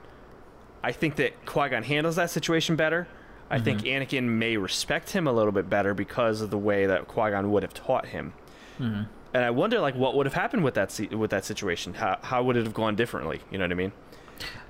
I 0.83 0.93
think 0.93 1.17
that 1.17 1.45
Qui 1.47 1.69
Gon 1.69 1.83
handles 1.83 2.17
that 2.17 2.31
situation 2.31 2.77
better. 2.77 3.07
I 3.51 3.59
think 3.61 3.83
mm-hmm. 3.83 4.03
Anakin 4.03 4.25
may 4.25 4.57
respect 4.57 5.11
him 5.11 5.27
a 5.27 5.33
little 5.33 5.53
bit 5.53 5.69
better 5.69 5.93
because 5.95 6.41
of 6.41 6.51
the 6.51 6.59
way 6.59 6.87
that 6.87 7.09
Qui 7.09 7.31
Gon 7.31 7.51
would 7.51 7.63
have 7.63 7.75
taught 7.75 8.07
him. 8.07 8.33
Mm-hmm. 8.81 9.03
And 9.35 9.45
I 9.45 9.51
wonder, 9.51 9.81
like, 9.81 9.97
what 9.97 10.15
would 10.15 10.27
have 10.27 10.35
happened 10.35 10.65
with 10.65 10.75
that 10.75 10.99
with 11.13 11.31
that 11.31 11.45
situation? 11.45 11.95
How 11.95 12.19
how 12.23 12.43
would 12.43 12.57
it 12.57 12.65
have 12.65 12.75
gone 12.75 12.95
differently? 12.97 13.41
You 13.51 13.59
know 13.59 13.65
what 13.65 13.73
I 13.73 13.75
mean? 13.75 13.93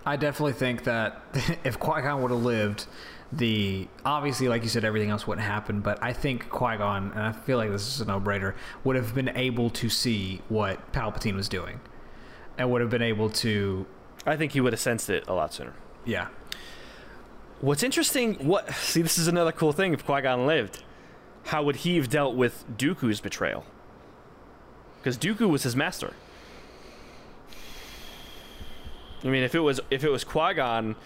I 0.07 0.16
definitely 0.16 0.55
think 0.55 0.85
that 0.85 1.20
if 1.64 1.79
Qui 1.79 2.03
Gon 2.03 2.22
would 2.22 2.31
have 2.31 2.42
lived, 2.42 2.87
the 3.37 3.88
obviously, 4.05 4.49
like 4.49 4.62
you 4.62 4.68
said, 4.68 4.85
everything 4.85 5.11
else 5.11 5.27
wouldn't 5.27 5.47
happen. 5.47 5.81
But 5.81 6.03
I 6.03 6.12
think 6.12 6.49
Qui 6.49 6.77
Gon, 6.77 7.11
and 7.12 7.20
I 7.20 7.33
feel 7.33 7.59
like 7.59 7.70
this 7.70 7.87
is 7.87 8.01
a 8.01 8.05
no 8.05 8.20
brainer, 8.20 8.55
would 8.85 8.97
have 8.97 9.14
been 9.14 9.31
able 9.31 9.70
to 9.70 9.88
see 9.88 10.40
what 10.49 10.92
Palpatine 10.92 11.35
was 11.35 11.49
doing, 11.49 11.81
and 12.59 12.70
would 12.70 12.81
have 12.81 12.90
been 12.90 13.03
able 13.03 13.31
to, 13.31 13.87
I 14.27 14.37
think 14.37 14.53
he 14.53 14.61
would 14.61 14.73
have 14.73 14.81
sensed 14.81 15.11
it 15.11 15.25
a 15.27 15.33
lot 15.35 15.53
sooner. 15.53 15.75
yeah, 16.05 16.29
What's 17.61 17.83
interesting, 17.83 18.35
what 18.47 18.75
see, 18.75 19.01
this 19.01 19.16
is 19.16 19.27
another 19.27 19.53
cool 19.53 19.73
thing. 19.73 19.94
If 19.94 20.05
Qui 20.05 20.20
Gon 20.20 20.47
lived, 20.47 20.83
how 21.44 21.62
would 21.62 21.77
he 21.77 21.97
have 21.97 22.09
dealt 22.11 22.35
with 22.35 22.64
Dooku's 22.77 23.20
betrayal? 23.20 23.64
Because 24.99 25.16
Dooku 25.16 25.49
was 25.49 25.62
his 25.62 25.75
master. 25.75 26.12
I 29.23 29.29
mean, 29.29 29.42
if 29.42 29.55
it 29.55 29.61
was 29.61 29.81
if 29.90 30.05
it 30.05 30.11
was 30.11 30.25
Qui 30.25 30.55
Gon, 30.55 30.97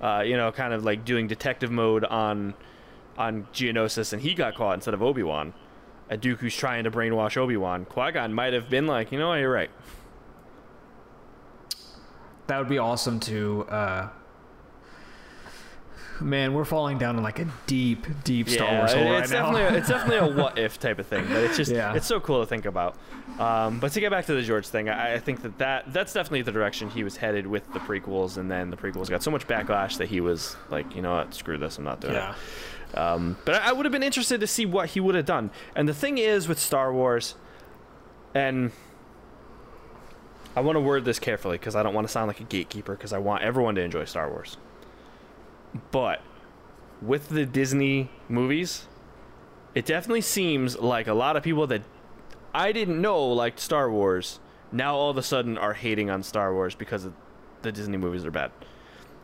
uh, 0.00 0.22
you 0.24 0.36
know, 0.36 0.52
kind 0.52 0.72
of 0.72 0.84
like 0.84 1.04
doing 1.04 1.26
detective 1.26 1.70
mode 1.70 2.04
on 2.04 2.54
on 3.18 3.46
Geonosis, 3.52 4.12
and 4.12 4.20
he 4.22 4.34
got 4.34 4.54
caught 4.54 4.74
instead 4.74 4.94
of 4.94 5.02
Obi 5.02 5.22
Wan, 5.22 5.54
and 6.10 6.22
who's 6.22 6.54
trying 6.54 6.84
to 6.84 6.90
brainwash 6.90 7.36
Obi 7.36 7.56
Wan, 7.56 7.84
Qui 7.86 8.12
Gon 8.12 8.32
might 8.32 8.52
have 8.52 8.68
been 8.68 8.86
like, 8.86 9.10
you 9.10 9.18
know, 9.18 9.28
what, 9.28 9.36
you're 9.36 9.50
right. 9.50 9.70
that 12.46 12.58
would 12.58 12.68
be 12.68 12.78
awesome 12.78 13.20
to. 13.20 13.66
Uh, 13.68 14.08
man, 16.20 16.54
we're 16.54 16.64
falling 16.64 16.98
down 16.98 17.16
in 17.16 17.22
like 17.22 17.38
a 17.38 17.48
deep, 17.66 18.06
deep 18.24 18.48
Star 18.48 18.78
Wars 18.78 18.92
hole 18.92 19.04
right 19.04 19.22
it's 19.22 19.30
now. 19.30 19.52
definitely 19.52 19.76
a, 19.76 19.78
it's 19.78 19.88
definitely 19.96 20.32
a 20.32 20.36
what 20.42 20.58
if 20.58 20.78
type 20.78 20.98
of 20.98 21.06
thing, 21.06 21.26
but 21.28 21.38
it's 21.38 21.56
just 21.56 21.70
Yeah. 21.72 21.94
it's 21.94 22.06
so 22.06 22.20
cool 22.20 22.40
to 22.40 22.46
think 22.46 22.64
about. 22.66 22.96
Um, 23.38 23.80
but 23.80 23.92
to 23.92 24.00
get 24.00 24.10
back 24.10 24.26
to 24.26 24.34
the 24.34 24.42
George 24.42 24.66
thing, 24.66 24.88
I, 24.88 25.14
I 25.14 25.18
think 25.18 25.42
that, 25.42 25.58
that 25.58 25.92
that's 25.92 26.12
definitely 26.12 26.42
the 26.42 26.52
direction 26.52 26.88
he 26.90 27.04
was 27.04 27.16
headed 27.16 27.46
with 27.46 27.70
the 27.72 27.80
prequels, 27.80 28.36
and 28.38 28.50
then 28.50 28.70
the 28.70 28.76
prequels 28.76 29.10
got 29.10 29.22
so 29.22 29.30
much 29.30 29.46
backlash 29.46 29.98
that 29.98 30.08
he 30.08 30.20
was 30.20 30.56
like, 30.70 30.94
you 30.94 31.02
know 31.02 31.14
what, 31.14 31.34
screw 31.34 31.58
this, 31.58 31.78
I'm 31.78 31.84
not 31.84 32.00
doing 32.00 32.14
yeah. 32.14 32.34
it. 32.94 32.98
Um, 32.98 33.36
but 33.44 33.56
I, 33.56 33.68
I 33.70 33.72
would 33.72 33.84
have 33.84 33.92
been 33.92 34.02
interested 34.02 34.40
to 34.40 34.46
see 34.46 34.64
what 34.64 34.90
he 34.90 35.00
would 35.00 35.14
have 35.14 35.26
done. 35.26 35.50
And 35.74 35.88
the 35.88 35.94
thing 35.94 36.18
is 36.18 36.48
with 36.48 36.58
Star 36.58 36.92
Wars, 36.92 37.34
and 38.34 38.72
I 40.54 40.60
want 40.60 40.76
to 40.76 40.80
word 40.80 41.04
this 41.04 41.18
carefully 41.18 41.58
because 41.58 41.76
I 41.76 41.82
don't 41.82 41.92
want 41.92 42.06
to 42.06 42.12
sound 42.12 42.28
like 42.28 42.40
a 42.40 42.44
gatekeeper 42.44 42.94
because 42.94 43.12
I 43.12 43.18
want 43.18 43.42
everyone 43.42 43.74
to 43.74 43.82
enjoy 43.82 44.06
Star 44.06 44.30
Wars. 44.30 44.56
But 45.90 46.22
with 47.02 47.28
the 47.28 47.44
Disney 47.46 48.10
movies, 48.28 48.86
it 49.74 49.84
definitely 49.86 50.20
seems 50.22 50.78
like 50.78 51.06
a 51.06 51.14
lot 51.14 51.36
of 51.36 51.42
people 51.42 51.66
that 51.68 51.82
I 52.54 52.72
didn't 52.72 53.00
know 53.00 53.24
liked 53.26 53.60
Star 53.60 53.90
Wars 53.90 54.40
now 54.72 54.96
all 54.96 55.10
of 55.10 55.16
a 55.16 55.22
sudden 55.22 55.56
are 55.58 55.74
hating 55.74 56.10
on 56.10 56.22
Star 56.22 56.52
Wars 56.52 56.74
because 56.74 57.04
of 57.04 57.12
the 57.62 57.70
Disney 57.72 57.96
movies 57.96 58.24
are 58.24 58.30
bad. 58.30 58.50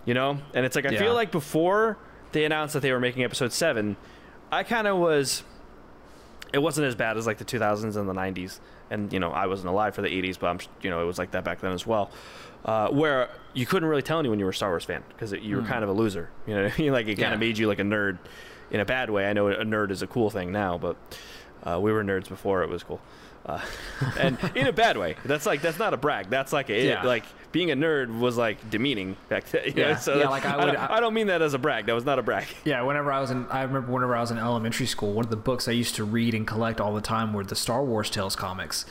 You 0.05 0.15
know? 0.15 0.39
And 0.55 0.65
it's 0.67 0.77
like 0.77 0.87
I 0.87 0.91
Yeah. 0.91 0.99
feel 1.01 1.15
like 1.15 1.31
before 1.33 1.97
they 2.33 2.45
announced 2.45 2.75
that 2.75 2.81
they 2.81 2.93
were 2.93 3.01
making 3.01 3.25
episode 3.25 3.53
7, 3.53 3.97
I 4.51 4.63
kind 4.63 4.87
of 4.87 4.99
was 4.99 5.43
it 6.53 6.59
wasn't 6.59 6.87
as 6.87 6.95
bad 6.95 7.17
as 7.17 7.27
like 7.27 7.39
the 7.39 7.45
2000s 7.47 7.97
and 7.97 8.07
the 8.07 8.13
90s 8.13 8.61
and 8.91 9.11
you 9.11 9.19
know 9.19 9.31
i 9.31 9.47
wasn't 9.47 9.67
alive 9.67 9.95
for 9.95 10.03
the 10.03 10.09
80s 10.09 10.39
but 10.39 10.49
i'm 10.49 10.59
you 10.83 10.91
know 10.91 11.03
it 11.03 11.07
was 11.07 11.17
like 11.19 11.31
that 11.31 11.45
back 11.45 11.61
then 11.61 11.73
as 11.73 11.87
well 11.87 12.11
uh, 12.65 12.89
where 12.89 13.29
you 13.55 13.67
couldn't 13.67 13.89
really 13.89 14.03
tell 14.03 14.19
anyone 14.19 14.39
you 14.39 14.45
were 14.45 14.51
a 14.51 14.55
star 14.55 14.71
wars 14.71 14.85
fan 14.85 15.03
because 15.09 15.33
you 15.33 15.57
were 15.57 15.63
kind 15.63 15.83
of 15.85 15.91
a 15.91 15.93
loser 15.93 16.31
you 16.47 16.55
know 16.55 16.67
I 16.77 16.81
mean? 16.81 16.93
like 16.93 17.07
it 17.07 17.17
kind 17.17 17.21
Yeah. 17.31 17.35
of 17.35 17.41
made 17.41 17.59
you 17.59 17.67
like 17.69 17.79
a 17.81 17.83
nerd 17.85 18.19
in 18.71 18.81
a 18.81 18.85
bad 18.85 19.11
way 19.11 19.29
i 19.29 19.33
know 19.33 19.49
a 19.49 19.65
nerd 19.65 19.91
is 19.91 20.03
a 20.03 20.07
cool 20.07 20.31
thing 20.31 20.53
now 20.53 20.79
but 20.79 20.97
uh, 21.65 21.79
we 21.81 21.93
were 21.93 22.03
nerds 22.03 22.29
before 22.29 22.63
it 22.63 22.69
was 22.71 22.83
cool 22.83 23.01
uh, 23.45 23.61
and 24.21 24.39
in 24.55 24.69
a 24.69 24.73
bad 24.73 24.97
way 24.97 25.17
that's 25.25 25.45
like 25.47 25.61
that's 25.61 25.79
not 25.79 25.93
a 25.93 25.97
brag 25.97 26.31
that's 26.31 26.53
like 26.53 26.71
a, 26.71 26.87
Yeah. 26.87 27.03
like 27.03 27.25
being 27.51 27.71
a 27.73 27.77
nerd 27.77 28.19
was 28.21 28.37
like 28.39 28.71
demeaning 28.71 29.17
back 29.29 29.45
then 29.51 29.65
you 29.67 29.75
know? 29.75 29.89
Yeah. 29.89 29.97
so 29.97 30.17
Yeah, 30.19 30.29
like 30.29 30.47
I 30.47 30.55
I, 30.55 30.65
would- 30.65 30.73
don't, 30.75 30.91
I 30.93 31.01
don't 31.01 31.13
mean 31.13 31.27
that 31.27 31.43
as 31.43 31.53
a 31.53 31.59
brag 31.59 31.87
that 31.87 31.93
was 31.95 32.05
not 32.05 32.19
a 32.19 32.23
brag 32.23 32.47
Yeah, 32.65 32.83
whenever 32.83 33.11
I 33.13 33.21
was 33.21 33.31
in, 33.33 33.47
I 33.51 33.63
remember 33.63 33.93
whenever 33.93 34.15
I 34.17 34.21
was 34.21 34.31
in 34.31 34.39
elementary 34.39 34.87
school, 34.87 35.13
one 35.13 35.25
of 35.25 35.31
the 35.31 35.37
books 35.37 35.67
I 35.69 35.73
used 35.73 35.97
to 35.97 36.05
read 36.05 36.35
and 36.35 36.47
collect 36.47 36.81
all 36.81 36.95
the 36.95 37.01
time 37.01 37.35
were 37.35 37.45
the 37.45 37.57
Star 37.57 37.85
Wars 37.85 38.09
Tales 38.09 38.37
comics, 38.37 38.87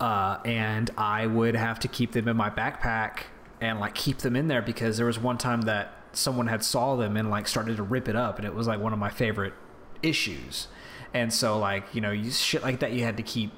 uh, 0.00 0.38
and 0.44 0.90
I 0.96 1.26
would 1.26 1.54
have 1.54 1.78
to 1.80 1.88
keep 1.88 2.12
them 2.12 2.28
in 2.28 2.36
my 2.36 2.50
backpack 2.50 3.24
and 3.60 3.80
like 3.80 3.94
keep 3.94 4.18
them 4.18 4.36
in 4.36 4.48
there 4.48 4.62
because 4.62 4.96
there 4.96 5.06
was 5.06 5.18
one 5.18 5.38
time 5.38 5.62
that 5.62 5.92
someone 6.12 6.46
had 6.46 6.62
saw 6.62 6.96
them 6.96 7.16
and 7.16 7.30
like 7.30 7.48
started 7.48 7.76
to 7.76 7.82
rip 7.82 8.08
it 8.08 8.16
up, 8.16 8.38
and 8.38 8.46
it 8.46 8.54
was 8.54 8.66
like 8.66 8.80
one 8.80 8.92
of 8.92 8.98
my 8.98 9.10
favorite 9.10 9.54
issues, 10.02 10.68
and 11.12 11.32
so 11.32 11.58
like 11.58 11.94
you 11.94 12.00
know, 12.00 12.10
you 12.10 12.30
shit 12.30 12.62
like 12.62 12.80
that 12.80 12.92
you 12.92 13.04
had 13.04 13.16
to 13.16 13.22
keep 13.22 13.52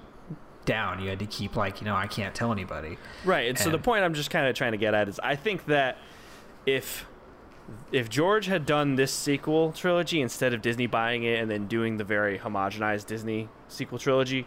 down. 0.64 1.00
You 1.00 1.08
had 1.08 1.18
to 1.20 1.26
keep 1.26 1.56
like 1.56 1.80
you 1.80 1.86
know, 1.86 1.96
I 1.96 2.06
can't 2.06 2.34
tell 2.34 2.52
anybody. 2.52 2.98
Right. 3.24 3.48
And 3.48 3.58
so 3.58 3.70
the 3.70 3.78
point 3.78 4.04
I'm 4.04 4.14
just 4.14 4.30
kind 4.30 4.46
of 4.46 4.54
trying 4.54 4.72
to 4.72 4.78
get 4.78 4.92
at 4.92 5.08
is 5.08 5.18
I 5.20 5.36
think 5.36 5.66
that 5.66 5.96
if 6.66 7.06
if 7.90 8.08
George 8.08 8.46
had 8.46 8.66
done 8.66 8.96
this 8.96 9.12
sequel 9.12 9.72
trilogy 9.72 10.20
instead 10.20 10.52
of 10.52 10.62
Disney 10.62 10.86
buying 10.86 11.22
it 11.22 11.40
and 11.40 11.50
then 11.50 11.66
doing 11.66 11.96
the 11.96 12.04
very 12.04 12.38
homogenized 12.38 13.06
Disney 13.06 13.48
sequel 13.68 13.98
trilogy, 13.98 14.46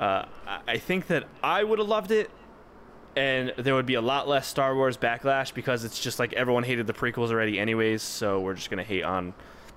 uh, 0.00 0.24
I- 0.66 0.78
think 0.78 1.06
that 1.08 1.24
I 1.42 1.64
would 1.64 1.78
have 1.78 1.88
loved 1.88 2.10
it, 2.10 2.30
and 3.16 3.52
there 3.56 3.74
would 3.74 3.86
be 3.86 3.94
a 3.94 4.00
lot 4.00 4.28
less 4.28 4.46
Star 4.46 4.74
Wars 4.74 4.96
backlash 4.96 5.54
because 5.54 5.84
it's 5.84 5.98
just 6.00 6.18
like 6.18 6.32
everyone 6.34 6.64
hated 6.64 6.86
the 6.86 6.92
prequels 6.92 7.30
already, 7.30 7.58
anyways. 7.58 8.02
So 8.02 8.40
we're 8.40 8.54
just 8.54 8.68
gonna 8.70 8.82
hate 8.84 9.04
on 9.04 9.34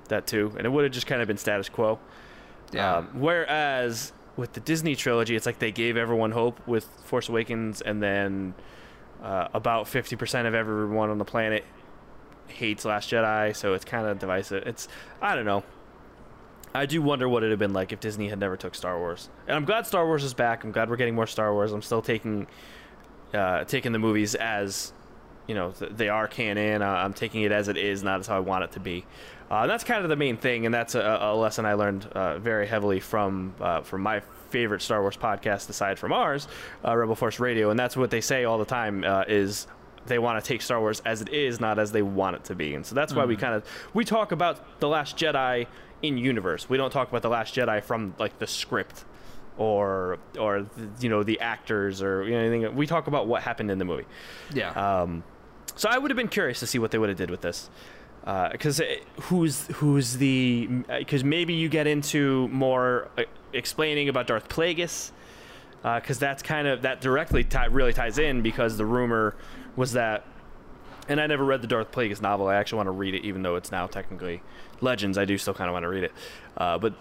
that 0.09 0.27
too, 0.27 0.53
and 0.57 0.65
it 0.65 0.69
would 0.69 0.83
have 0.83 0.93
just 0.93 1.07
kind 1.07 1.21
of 1.21 1.27
been 1.27 1.37
status 1.37 1.69
quo. 1.69 1.99
Um, 2.97 3.09
whereas 3.13 4.11
with 4.37 4.53
the 4.53 4.59
Disney 4.59 4.95
trilogy, 4.95 5.35
it's 5.35 5.45
like 5.45 5.59
they 5.59 5.71
gave 5.71 5.97
everyone 5.97 6.31
hope 6.31 6.59
with 6.67 6.85
Force 7.05 7.29
Awakens, 7.29 7.81
and 7.81 8.01
then 8.01 8.53
uh, 9.23 9.47
about 9.53 9.85
50% 9.85 10.47
of 10.47 10.53
everyone 10.53 11.09
on 11.09 11.17
the 11.17 11.25
planet 11.25 11.65
hates 12.47 12.85
Last 12.85 13.09
Jedi, 13.11 13.55
so 13.55 13.73
it's 13.73 13.85
kind 13.85 14.07
of 14.07 14.17
divisive. 14.19 14.63
It's, 14.65 14.87
I 15.21 15.35
don't 15.35 15.45
know. 15.45 15.63
I 16.73 16.85
do 16.85 17.01
wonder 17.01 17.27
what 17.27 17.43
it'd 17.43 17.51
have 17.51 17.59
been 17.59 17.73
like 17.73 17.91
if 17.91 17.99
Disney 17.99 18.29
had 18.29 18.39
never 18.39 18.55
took 18.55 18.75
Star 18.75 18.97
Wars. 18.99 19.29
And 19.47 19.55
I'm 19.55 19.65
glad 19.65 19.87
Star 19.87 20.05
Wars 20.05 20.23
is 20.23 20.33
back. 20.33 20.63
I'm 20.63 20.71
glad 20.71 20.89
we're 20.89 20.97
getting 20.97 21.15
more 21.15 21.27
Star 21.27 21.53
Wars. 21.53 21.71
I'm 21.71 21.81
still 21.81 22.01
taking 22.01 22.47
uh, 23.33 23.63
taking 23.63 23.91
the 23.91 23.99
movies 23.99 24.35
as 24.35 24.93
you 25.47 25.55
know 25.55 25.71
th- 25.71 25.91
they 25.95 26.09
are 26.09 26.27
canon. 26.27 26.81
Uh, 26.81 26.87
I'm 26.87 27.13
taking 27.13 27.41
it 27.41 27.51
as 27.51 27.67
it 27.67 27.77
is, 27.77 28.03
not 28.03 28.19
as 28.19 28.27
how 28.27 28.37
I 28.37 28.41
want 28.41 28.63
it 28.63 28.71
to 28.73 28.79
be. 28.79 29.05
Uh, 29.49 29.65
that's 29.65 29.83
kind 29.83 30.03
of 30.03 30.09
the 30.09 30.15
main 30.15 30.37
thing, 30.37 30.65
and 30.67 30.73
that's 30.73 30.93
a, 30.93 31.17
a 31.21 31.35
lesson 31.35 31.65
I 31.65 31.73
learned 31.73 32.05
uh, 32.05 32.37
very 32.37 32.67
heavily 32.67 32.99
from 32.99 33.55
uh, 33.59 33.81
from 33.81 34.01
my 34.01 34.21
favorite 34.51 34.81
Star 34.81 35.01
Wars 35.01 35.17
podcast, 35.17 35.69
aside 35.69 35.97
from 35.97 36.13
ours, 36.13 36.47
uh, 36.85 36.95
Rebel 36.95 37.15
Force 37.15 37.39
Radio. 37.39 37.71
And 37.71 37.79
that's 37.79 37.97
what 37.97 38.11
they 38.11 38.21
say 38.21 38.43
all 38.43 38.59
the 38.59 38.65
time: 38.65 39.03
uh, 39.03 39.23
is 39.27 39.65
they 40.05 40.19
want 40.19 40.43
to 40.43 40.47
take 40.47 40.61
Star 40.61 40.79
Wars 40.79 41.01
as 41.05 41.21
it 41.21 41.29
is, 41.29 41.59
not 41.59 41.79
as 41.79 41.91
they 41.91 42.03
want 42.03 42.35
it 42.35 42.43
to 42.45 42.55
be. 42.55 42.75
And 42.75 42.85
so 42.85 42.93
that's 42.93 43.13
why 43.13 43.25
we 43.25 43.35
kind 43.35 43.55
of 43.55 43.63
we 43.93 44.05
talk 44.05 44.31
about 44.31 44.79
the 44.79 44.87
Last 44.87 45.17
Jedi 45.17 45.65
in 46.01 46.17
universe. 46.17 46.69
We 46.69 46.77
don't 46.77 46.91
talk 46.91 47.09
about 47.09 47.21
the 47.21 47.29
Last 47.29 47.55
Jedi 47.55 47.83
from 47.83 48.13
like 48.19 48.39
the 48.39 48.47
script 48.47 49.05
or 49.57 50.17
or 50.39 50.65
you 50.99 51.09
know 51.09 51.21
the 51.23 51.39
actors 51.41 52.01
or 52.01 52.23
you 52.23 52.31
know, 52.31 52.39
anything. 52.39 52.75
We 52.75 52.87
talk 52.87 53.07
about 53.07 53.27
what 53.27 53.43
happened 53.43 53.69
in 53.69 53.77
the 53.77 53.85
movie. 53.85 54.05
Yeah. 54.53 54.71
Um, 54.71 55.23
so 55.75 55.89
I 55.89 55.97
would 55.97 56.11
have 56.11 56.17
been 56.17 56.29
curious 56.29 56.59
to 56.61 56.67
see 56.67 56.79
what 56.79 56.91
they 56.91 56.97
would 56.97 57.09
have 57.09 57.17
did 57.17 57.29
with 57.29 57.41
this, 57.41 57.69
because 58.51 58.81
who's 59.21 59.67
who's 59.67 60.17
the 60.17 60.67
because 60.87 61.23
maybe 61.23 61.53
you 61.53 61.69
get 61.69 61.87
into 61.87 62.47
more 62.49 63.09
uh, 63.17 63.23
explaining 63.53 64.09
about 64.09 64.27
Darth 64.27 64.49
Plagueis, 64.49 65.11
because 65.83 66.19
that's 66.19 66.43
kind 66.43 66.67
of 66.67 66.81
that 66.81 67.01
directly 67.01 67.43
tie, 67.43 67.65
really 67.65 67.93
ties 67.93 68.17
in 68.17 68.41
because 68.41 68.77
the 68.77 68.85
rumor 68.85 69.35
was 69.75 69.93
that, 69.93 70.25
and 71.07 71.21
I 71.21 71.27
never 71.27 71.45
read 71.45 71.61
the 71.61 71.67
Darth 71.67 71.91
Plagueis 71.91 72.21
novel. 72.21 72.47
I 72.47 72.55
actually 72.55 72.77
want 72.77 72.87
to 72.87 72.91
read 72.91 73.13
it, 73.13 73.23
even 73.23 73.41
though 73.41 73.55
it's 73.55 73.71
now 73.71 73.87
technically 73.87 74.41
Legends. 74.81 75.17
I 75.17 75.25
do 75.25 75.37
still 75.37 75.53
kind 75.53 75.69
of 75.69 75.73
want 75.73 75.83
to 75.83 75.89
read 75.89 76.03
it, 76.05 76.13
uh, 76.57 76.77
but. 76.77 76.93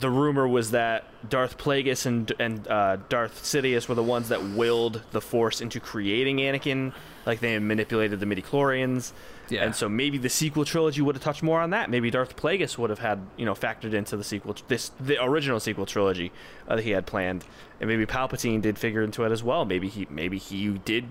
The 0.00 0.10
rumor 0.10 0.48
was 0.48 0.72
that 0.72 1.04
Darth 1.30 1.58
Plagueis 1.58 2.06
and 2.06 2.32
and 2.40 2.66
uh, 2.66 2.96
Darth 3.08 3.44
Sidious 3.44 3.88
were 3.88 3.94
the 3.94 4.02
ones 4.02 4.30
that 4.30 4.42
willed 4.42 5.00
the 5.12 5.20
Force 5.20 5.60
into 5.60 5.78
creating 5.78 6.38
Anakin, 6.38 6.92
like 7.24 7.38
they 7.38 7.56
manipulated 7.60 8.18
the 8.18 8.26
midichlorians. 8.26 9.12
Yeah. 9.48 9.62
And 9.62 9.76
so 9.76 9.88
maybe 9.88 10.18
the 10.18 10.28
sequel 10.28 10.64
trilogy 10.64 11.02
would 11.02 11.14
have 11.14 11.22
touched 11.22 11.44
more 11.44 11.60
on 11.60 11.70
that. 11.70 11.88
Maybe 11.88 12.10
Darth 12.10 12.34
Plagueis 12.34 12.76
would 12.78 12.90
have 12.90 12.98
had, 12.98 13.20
you 13.36 13.44
know, 13.44 13.54
factored 13.54 13.94
into 13.94 14.16
the 14.16 14.24
sequel, 14.24 14.56
this 14.66 14.90
the 14.98 15.22
original 15.22 15.60
sequel 15.60 15.86
trilogy 15.86 16.32
uh, 16.66 16.74
that 16.74 16.82
he 16.82 16.90
had 16.90 17.06
planned, 17.06 17.44
and 17.80 17.88
maybe 17.88 18.06
Palpatine 18.06 18.60
did 18.60 18.80
figure 18.80 19.02
into 19.02 19.22
it 19.22 19.30
as 19.30 19.44
well. 19.44 19.64
Maybe 19.64 19.88
he 19.88 20.08
maybe 20.10 20.38
he 20.38 20.68
did 20.68 21.04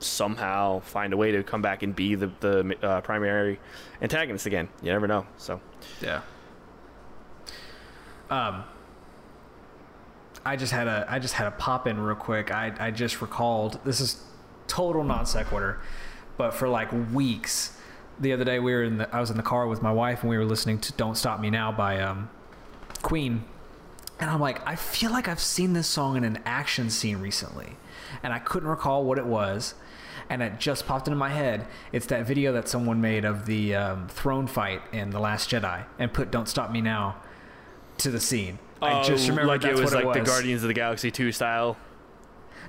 somehow 0.00 0.80
find 0.80 1.12
a 1.12 1.16
way 1.16 1.32
to 1.32 1.42
come 1.42 1.62
back 1.62 1.82
and 1.82 1.94
be 1.94 2.14
the 2.14 2.30
the 2.40 2.76
uh, 2.82 3.00
primary 3.00 3.58
antagonist 4.02 4.46
again. 4.46 4.68
You 4.82 4.92
never 4.92 5.06
know. 5.06 5.26
So 5.36 5.60
Yeah. 6.00 6.20
Um, 8.30 8.64
I 10.44 10.56
just 10.56 10.72
had 10.72 10.86
a 10.86 11.06
I 11.08 11.18
just 11.18 11.34
had 11.34 11.46
a 11.46 11.50
pop 11.52 11.86
in 11.86 12.00
real 12.00 12.16
quick. 12.16 12.50
I 12.50 12.72
I 12.78 12.90
just 12.90 13.20
recalled 13.20 13.80
this 13.84 14.00
is 14.00 14.22
total 14.66 15.04
non 15.04 15.26
sequitur, 15.26 15.80
but 16.36 16.54
for 16.54 16.68
like 16.68 16.90
weeks, 17.12 17.76
the 18.20 18.32
other 18.32 18.44
day 18.44 18.58
we 18.58 18.72
were 18.72 18.84
in 18.84 18.98
the 18.98 19.14
I 19.14 19.20
was 19.20 19.30
in 19.30 19.36
the 19.36 19.42
car 19.42 19.66
with 19.66 19.82
my 19.82 19.92
wife 19.92 20.22
and 20.22 20.30
we 20.30 20.38
were 20.38 20.44
listening 20.44 20.78
to 20.80 20.92
"Don't 20.92 21.16
Stop 21.16 21.40
Me 21.40 21.50
Now" 21.50 21.72
by 21.72 22.00
um, 22.00 22.30
Queen, 23.02 23.44
and 24.20 24.30
I'm 24.30 24.40
like 24.40 24.66
I 24.66 24.76
feel 24.76 25.10
like 25.10 25.28
I've 25.28 25.40
seen 25.40 25.72
this 25.72 25.86
song 25.86 26.16
in 26.16 26.24
an 26.24 26.40
action 26.44 26.90
scene 26.90 27.18
recently, 27.18 27.76
and 28.22 28.32
I 28.32 28.38
couldn't 28.38 28.68
recall 28.68 29.04
what 29.04 29.18
it 29.18 29.26
was. 29.26 29.74
And 30.30 30.42
it 30.42 30.58
just 30.58 30.86
popped 30.86 31.06
into 31.08 31.16
my 31.16 31.30
head. 31.30 31.66
It's 31.90 32.04
that 32.06 32.26
video 32.26 32.52
that 32.52 32.68
someone 32.68 33.00
made 33.00 33.24
of 33.24 33.46
the 33.46 33.74
um, 33.74 34.08
throne 34.08 34.46
fight 34.46 34.82
in 34.92 35.08
The 35.10 35.20
Last 35.20 35.48
Jedi 35.50 35.84
and 35.98 36.12
put 36.12 36.30
"Don't 36.30 36.48
Stop 36.48 36.70
Me 36.70 36.80
Now" 36.82 37.16
to 37.98 38.10
the 38.10 38.20
scene. 38.20 38.58
I 38.82 39.02
just 39.02 39.24
Oh, 39.26 39.30
remember 39.30 39.48
like 39.52 39.62
that's 39.62 39.78
it 39.78 39.82
was 39.82 39.94
what 39.94 40.04
like 40.04 40.16
it 40.16 40.20
was. 40.20 40.28
the. 40.28 40.34
Guardians 40.34 40.62
of 40.62 40.68
the 40.68 40.74
Galaxy 40.74 41.10
two 41.10 41.32
style. 41.32 41.76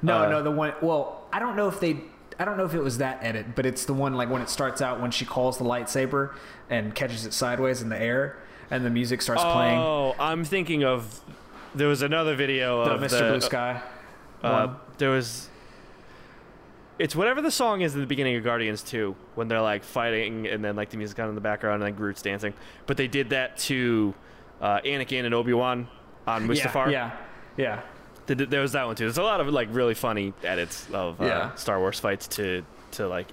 No, 0.02 0.24
uh, 0.24 0.30
no, 0.30 0.44
the 0.44 0.52
one. 0.52 0.74
Well, 0.82 1.26
I 1.34 1.40
don't 1.40 1.56
know 1.58 1.68
if 1.68 1.80
they. 1.82 2.02
I 2.40 2.46
don't 2.46 2.56
know 2.56 2.64
if 2.64 2.74
it 2.74 2.80
was 2.82 3.00
that 3.00 3.20
edit, 3.22 3.48
but 3.56 3.66
it's 3.66 3.84
the 3.84 3.94
one 3.94 4.14
like 4.14 4.30
when 4.30 4.42
it 4.42 4.50
starts 4.50 4.82
out 4.82 5.02
when 5.02 5.12
she 5.12 5.26
calls 5.26 5.58
the 5.58 5.66
lightsaber 5.66 6.34
and 6.70 6.96
catches 6.96 7.26
it 7.26 7.34
sideways 7.34 7.82
in 7.82 7.90
the 7.90 8.02
air, 8.02 8.38
and 8.72 8.86
the 8.86 8.90
music 8.90 9.22
starts 9.22 9.44
playing. 9.44 9.78
Oh, 9.78 10.16
I'm 10.18 10.46
thinking 10.46 10.86
of. 10.86 11.20
There 11.76 11.90
was 11.90 12.02
another 12.02 12.36
video 12.36 12.86
The 12.86 12.92
of 12.92 13.02
Mr. 13.02 13.20
the, 13.20 13.30
Blue 13.32 13.42
Sky. 13.42 13.82
Uh, 14.44 14.74
there 14.98 15.10
was. 15.10 15.50
It's 16.98 17.16
whatever 17.16 17.42
the 17.42 17.52
song 17.52 17.80
is 17.82 17.94
in 17.96 18.02
the 18.02 18.08
beginning 18.08 18.36
of 18.36 18.44
Guardians 18.44 18.84
2 18.84 19.16
when 19.36 19.48
they're 19.48 19.62
like 19.62 19.86
fighting 19.86 20.48
and 20.48 20.64
then 20.64 20.76
like 20.76 20.90
the 20.90 20.98
music 20.98 21.18
on 21.20 21.30
in 21.30 21.36
the 21.36 21.40
background 21.42 21.76
and 21.82 21.84
then 21.84 21.98
Groot's 21.98 22.22
dancing. 22.22 22.54
But 22.88 22.98
they 22.98 23.08
did 23.08 23.30
that 23.30 23.58
to 23.60 24.14
uh, 24.60 24.82
Anakin 24.82 25.24
and 25.24 25.34
Obi 25.34 25.54
Wan 25.54 25.88
on 26.28 26.46
Mustafar. 26.46 26.92
Yeah, 26.92 27.12
yeah, 27.56 27.82
th- 28.28 28.50
There 28.50 28.60
was 28.62 28.74
that 28.74 28.86
one 28.86 28.98
too. 28.98 29.06
There's 29.06 29.18
a 29.18 29.24
lot 29.24 29.40
of 29.40 29.48
like 29.48 29.70
really 29.72 29.94
funny 29.94 30.34
edits 30.44 30.88
of 30.92 31.22
uh, 31.22 31.26
Yeah. 31.26 31.56
Star 31.56 31.80
Wars 31.80 32.00
fights 32.02 32.28
to 32.30 32.66
to 32.92 33.08
like 33.08 33.28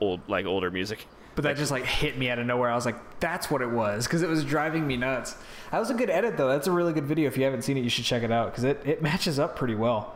old 0.00 0.20
like 0.26 0.46
older 0.46 0.70
music. 0.70 1.06
But 1.34 1.42
that 1.42 1.58
just 1.58 1.70
like 1.70 1.84
hit 1.84 2.16
me 2.16 2.30
out 2.30 2.38
of 2.38 2.46
nowhere. 2.46 2.70
I 2.70 2.74
was 2.74 2.86
like, 2.86 3.20
"That's 3.20 3.50
what 3.50 3.60
it 3.60 3.68
was," 3.68 4.06
because 4.06 4.22
it 4.22 4.28
was 4.30 4.42
driving 4.44 4.86
me 4.86 4.96
nuts. 4.96 5.36
That 5.70 5.78
was 5.78 5.90
a 5.90 5.94
good 5.94 6.10
edit, 6.10 6.36
though. 6.36 6.48
That's 6.48 6.66
a 6.66 6.72
really 6.72 6.92
good 6.92 7.06
video. 7.06 7.26
If 7.28 7.36
you 7.36 7.44
haven't 7.44 7.62
seen 7.62 7.76
it, 7.76 7.82
you 7.82 7.90
should 7.90 8.04
check 8.04 8.22
it 8.22 8.30
out 8.30 8.50
because 8.50 8.64
it, 8.64 8.80
it 8.84 9.02
matches 9.02 9.38
up 9.38 9.56
pretty 9.56 9.74
well. 9.74 10.14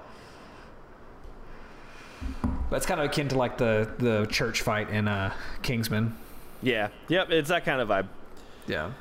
That's 2.70 2.86
kind 2.86 3.00
of 3.00 3.06
akin 3.06 3.28
to 3.28 3.38
like 3.38 3.58
the 3.58 3.90
the 3.98 4.26
church 4.26 4.62
fight 4.62 4.90
in 4.90 5.08
uh, 5.08 5.32
Kingsman. 5.62 6.16
Yeah. 6.62 6.88
Yep. 7.08 7.30
It's 7.30 7.48
that 7.48 7.64
kind 7.64 7.80
of 7.80 7.88
vibe. 7.88 8.06
Yeah. 8.66 8.92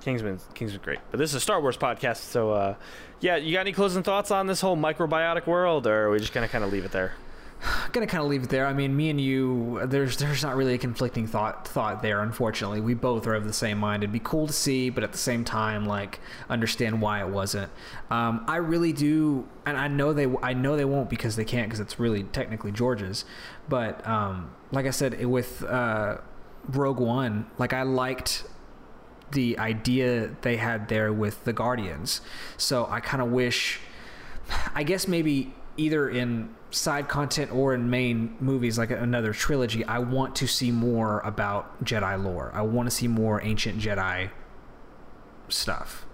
Kingsman, 0.00 0.38
Kingsman's 0.54 0.84
great. 0.84 0.98
But 1.10 1.18
this 1.18 1.30
is 1.30 1.36
a 1.36 1.40
Star 1.40 1.60
Wars 1.60 1.76
podcast, 1.78 2.18
so 2.18 2.52
uh, 2.52 2.74
yeah. 3.20 3.36
You 3.36 3.52
got 3.54 3.60
any 3.60 3.72
closing 3.72 4.02
thoughts 4.02 4.30
on 4.30 4.46
this 4.46 4.60
whole 4.60 4.76
microbiotic 4.76 5.46
world, 5.46 5.86
or 5.86 6.06
are 6.06 6.10
we 6.10 6.18
just 6.18 6.32
gonna 6.32 6.48
kind 6.48 6.62
of 6.62 6.70
leave 6.72 6.84
it 6.84 6.92
there? 6.92 7.14
Gonna 7.92 8.06
kind 8.06 8.22
of 8.22 8.28
leave 8.28 8.44
it 8.44 8.48
there. 8.50 8.66
I 8.66 8.72
mean, 8.72 8.96
me 8.96 9.10
and 9.10 9.20
you, 9.20 9.80
there's 9.86 10.16
there's 10.18 10.42
not 10.42 10.56
really 10.56 10.74
a 10.74 10.78
conflicting 10.78 11.26
thought 11.26 11.66
thought 11.66 12.02
there. 12.02 12.20
Unfortunately, 12.22 12.80
we 12.80 12.94
both 12.94 13.26
are 13.26 13.34
of 13.34 13.44
the 13.44 13.52
same 13.52 13.78
mind. 13.78 14.02
It'd 14.02 14.12
be 14.12 14.20
cool 14.20 14.46
to 14.46 14.52
see, 14.52 14.90
but 14.90 15.02
at 15.04 15.12
the 15.12 15.18
same 15.18 15.44
time, 15.44 15.86
like 15.86 16.20
understand 16.48 17.00
why 17.00 17.20
it 17.20 17.28
wasn't. 17.28 17.70
Um, 18.10 18.44
I 18.46 18.56
really 18.56 18.92
do, 18.92 19.48
and 19.66 19.76
I 19.76 19.88
know 19.88 20.12
they 20.12 20.26
I 20.42 20.52
know 20.54 20.76
they 20.76 20.84
won't 20.84 21.08
because 21.10 21.36
they 21.36 21.44
can't 21.44 21.68
because 21.68 21.80
it's 21.80 21.98
really 21.98 22.24
technically 22.24 22.72
George's. 22.72 23.24
But 23.68 24.06
um, 24.06 24.50
like 24.70 24.86
I 24.86 24.90
said, 24.90 25.14
it- 25.14 25.26
with 25.26 25.62
uh, 25.64 26.18
Rogue 26.68 27.00
One, 27.00 27.46
like 27.58 27.72
I 27.72 27.82
liked 27.82 28.44
the 29.32 29.58
idea 29.58 30.30
they 30.42 30.56
had 30.58 30.88
there 30.88 31.12
with 31.12 31.44
the 31.44 31.52
Guardians. 31.52 32.20
So 32.56 32.86
I 32.88 33.00
kind 33.00 33.20
of 33.22 33.30
wish, 33.32 33.80
I 34.74 34.82
guess 34.84 35.08
maybe 35.08 35.54
either 35.76 36.08
in 36.08 36.54
side 36.74 37.08
content 37.08 37.52
or 37.52 37.72
in 37.72 37.88
main 37.88 38.36
movies 38.40 38.76
like 38.78 38.90
another 38.90 39.32
trilogy, 39.32 39.84
I 39.84 40.00
want 40.00 40.34
to 40.36 40.48
see 40.48 40.70
more 40.70 41.20
about 41.20 41.84
Jedi 41.84 42.22
lore. 42.22 42.50
I 42.52 42.62
want 42.62 42.88
to 42.88 42.90
see 42.90 43.06
more 43.06 43.40
ancient 43.42 43.78
Jedi 43.80 44.30
stuff. 45.48 46.04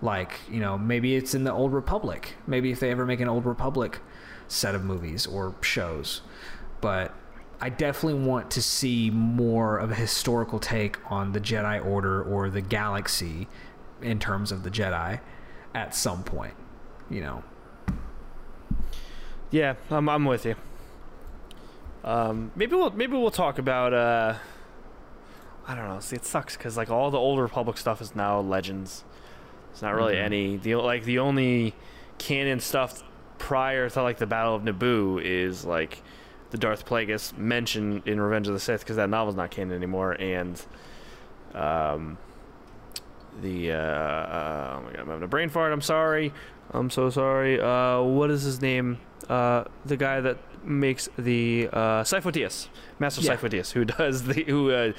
Like, 0.00 0.40
you 0.50 0.60
know, 0.60 0.78
maybe 0.78 1.14
it's 1.14 1.34
in 1.34 1.44
the 1.44 1.52
Old 1.52 1.74
Republic. 1.74 2.34
Maybe 2.46 2.70
if 2.70 2.80
they 2.80 2.90
ever 2.90 3.04
make 3.04 3.20
an 3.20 3.28
Old 3.28 3.44
Republic 3.44 4.00
set 4.48 4.74
of 4.74 4.82
movies 4.82 5.26
or 5.26 5.54
shows. 5.60 6.22
But 6.80 7.14
I 7.60 7.68
definitely 7.68 8.22
want 8.26 8.50
to 8.52 8.62
see 8.62 9.10
more 9.10 9.76
of 9.76 9.90
a 9.90 9.94
historical 9.94 10.58
take 10.58 10.96
on 11.12 11.32
the 11.32 11.40
Jedi 11.40 11.84
Order 11.84 12.22
or 12.22 12.48
the 12.48 12.62
galaxy 12.62 13.48
in 14.00 14.18
terms 14.18 14.50
of 14.50 14.62
the 14.62 14.70
Jedi 14.70 15.20
at 15.74 15.94
some 15.94 16.24
point. 16.24 16.54
You 17.10 17.20
know. 17.20 17.44
Yeah, 19.50 19.74
I'm, 19.90 20.08
I'm 20.08 20.24
with 20.24 20.44
you. 20.46 20.54
Um, 22.04 22.50
maybe 22.56 22.76
we'll 22.76 22.90
maybe 22.90 23.12
we'll 23.12 23.30
talk 23.30 23.58
about. 23.58 23.92
Uh, 23.92 24.34
I 25.66 25.74
don't 25.74 25.88
know. 25.88 26.00
See, 26.00 26.16
it 26.16 26.24
sucks 26.24 26.56
because 26.56 26.76
like 26.76 26.90
all 26.90 27.10
the 27.10 27.18
old 27.18 27.38
Republic 27.40 27.76
stuff 27.76 28.00
is 28.00 28.14
now 28.14 28.40
Legends. 28.40 29.04
It's 29.72 29.82
not 29.82 29.94
really 29.94 30.14
Mhm. 30.14 30.24
any 30.24 30.56
the 30.56 30.74
like 30.76 31.04
the 31.04 31.18
only 31.18 31.74
canon 32.18 32.60
stuff 32.60 33.02
prior 33.38 33.88
to 33.90 34.02
like 34.02 34.18
the 34.18 34.26
Battle 34.26 34.54
of 34.54 34.62
Naboo 34.62 35.22
is 35.22 35.64
like 35.64 36.02
the 36.50 36.58
Darth 36.58 36.84
Plagueis 36.86 37.36
mentioned 37.36 38.02
in 38.06 38.20
Revenge 38.20 38.48
of 38.48 38.54
the 38.54 38.60
Sith 38.60 38.80
because 38.80 38.96
that 38.96 39.08
novel's 39.10 39.36
not 39.36 39.50
canon 39.50 39.74
anymore, 39.76 40.12
and 40.12 40.60
um, 41.54 42.18
the 43.42 43.72
uh, 43.72 43.76
uh, 43.76 44.76
oh 44.78 44.82
my 44.84 44.90
god, 44.92 45.00
I'm 45.00 45.06
having 45.08 45.22
a 45.22 45.28
brain 45.28 45.48
fart. 45.50 45.72
I'm 45.72 45.80
sorry. 45.82 46.32
I'm 46.72 46.88
so 46.90 47.10
sorry. 47.10 47.60
Uh, 47.60 48.00
what 48.02 48.30
is 48.30 48.42
his 48.42 48.60
name? 48.62 48.98
Uh, 49.28 49.64
the 49.84 49.96
guy 49.96 50.20
that 50.20 50.38
makes 50.64 51.08
the 51.18 51.68
uh, 51.72 52.04
Master 52.98 53.20
Yeah. 53.20 53.60
Who 53.72 53.84
does 53.84 54.24
the 54.24 54.44
who 54.44 54.70
uh, 54.70 54.92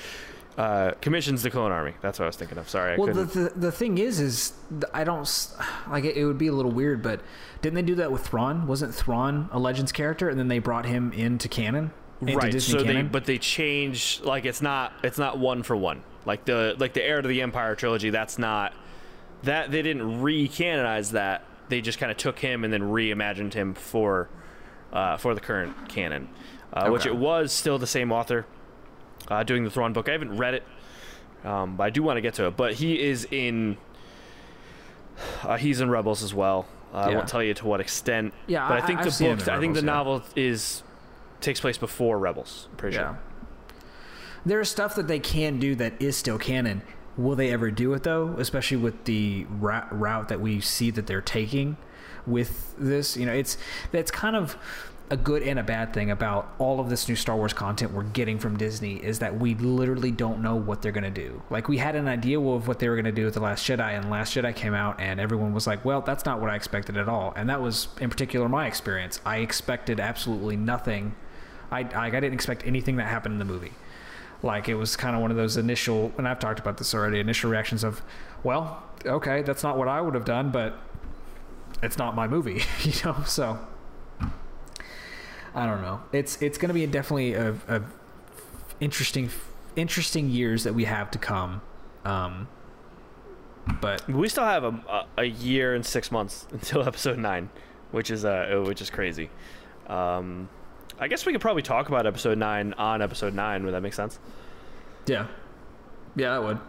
uh, 0.58 0.92
commissions 1.02 1.44
the 1.44 1.50
Clone 1.50 1.72
Army. 1.72 1.94
That's 2.02 2.20
what 2.20 2.26
I 2.26 2.28
was 2.28 2.36
thinking 2.36 2.58
of. 2.58 2.70
Sorry, 2.70 2.94
I 2.94 2.98
Well, 2.98 3.14
the, 3.14 3.26
the 3.26 3.54
the 3.56 3.72
thing 3.72 3.98
is, 3.98 4.20
is 4.20 4.54
I 4.94 5.04
don't 5.04 5.48
like 5.90 6.04
it. 6.04 6.18
It 6.18 6.26
would 6.26 6.38
be 6.38 6.48
a 6.48 6.54
little 6.54 6.72
weird, 6.72 7.02
but 7.02 7.22
didn't 7.62 7.76
they 7.76 7.82
do 7.82 7.96
that 7.96 8.12
with 8.12 8.26
Thrawn? 8.28 8.68
Wasn't 8.68 8.94
Thrawn 8.94 9.50
a 9.52 9.60
Legends 9.60 9.92
character, 9.92 10.30
and 10.30 10.38
then 10.38 10.50
they 10.50 10.60
brought 10.60 10.86
him 10.86 11.14
into 11.14 11.48
canon, 11.48 11.92
into 12.20 12.38
right. 12.38 12.52
Disney 12.52 12.80
So 12.80 12.86
they 12.86 13.02
but 13.02 13.26
they 13.26 13.38
changed 13.38 14.24
like 14.24 14.46
it's 14.46 14.62
not 14.62 14.94
it's 15.04 15.18
not 15.18 15.40
one 15.40 15.64
for 15.64 15.76
one. 15.76 16.04
Like 16.26 16.46
the 16.46 16.76
like 16.78 16.94
the 16.94 17.04
Heir 17.04 17.22
to 17.22 17.28
the 17.28 17.42
Empire 17.42 17.76
trilogy. 17.76 18.10
That's 18.10 18.38
not 18.38 18.74
that 19.44 19.72
they 19.72 19.82
didn't 19.82 20.22
re-canonize 20.22 21.12
that. 21.12 21.46
They 21.72 21.80
just 21.80 22.00
kind 22.00 22.12
of 22.12 22.18
took 22.18 22.38
him 22.38 22.66
and 22.66 22.74
then 22.74 22.82
reimagined 22.82 23.54
him 23.54 23.74
for 23.74 24.28
uh, 24.92 25.16
for 25.16 25.34
the 25.34 25.40
current 25.40 25.88
canon, 25.88 26.28
uh, 26.74 26.90
which 26.90 27.06
it 27.06 27.16
was 27.16 27.54
still 27.54 27.80
the 27.80 27.88
same 27.88 28.12
author 28.12 28.46
uh, 29.30 29.44
doing 29.44 29.64
the 29.64 29.70
Thrawn 29.70 29.94
book. 29.94 30.10
I 30.10 30.12
haven't 30.12 30.36
read 30.36 30.54
it, 30.56 30.64
um, 31.46 31.78
but 31.78 31.84
I 31.84 31.90
do 31.90 32.04
want 32.04 32.18
to 32.18 32.22
get 32.22 32.34
to 32.36 32.48
it. 32.48 32.58
But 32.58 32.74
he 32.74 33.02
is 33.02 33.26
in 33.32 33.78
uh, 35.44 35.56
he's 35.56 35.80
in 35.80 35.90
Rebels 35.90 36.24
as 36.24 36.34
well. 36.34 36.68
Uh, 36.94 36.98
I 36.98 37.16
won't 37.16 37.30
tell 37.30 37.42
you 37.42 37.54
to 37.54 37.66
what 37.66 37.80
extent. 37.80 38.34
Yeah, 38.48 38.68
but 38.68 38.74
I 38.80 38.84
I- 38.84 38.86
think 38.86 39.00
I've 39.00 39.06
the 39.06 39.12
seen 39.12 39.30
him 39.32 39.38
book. 39.38 39.48
in 39.48 39.54
I 39.54 39.60
think 39.62 39.74
the 39.76 39.80
yeah. 39.80 39.86
novel 39.86 40.24
is 40.36 40.84
takes 41.40 41.62
place 41.62 41.78
before 41.78 42.20
Rebels. 42.20 42.68
I'm 42.70 42.76
pretty 42.76 42.98
yeah. 42.98 43.14
sure. 43.14 43.20
There's 44.46 44.70
stuff 44.70 44.96
that 44.96 45.08
they 45.08 45.20
can 45.20 45.58
do 45.58 45.76
that 45.76 46.02
is 46.02 46.18
still 46.18 46.38
canon. 46.38 46.82
Will 47.18 47.36
they 47.36 47.52
ever 47.52 47.72
do 47.72 47.94
it 47.94 48.04
though? 48.04 48.36
Especially 48.38 48.78
with 48.78 49.06
the 49.06 49.46
route 49.50 50.30
that 50.30 50.40
we 50.40 50.62
see 50.62 50.92
that 50.92 51.08
they're 51.08 51.22
taking 51.22 51.78
with 52.26 52.76
this, 52.78 53.18
you 53.18 53.26
know, 53.26 53.34
it's 53.34 53.58
that's 53.92 54.12
kind 54.12 54.36
of 54.36 54.58
a 55.10 55.18
good 55.18 55.44
and 55.44 55.60
a 55.60 55.64
bad 55.64 55.94
thing 55.94 56.10
about 56.10 56.54
all 56.58 56.80
of 56.80 56.90
this 56.90 57.10
new 57.10 57.18
Star 57.18 57.36
Wars 57.36 57.52
content 57.52 57.92
we're 57.92 58.04
getting 58.04 58.40
from 58.40 58.56
Disney 58.58 58.96
is 58.96 59.20
that 59.20 59.38
we 59.38 59.56
literally 59.56 60.10
don't 60.10 60.42
know 60.42 60.56
what 60.56 60.82
they're 60.82 60.94
going 60.94 61.04
to 61.04 61.10
do. 61.10 61.42
Like 61.50 61.68
we 61.68 61.78
had 61.78 61.98
an 61.98 62.08
idea 62.08 62.40
of 62.40 62.70
what 62.70 62.80
they 62.80 62.88
were 62.88 62.96
going 62.96 63.06
to 63.06 63.12
do 63.12 63.26
with 63.26 63.34
the 63.34 63.42
Last 63.42 63.68
Jedi 63.68 63.98
and 63.98 64.10
Last 64.10 64.34
Jedi 64.34 64.56
came 64.56 64.74
out 64.74 65.02
and 65.02 65.20
everyone 65.20 65.54
was 65.54 65.68
like, 65.68 65.84
"Well, 65.84 66.00
that's 66.00 66.26
not 66.26 66.40
what 66.40 66.50
I 66.50 66.56
expected 66.56 66.96
at 66.96 67.10
all." 67.10 67.34
And 67.36 67.50
that 67.50 67.62
was 67.62 67.90
in 68.00 68.10
particular 68.10 68.48
my 68.48 68.68
experience. 68.68 69.20
I 69.26 69.38
expected 69.38 70.00
absolutely 70.00 70.56
nothing. 70.56 71.16
I 71.72 71.82
I, 71.82 72.06
I 72.06 72.10
didn't 72.10 72.34
expect 72.34 72.66
anything 72.66 72.96
that 72.96 73.08
happened 73.08 73.34
in 73.34 73.40
the 73.40 73.46
movie 73.46 73.74
like 74.44 74.68
it 74.68 74.76
was 74.76 74.96
kind 74.96 75.16
of 75.16 75.22
one 75.22 75.32
of 75.32 75.38
those 75.38 75.58
initial 75.58 76.12
and 76.18 76.28
i've 76.28 76.40
talked 76.40 76.60
about 76.60 76.78
this 76.78 76.94
already 76.94 77.20
initial 77.20 77.50
reactions 77.50 77.84
of 77.84 78.02
well 78.44 78.84
okay 79.06 79.42
that's 79.42 79.64
not 79.64 79.78
what 79.78 79.88
i 79.88 80.02
would 80.02 80.14
have 80.14 80.26
done 80.26 80.52
but 80.52 80.78
it's 81.84 81.98
not 81.98 82.16
my 82.16 82.28
movie 82.28 82.62
you 82.84 82.94
know 83.06 83.16
so 83.26 83.60
i 85.54 85.66
don't 85.66 85.82
know 85.82 86.02
it's 86.12 86.42
it's 86.42 86.58
going 86.58 86.70
to 86.70 86.74
be 86.74 86.86
definitely 86.88 87.34
a, 87.34 87.54
a 87.68 87.82
interesting 88.80 89.30
interesting 89.76 90.30
years 90.30 90.64
that 90.64 90.74
we 90.74 90.86
have 90.86 91.10
to 91.12 91.18
come 91.18 91.62
um 92.04 92.48
but 93.80 94.08
We 94.08 94.28
still 94.30 94.44
have 94.44 94.64
a, 94.64 95.06
a, 95.18 95.26
year 95.26 95.76
and 95.76 95.86
six 95.86 96.12
months 96.12 96.48
until 96.52 96.84
episode 96.84 97.18
nine, 97.18 97.50
which 97.92 98.10
is 98.12 98.26
uh 98.26 98.64
which 98.66 98.82
is 98.82 98.90
crazy. 98.90 99.30
Um, 99.88 100.50
I 101.00 101.08
guess 101.08 101.26
we 101.26 101.32
could 101.32 101.42
probably 101.42 101.64
talk 101.64 101.88
about 101.88 102.06
episode 102.06 102.38
nine 102.38 102.74
on 102.74 103.02
episode 103.02 103.34
nine. 103.34 103.64
Would 103.66 103.74
that 103.74 103.82
make 103.82 103.94
sense? 103.94 104.20
yeah 105.08 105.26
yeah 106.16 106.34
that 106.34 106.44
would 106.44 106.60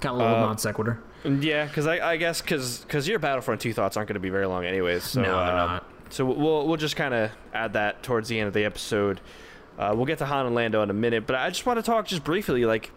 kind 0.00 0.14
of 0.14 0.20
a 0.20 0.24
little 0.24 0.36
Uh, 0.36 0.46
non 0.46 0.58
sequitur 0.58 0.98
Yeah, 1.24 1.66
because 1.66 1.86
I, 1.86 2.12
I 2.12 2.16
guess 2.16 2.42
because 2.42 3.06
your 3.06 3.18
Battlefront 3.18 3.60
two 3.60 3.72
thoughts 3.72 3.96
aren't 3.96 4.08
going 4.08 4.14
to 4.14 4.20
be 4.20 4.30
very 4.30 4.46
long 4.46 4.64
anyways. 4.64 5.04
So 5.04 5.22
No, 5.22 5.28
they're 5.28 5.54
uh, 5.54 5.66
not. 5.66 5.90
So 6.10 6.24
we'll 6.24 6.66
we'll 6.66 6.76
just 6.76 6.96
kind 6.96 7.14
of 7.14 7.30
add 7.52 7.74
that 7.74 8.02
towards 8.02 8.28
the 8.28 8.38
end 8.38 8.48
of 8.48 8.54
the 8.54 8.64
episode. 8.64 9.20
Uh, 9.78 9.92
we'll 9.96 10.06
get 10.06 10.18
to 10.18 10.26
Han 10.26 10.46
and 10.46 10.54
Lando 10.54 10.82
in 10.82 10.90
a 10.90 10.94
minute, 10.94 11.26
but 11.26 11.36
I 11.36 11.48
just 11.48 11.66
want 11.66 11.78
to 11.78 11.82
talk 11.82 12.06
just 12.06 12.22
briefly, 12.22 12.64
like, 12.64 12.92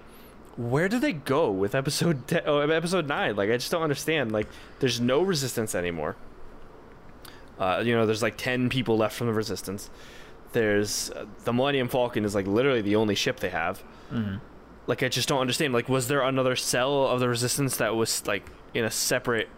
where 0.57 0.87
do 0.87 0.99
they 0.99 1.13
go 1.13 1.49
with 1.49 1.73
episode 1.73 2.27
te- 2.27 2.41
oh, 2.45 2.59
episode 2.59 3.07
nine? 3.07 3.35
Like, 3.35 3.49
I 3.49 3.57
just 3.57 3.71
don't 3.71 3.81
understand. 3.81 4.31
Like, 4.31 4.47
there's 4.79 4.99
no 4.99 5.21
resistance 5.21 5.73
anymore. 5.73 6.15
Uh, 7.57 7.81
you 7.83 7.95
know, 7.95 8.05
there's 8.05 8.21
like 8.21 8.37
ten 8.37 8.69
people 8.69 8.97
left 8.97 9.15
from 9.15 9.27
the 9.27 9.33
resistance. 9.33 9.89
There's 10.53 11.09
uh, 11.11 11.25
the 11.43 11.53
Millennium 11.53 11.87
Falcon 11.89 12.25
is 12.25 12.33
like 12.35 12.47
literally 12.47 12.81
the 12.81 12.95
only 12.95 13.15
ship 13.15 13.39
they 13.39 13.49
have. 13.49 13.83
Mhm. 14.11 14.39
Like, 14.87 15.03
I 15.03 15.09
just 15.09 15.27
don't 15.27 15.41
understand. 15.41 15.73
Like, 15.73 15.89
was 15.89 16.07
there 16.07 16.21
another 16.21 16.55
cell 16.55 17.07
of 17.07 17.19
the 17.19 17.27
resistance 17.27 17.75
that 17.77 17.95
was 17.95 18.25
like 18.25 18.45
in 18.73 18.85
a 18.85 18.91
separate 18.91 19.49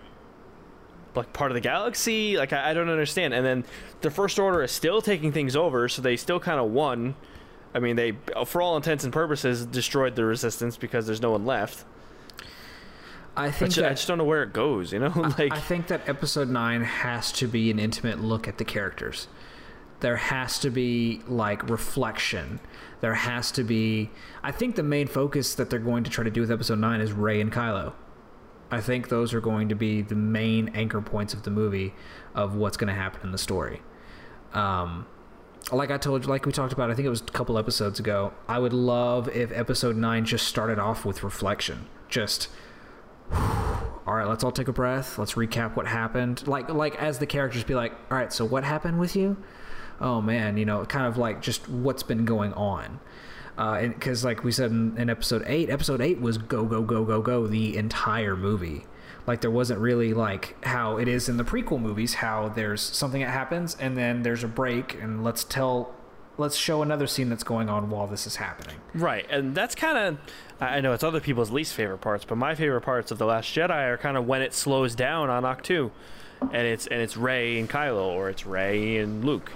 like 1.16 1.34
part 1.34 1.52
of 1.52 1.56
the 1.56 1.62
galaxy. 1.62 2.38
Like 2.38 2.54
I, 2.54 2.70
I 2.72 2.74
don't 2.74 2.90
understand. 2.90 3.34
And 3.34 3.46
then 3.46 3.66
the 4.02 4.12
First 4.12 4.40
Order 4.40 4.64
is 4.64 4.72
still 4.72 5.02
taking 5.02 5.32
things 5.32 5.56
over, 5.56 5.90
so 5.90 6.02
they 6.02 6.16
still 6.18 6.40
kind 6.40 6.60
of 6.60 6.70
won. 6.72 7.16
I 7.74 7.80
mean, 7.80 7.96
they, 7.96 8.14
for 8.46 8.62
all 8.62 8.76
intents 8.78 9.04
and 9.04 9.12
purposes, 9.14 9.66
destroyed 9.66 10.16
the 10.16 10.26
Resistance 10.26 10.78
because 10.78 11.06
there's 11.08 11.22
no 11.22 11.32
one 11.32 11.46
left. 11.46 11.84
i 13.36 13.52
think 13.52 13.72
ju- 13.74 13.86
I 13.86 13.90
just 13.90 14.08
don't 14.08 14.18
know 14.18 14.24
where 14.24 14.44
it 14.44 14.54
goes. 14.54 14.92
You 14.94 15.00
know, 15.00 15.12
like 15.38 15.52
I 15.54 15.60
think 15.60 15.88
that 15.88 16.08
episode 16.08 16.50
nine 16.50 16.84
has 16.84 17.32
to 17.34 17.48
be 17.48 17.70
an 17.72 17.80
intimate 17.80 18.20
look 18.22 18.48
at 18.48 18.58
the 18.58 18.66
characters. 18.66 19.28
There 20.00 20.18
has 20.18 20.60
to 20.60 20.70
be 20.70 21.22
like 21.28 21.70
reflection. 21.70 22.60
There 23.02 23.16
has 23.16 23.52
to 23.54 23.64
be. 23.64 24.10
I 24.44 24.52
think 24.52 24.76
the 24.76 24.84
main 24.84 25.08
focus 25.08 25.56
that 25.56 25.70
they're 25.70 25.80
going 25.80 26.04
to 26.04 26.10
try 26.10 26.24
to 26.24 26.32
do 26.32 26.42
with 26.42 26.52
episode 26.52 26.80
nine 26.80 27.02
is 27.02 27.12
Rey 27.12 27.42
and 27.42 27.52
Kylo. 27.52 27.94
I 28.72 28.82
think 28.82 29.10
those 29.10 29.34
are 29.34 29.42
going 29.42 29.70
to 29.70 29.76
be 29.76 30.02
the 30.02 30.16
main 30.16 30.70
anchor 30.70 31.02
points 31.02 31.34
of 31.34 31.44
the 31.44 31.50
movie 31.50 31.94
of 32.36 32.56
what's 32.56 32.78
going 32.78 32.88
to 32.88 32.94
happen 32.94 33.22
in 33.24 33.32
the 33.32 33.38
story. 33.38 33.82
Um, 34.54 35.08
like 35.72 35.92
I 35.92 35.98
told 35.98 36.24
you, 36.24 36.30
like 36.30 36.46
we 36.46 36.52
talked 36.52 36.74
about, 36.74 36.90
I 36.92 36.94
think 36.94 37.06
it 37.06 37.10
was 37.10 37.22
a 37.22 37.26
couple 37.26 37.58
episodes 37.58 38.00
ago. 38.00 38.34
I 38.48 38.60
would 38.60 38.74
love 38.74 39.28
if 39.30 39.52
episode 39.52 39.96
nine 39.96 40.26
just 40.26 40.48
started 40.48 40.80
off 40.80 41.04
with 41.04 41.24
reflection. 41.24 41.88
Just 42.08 42.48
all 43.32 44.16
right 44.16 44.28
let's 44.28 44.44
all 44.44 44.52
take 44.52 44.68
a 44.68 44.74
breath. 44.74 45.18
Let's 45.18 45.34
recap 45.34 45.76
what 45.76 45.88
happened. 45.88 46.48
Like 46.48 46.70
like 46.70 46.96
as 46.96 47.20
the 47.20 47.26
characters 47.26 47.64
be 47.64 47.76
like 47.76 47.94
all 48.12 48.18
right 48.18 48.32
so 48.34 48.46
what 48.46 48.64
happened 48.64 49.00
with 49.00 49.16
you? 49.16 49.38
Oh 50.02 50.22
man 50.22 50.58
you 50.58 50.66
know 50.66 50.86
kind 50.86 51.06
of 51.06 51.18
like 51.18 51.42
just 51.42 51.68
what's 51.70 52.04
been 52.04 52.26
going 52.26 52.54
on. 52.54 53.00
Uh, 53.58 53.88
because 53.90 54.24
like 54.24 54.44
we 54.46 54.54
said 54.54 54.72
in, 54.72 54.98
in 54.98 55.10
episode 55.10 55.44
eight, 55.46 55.70
episode 55.70 56.00
eight 56.00 56.22
was 56.22 56.38
go 56.38 56.64
go 56.66 56.82
go 56.82 57.04
go 57.04 57.22
go 57.22 57.46
the 57.46 57.76
entire 57.76 58.38
movie. 58.38 58.86
Like 59.28 59.42
there 59.42 59.52
wasn't 59.52 59.80
really 59.82 60.14
like 60.14 60.64
how 60.66 60.98
it 60.98 61.08
is 61.08 61.28
in 61.28 61.38
the 61.38 61.44
prequel 61.44 61.80
movies, 61.80 62.16
how 62.16 62.50
there's 62.50 62.82
something 62.82 63.22
that 63.22 63.32
happens 63.32 63.76
and 63.80 63.98
then 63.98 64.24
there's 64.24 64.44
a 64.44 64.48
break 64.48 64.96
and 65.02 65.24
let's 65.24 65.44
tell, 65.44 65.94
let's 66.40 66.56
show 66.56 66.82
another 66.82 67.06
scene 67.06 67.30
that's 67.30 67.44
going 67.44 67.70
on 67.70 67.92
while 67.92 68.08
this 68.08 68.26
is 68.26 68.38
happening. 68.38 68.78
Right, 68.96 69.28
and 69.30 69.54
that's 69.54 69.76
kind 69.76 69.98
of 69.98 70.18
I 70.60 70.82
know 70.82 70.94
it's 70.94 71.04
other 71.04 71.20
people's 71.20 71.52
least 71.52 71.74
favorite 71.74 72.00
parts, 72.00 72.26
but 72.26 72.38
my 72.38 72.56
favorite 72.56 72.82
parts 72.82 73.12
of 73.12 73.18
the 73.18 73.26
Last 73.26 73.54
Jedi 73.54 73.70
are 73.94 73.98
kind 73.98 74.18
of 74.18 74.26
when 74.26 74.42
it 74.42 74.54
slows 74.54 74.96
down 74.96 75.30
on 75.30 75.44
Ahch-To, 75.44 75.92
and 76.42 76.68
it's 76.68 76.88
and 76.88 77.00
it's 77.02 77.16
Rey 77.16 77.60
and 77.60 77.70
Kylo, 77.70 78.08
or 78.08 78.30
it's 78.30 78.46
Rey 78.46 78.98
and 78.98 79.24
Luke. 79.24 79.52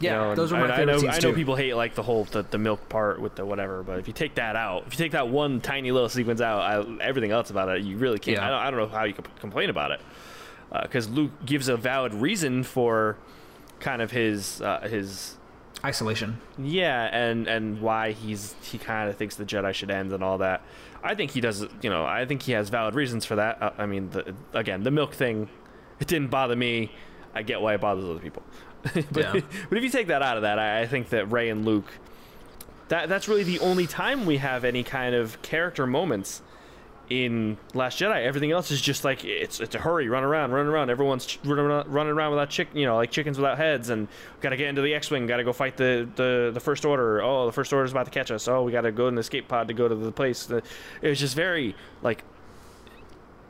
You 0.00 0.10
Yeah, 0.10 0.16
know, 0.16 0.34
those 0.36 0.52
are 0.52 0.60
my 0.60 0.66
I, 0.66 0.76
favorite 0.76 0.82
I 0.82 0.84
know, 0.92 0.98
scenes 0.98 1.24
I 1.24 1.28
know 1.28 1.34
people 1.34 1.56
hate 1.56 1.74
like 1.74 1.94
the 1.96 2.04
whole 2.04 2.24
the, 2.24 2.42
the 2.42 2.58
milk 2.58 2.88
part 2.88 3.20
with 3.20 3.34
the 3.34 3.44
whatever, 3.44 3.82
but 3.82 3.98
if 3.98 4.06
you 4.06 4.12
take 4.12 4.36
that 4.36 4.54
out, 4.54 4.84
if 4.86 4.92
you 4.92 4.98
take 4.98 5.12
that 5.12 5.28
one 5.28 5.60
tiny 5.60 5.90
little 5.90 6.08
sequence 6.08 6.40
out, 6.40 6.60
I, 6.60 7.02
everything 7.02 7.32
else 7.32 7.50
about 7.50 7.68
it, 7.70 7.82
you 7.82 7.96
really 7.96 8.20
can't. 8.20 8.36
Yeah. 8.36 8.46
I, 8.46 8.50
don't, 8.50 8.60
I 8.60 8.70
don't 8.70 8.80
know 8.80 8.96
how 8.96 9.04
you 9.04 9.14
could 9.14 9.28
complain 9.40 9.70
about 9.70 9.90
it, 9.90 10.00
because 10.82 11.08
Luke 11.08 11.32
gives 11.44 11.68
a 11.68 11.76
valid 11.76 12.14
reason 12.14 12.62
for 12.62 13.16
kind 13.80 14.02
of 14.02 14.12
his 14.12 14.60
uh, 14.60 14.86
his 14.88 15.34
Isolation. 15.84 16.40
yeah, 16.58 17.04
and 17.16 17.46
and 17.46 17.80
why 17.80 18.10
he's 18.12 18.54
he 18.62 18.78
kind 18.78 19.08
of 19.08 19.16
thinks 19.16 19.36
the 19.36 19.44
Jedi 19.44 19.72
should 19.72 19.90
end 19.90 20.12
and 20.12 20.24
all 20.24 20.38
that. 20.38 20.62
I 21.04 21.14
think 21.14 21.30
he 21.30 21.40
does. 21.40 21.64
You 21.82 21.90
know, 21.90 22.04
I 22.04 22.24
think 22.26 22.42
he 22.42 22.52
has 22.52 22.68
valid 22.68 22.94
reasons 22.94 23.24
for 23.24 23.36
that. 23.36 23.62
Uh, 23.62 23.70
I 23.78 23.86
mean, 23.86 24.10
the, 24.10 24.34
again, 24.52 24.82
the 24.82 24.90
milk 24.90 25.14
thing, 25.14 25.48
it 26.00 26.08
didn't 26.08 26.28
bother 26.30 26.56
me. 26.56 26.90
I 27.34 27.42
get 27.42 27.60
why 27.60 27.74
it 27.74 27.80
bothers 27.80 28.04
other 28.04 28.18
people. 28.18 28.42
but, 28.82 29.16
Yeah. 29.16 29.40
but 29.68 29.78
if 29.78 29.84
you 29.84 29.90
take 29.90 30.08
that 30.08 30.22
out 30.22 30.36
of 30.36 30.42
that, 30.42 30.58
I, 30.58 30.80
I 30.82 30.86
think 30.88 31.10
that 31.10 31.30
Rey 31.30 31.48
and 31.48 31.64
Luke, 31.64 31.92
that 32.88 33.08
that's 33.08 33.28
really 33.28 33.44
the 33.44 33.60
only 33.60 33.86
time 33.86 34.26
we 34.26 34.38
have 34.38 34.64
any 34.64 34.82
kind 34.82 35.14
of 35.14 35.40
character 35.42 35.86
moments 35.86 36.42
in 37.10 37.56
Last 37.74 37.98
Jedi. 37.98 38.22
Everything 38.24 38.50
else 38.52 38.70
is 38.70 38.80
just 38.80 39.04
like 39.04 39.24
it's 39.24 39.60
it's 39.60 39.74
a 39.74 39.78
hurry, 39.78 40.08
run 40.08 40.24
around, 40.24 40.52
run 40.52 40.66
around. 40.66 40.90
Everyone's 40.90 41.24
ch- 41.26 41.38
running 41.44 41.64
around, 41.66 41.88
running 41.88 42.12
around 42.12 42.30
without 42.32 42.50
chick, 42.50 42.68
you 42.74 42.84
know, 42.86 42.96
like 42.96 43.10
chickens 43.10 43.38
without 43.38 43.56
heads, 43.56 43.88
and 43.90 44.08
got 44.40 44.50
to 44.50 44.56
get 44.56 44.68
into 44.68 44.82
the 44.82 44.94
X-wing, 44.94 45.26
got 45.26 45.38
to 45.38 45.44
go 45.44 45.52
fight 45.52 45.76
the, 45.76 46.08
the 46.16 46.50
the 46.52 46.60
First 46.60 46.84
Order. 46.84 47.22
Oh, 47.22 47.46
the 47.46 47.52
First 47.52 47.72
Order's 47.72 47.92
about 47.92 48.04
to 48.04 48.10
catch 48.10 48.30
us. 48.30 48.46
Oh, 48.48 48.62
we 48.62 48.72
got 48.72 48.82
to 48.82 48.92
go 48.92 49.08
in 49.08 49.14
the 49.14 49.20
escape 49.20 49.48
pod 49.48 49.68
to 49.68 49.74
go 49.74 49.88
to 49.88 49.94
the 49.94 50.12
place. 50.12 50.50
It 50.50 50.62
was 51.08 51.18
just 51.18 51.34
very 51.34 51.74
like 52.02 52.22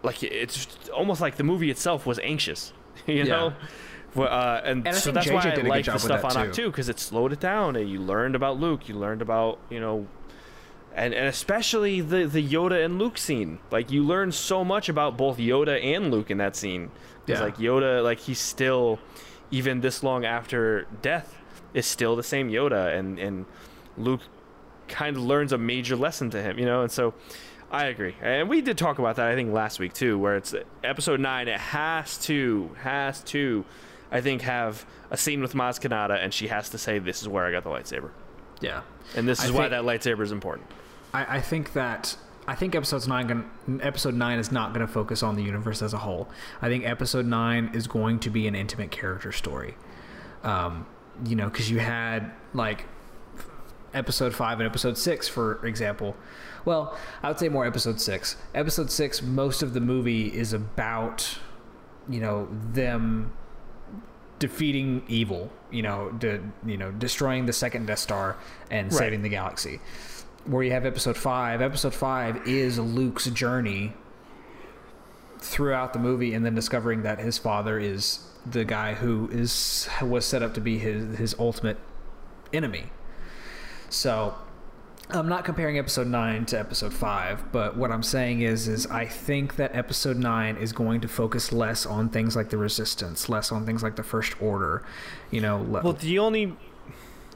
like 0.02 0.22
it's 0.22 0.68
almost 0.94 1.20
like 1.20 1.36
the 1.36 1.44
movie 1.44 1.70
itself 1.70 2.06
was 2.06 2.18
anxious, 2.20 2.72
you 3.06 3.14
Yeah. 3.16 3.24
know. 3.24 3.52
Well, 4.14 4.28
Uh, 4.28 4.60
and, 4.64 4.86
And 4.86 4.96
so 4.96 5.12
that's 5.12 5.26
JJ 5.26 5.34
why 5.34 5.40
I 5.40 5.42
did 5.50 5.52
a 5.52 5.56
good 5.62 5.68
like 5.68 5.84
the 5.84 5.98
stuff 5.98 6.24
on 6.24 6.30
too. 6.32 6.38
Ahch-To 6.38 6.70
because 6.70 6.88
it 6.88 6.98
slowed 6.98 7.32
it 7.32 7.40
down, 7.40 7.76
and 7.76 7.88
you 7.90 8.00
learned 8.00 8.34
about 8.34 8.58
Luke, 8.58 8.88
you 8.88 8.94
learned 8.94 9.20
about 9.20 9.58
you 9.68 9.80
know 9.80 10.06
and 10.98 11.14
and 11.14 11.26
especially 11.26 12.00
the 12.00 12.26
the 12.26 12.46
Yoda 12.46 12.84
and 12.84 12.98
Luke 12.98 13.18
scene. 13.18 13.58
Like 13.70 13.90
you 13.90 14.02
learn 14.02 14.32
so 14.32 14.64
much 14.64 14.88
about 14.88 15.16
both 15.16 15.38
Yoda 15.38 15.82
and 15.82 16.10
Luke 16.10 16.30
in 16.30 16.38
that 16.38 16.56
scene. 16.56 16.90
Because 17.24 17.40
Yeah. 17.40 17.44
like 17.46 17.56
Yoda, 17.58 18.02
like 18.02 18.18
he's 18.20 18.38
still, 18.40 18.98
even 19.50 19.80
this 19.80 20.02
long 20.02 20.24
after 20.24 20.86
death, 21.02 21.38
is 21.74 21.86
still 21.86 22.16
the 22.16 22.22
same 22.22 22.50
Yoda, 22.50 22.96
and 22.98 23.18
and 23.18 23.46
Luke 23.96 24.22
kind 24.88 25.16
of 25.16 25.22
learns 25.22 25.52
a 25.52 25.58
major 25.58 25.96
lesson 25.96 26.30
to 26.30 26.42
him. 26.42 26.58
You 26.58 26.66
know, 26.66 26.82
and 26.82 26.90
so. 26.90 27.14
I 27.70 27.84
agree, 27.88 28.14
and 28.22 28.48
we 28.48 28.62
did 28.62 28.78
talk 28.78 28.98
about 28.98 29.16
that. 29.16 29.28
I 29.28 29.34
think 29.34 29.52
last 29.52 29.78
week 29.78 29.92
too, 29.92 30.18
where 30.18 30.36
it's 30.36 30.54
episode 30.82 31.20
nine. 31.20 31.48
It 31.48 31.60
has 31.60 32.16
to, 32.24 32.70
has 32.80 33.20
to, 33.24 33.62
I 34.10 34.22
think, 34.22 34.40
have 34.40 34.86
a 35.10 35.18
scene 35.18 35.42
with 35.42 35.52
Maz 35.52 35.78
Kanata, 35.78 36.16
and 36.18 36.32
she 36.32 36.48
has 36.48 36.70
to 36.70 36.78
say, 36.78 36.98
"This 36.98 37.20
is 37.20 37.28
where 37.28 37.44
I 37.44 37.52
got 37.52 37.64
the 37.64 37.68
lightsaber," 37.68 38.08
Yeah. 38.62 38.80
and 39.14 39.28
this 39.28 39.42
I 39.42 39.44
is 39.44 39.52
why 39.52 39.68
think- 39.68 39.72
that 39.72 39.82
lightsaber 39.82 40.22
is 40.22 40.32
important. 40.32 40.66
I, 41.12 41.36
I 41.36 41.40
think 41.40 41.72
that 41.72 42.16
I 42.46 42.54
think 42.54 42.74
episode's 42.74 43.06
nine 43.06 43.26
gonna, 43.26 43.44
episode 43.82 44.14
nine 44.14 44.38
is 44.38 44.50
not 44.50 44.72
going 44.72 44.86
to 44.86 44.90
focus 44.92 45.22
on 45.22 45.36
the 45.36 45.42
universe 45.42 45.82
as 45.82 45.92
a 45.92 45.98
whole. 45.98 46.28
I 46.62 46.68
think 46.68 46.84
episode 46.86 47.26
nine 47.26 47.70
is 47.74 47.86
going 47.86 48.20
to 48.20 48.30
be 48.30 48.46
an 48.46 48.54
intimate 48.54 48.90
character 48.90 49.32
story. 49.32 49.76
Um, 50.42 50.86
you 51.26 51.36
know, 51.36 51.48
because 51.50 51.70
you 51.70 51.78
had 51.78 52.30
like 52.54 52.86
episode 53.92 54.34
five 54.34 54.60
and 54.60 54.66
episode 54.68 54.96
six, 54.96 55.28
for 55.28 55.64
example. 55.66 56.16
Well, 56.64 56.96
I 57.22 57.28
would 57.28 57.38
say 57.38 57.48
more 57.48 57.66
episode 57.66 58.00
six. 58.00 58.36
Episode 58.54 58.90
six, 58.90 59.22
most 59.22 59.62
of 59.62 59.74
the 59.74 59.80
movie 59.80 60.28
is 60.28 60.52
about 60.52 61.38
you 62.08 62.20
know 62.20 62.48
them 62.72 63.32
defeating 64.38 65.02
evil. 65.08 65.50
You 65.70 65.82
know, 65.82 66.10
de, 66.12 66.40
you 66.64 66.78
know, 66.78 66.92
destroying 66.92 67.44
the 67.44 67.52
second 67.52 67.86
Death 67.86 67.98
Star 67.98 68.36
and 68.70 68.90
Right. 68.90 68.98
saving 68.98 69.20
the 69.22 69.28
galaxy 69.28 69.80
where 70.44 70.62
you 70.62 70.70
have 70.72 70.86
episode 70.86 71.16
five. 71.16 71.60
Episode 71.60 71.94
five 71.94 72.46
is 72.46 72.78
Luke's 72.78 73.26
journey 73.26 73.94
throughout 75.38 75.92
the 75.92 75.98
movie, 75.98 76.34
and 76.34 76.44
then 76.44 76.54
discovering 76.54 77.02
that 77.02 77.18
his 77.18 77.38
father 77.38 77.78
is 77.78 78.20
the 78.46 78.64
guy 78.64 78.94
who 78.94 79.28
is 79.30 79.88
was 80.02 80.24
set 80.24 80.42
up 80.42 80.54
to 80.54 80.60
be 80.60 80.78
his 80.78 81.18
his 81.18 81.34
ultimate 81.38 81.78
enemy. 82.52 82.84
So, 83.90 84.34
I'm 85.10 85.28
not 85.28 85.44
comparing 85.44 85.78
episode 85.78 86.06
nine 86.06 86.44
to 86.46 86.58
episode 86.58 86.92
five, 86.92 87.50
but 87.52 87.76
what 87.76 87.90
I'm 87.90 88.02
saying 88.02 88.42
is, 88.42 88.68
is 88.68 88.86
I 88.86 89.06
think 89.06 89.56
that 89.56 89.74
episode 89.74 90.18
nine 90.18 90.56
is 90.56 90.72
going 90.72 91.00
to 91.00 91.08
focus 91.08 91.52
less 91.52 91.86
on 91.86 92.10
things 92.10 92.36
like 92.36 92.50
the 92.50 92.58
Resistance, 92.58 93.28
less 93.30 93.50
on 93.50 93.64
things 93.64 93.82
like 93.82 93.96
the 93.96 94.02
First 94.02 94.40
Order. 94.42 94.84
You 95.30 95.40
know, 95.40 95.58
Well, 95.82 95.94
the 95.94 96.18
only 96.18 96.56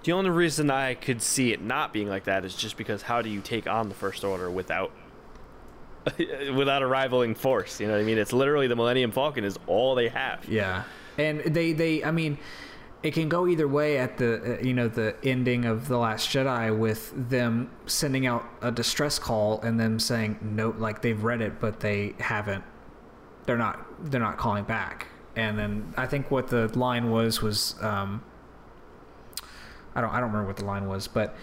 the 0.04 0.12
only 0.12 0.30
reason 0.30 0.70
I 0.70 0.94
could 0.94 1.22
see 1.22 1.52
it 1.52 1.62
not 1.62 1.92
being 1.92 2.08
like 2.08 2.24
that 2.24 2.44
is 2.44 2.54
just 2.54 2.76
because 2.76 3.02
how 3.02 3.22
do 3.22 3.30
you 3.30 3.40
take 3.40 3.66
on 3.66 3.88
the 3.88 3.94
First 3.94 4.24
Order 4.24 4.50
without 4.50 4.92
without 6.18 6.82
a 6.82 6.86
rivaling 6.86 7.34
force? 7.34 7.80
You 7.80 7.86
know 7.86 7.94
what 7.94 8.00
I 8.00 8.04
mean? 8.04 8.18
It's 8.18 8.32
literally 8.32 8.66
the 8.66 8.76
Millennium 8.76 9.12
Falcon 9.12 9.44
is 9.44 9.58
all 9.66 9.94
they 9.94 10.08
have. 10.08 10.46
Yeah, 10.48 10.84
and 11.18 11.40
they 11.40 11.72
they 11.72 12.02
I 12.02 12.10
mean, 12.10 12.38
it 13.02 13.14
can 13.14 13.28
go 13.28 13.46
either 13.46 13.68
way 13.68 13.98
at 13.98 14.18
the 14.18 14.58
uh, 14.58 14.62
you 14.62 14.74
know 14.74 14.88
the 14.88 15.14
ending 15.22 15.64
of 15.64 15.86
the 15.86 15.98
Last 15.98 16.28
Jedi 16.28 16.76
with 16.76 17.12
them 17.28 17.70
sending 17.86 18.26
out 18.26 18.44
a 18.60 18.72
distress 18.72 19.18
call 19.18 19.60
and 19.60 19.78
them 19.78 19.98
saying 19.98 20.38
no, 20.42 20.74
like 20.78 21.02
they've 21.02 21.22
read 21.22 21.40
it 21.40 21.60
but 21.60 21.80
they 21.80 22.14
haven't. 22.18 22.64
They're 23.46 23.58
not 23.58 24.10
they're 24.10 24.20
not 24.20 24.36
calling 24.36 24.64
back. 24.64 25.06
And 25.34 25.58
then 25.58 25.94
I 25.96 26.06
think 26.06 26.30
what 26.30 26.48
the 26.48 26.66
line 26.78 27.10
was 27.10 27.40
was 27.40 27.74
um, 27.80 28.22
I 29.94 30.00
don't 30.00 30.10
I 30.10 30.20
don't 30.20 30.30
remember 30.30 30.46
what 30.46 30.56
the 30.56 30.64
line 30.64 30.88
was, 30.88 31.08
but 31.08 31.36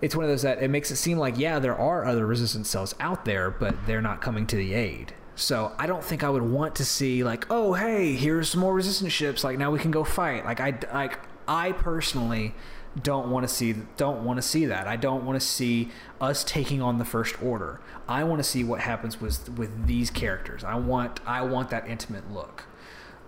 it's 0.00 0.16
one 0.16 0.24
of 0.24 0.30
those 0.30 0.42
that 0.42 0.62
it 0.62 0.68
makes 0.68 0.90
it 0.90 0.96
seem 0.96 1.16
like 1.16 1.38
yeah 1.38 1.60
there 1.60 1.76
are 1.76 2.04
other 2.04 2.26
resistance 2.26 2.68
cells 2.68 2.92
out 2.98 3.24
there 3.24 3.50
but 3.50 3.86
they're 3.86 4.02
not 4.02 4.20
coming 4.20 4.46
to 4.48 4.56
the 4.56 4.74
aid. 4.74 5.14
So 5.34 5.72
i 5.78 5.86
don't 5.86 6.04
think 6.04 6.22
i 6.22 6.28
would 6.28 6.42
want 6.42 6.74
to 6.76 6.84
see 6.84 7.24
like 7.24 7.46
oh 7.50 7.72
hey 7.74 8.14
here's 8.14 8.50
some 8.50 8.60
more 8.60 8.74
resistance 8.74 9.12
ships. 9.12 9.44
Like 9.44 9.58
now 9.58 9.70
we 9.70 9.78
can 9.78 9.90
go 9.90 10.04
fight. 10.04 10.44
Like 10.44 10.60
i 10.60 10.78
like 10.92 11.18
i 11.48 11.72
personally 11.72 12.54
don't 13.00 13.30
want 13.30 13.48
to 13.48 13.52
see 13.52 13.74
don't 13.96 14.24
want 14.24 14.38
to 14.38 14.42
see 14.42 14.66
that. 14.66 14.86
I 14.86 14.96
don't 14.96 15.24
want 15.24 15.40
to 15.40 15.46
see 15.46 15.90
us 16.20 16.44
taking 16.44 16.82
on 16.82 16.98
the 16.98 17.04
first 17.04 17.40
order. 17.42 17.80
I 18.06 18.24
want 18.24 18.40
to 18.40 18.44
see 18.44 18.64
what 18.64 18.80
happens 18.80 19.20
with 19.20 19.48
with 19.50 19.86
these 19.86 20.10
characters. 20.10 20.64
I 20.64 20.74
want 20.74 21.20
i 21.26 21.42
want 21.42 21.70
that 21.70 21.88
intimate 21.88 22.30
look. 22.30 22.64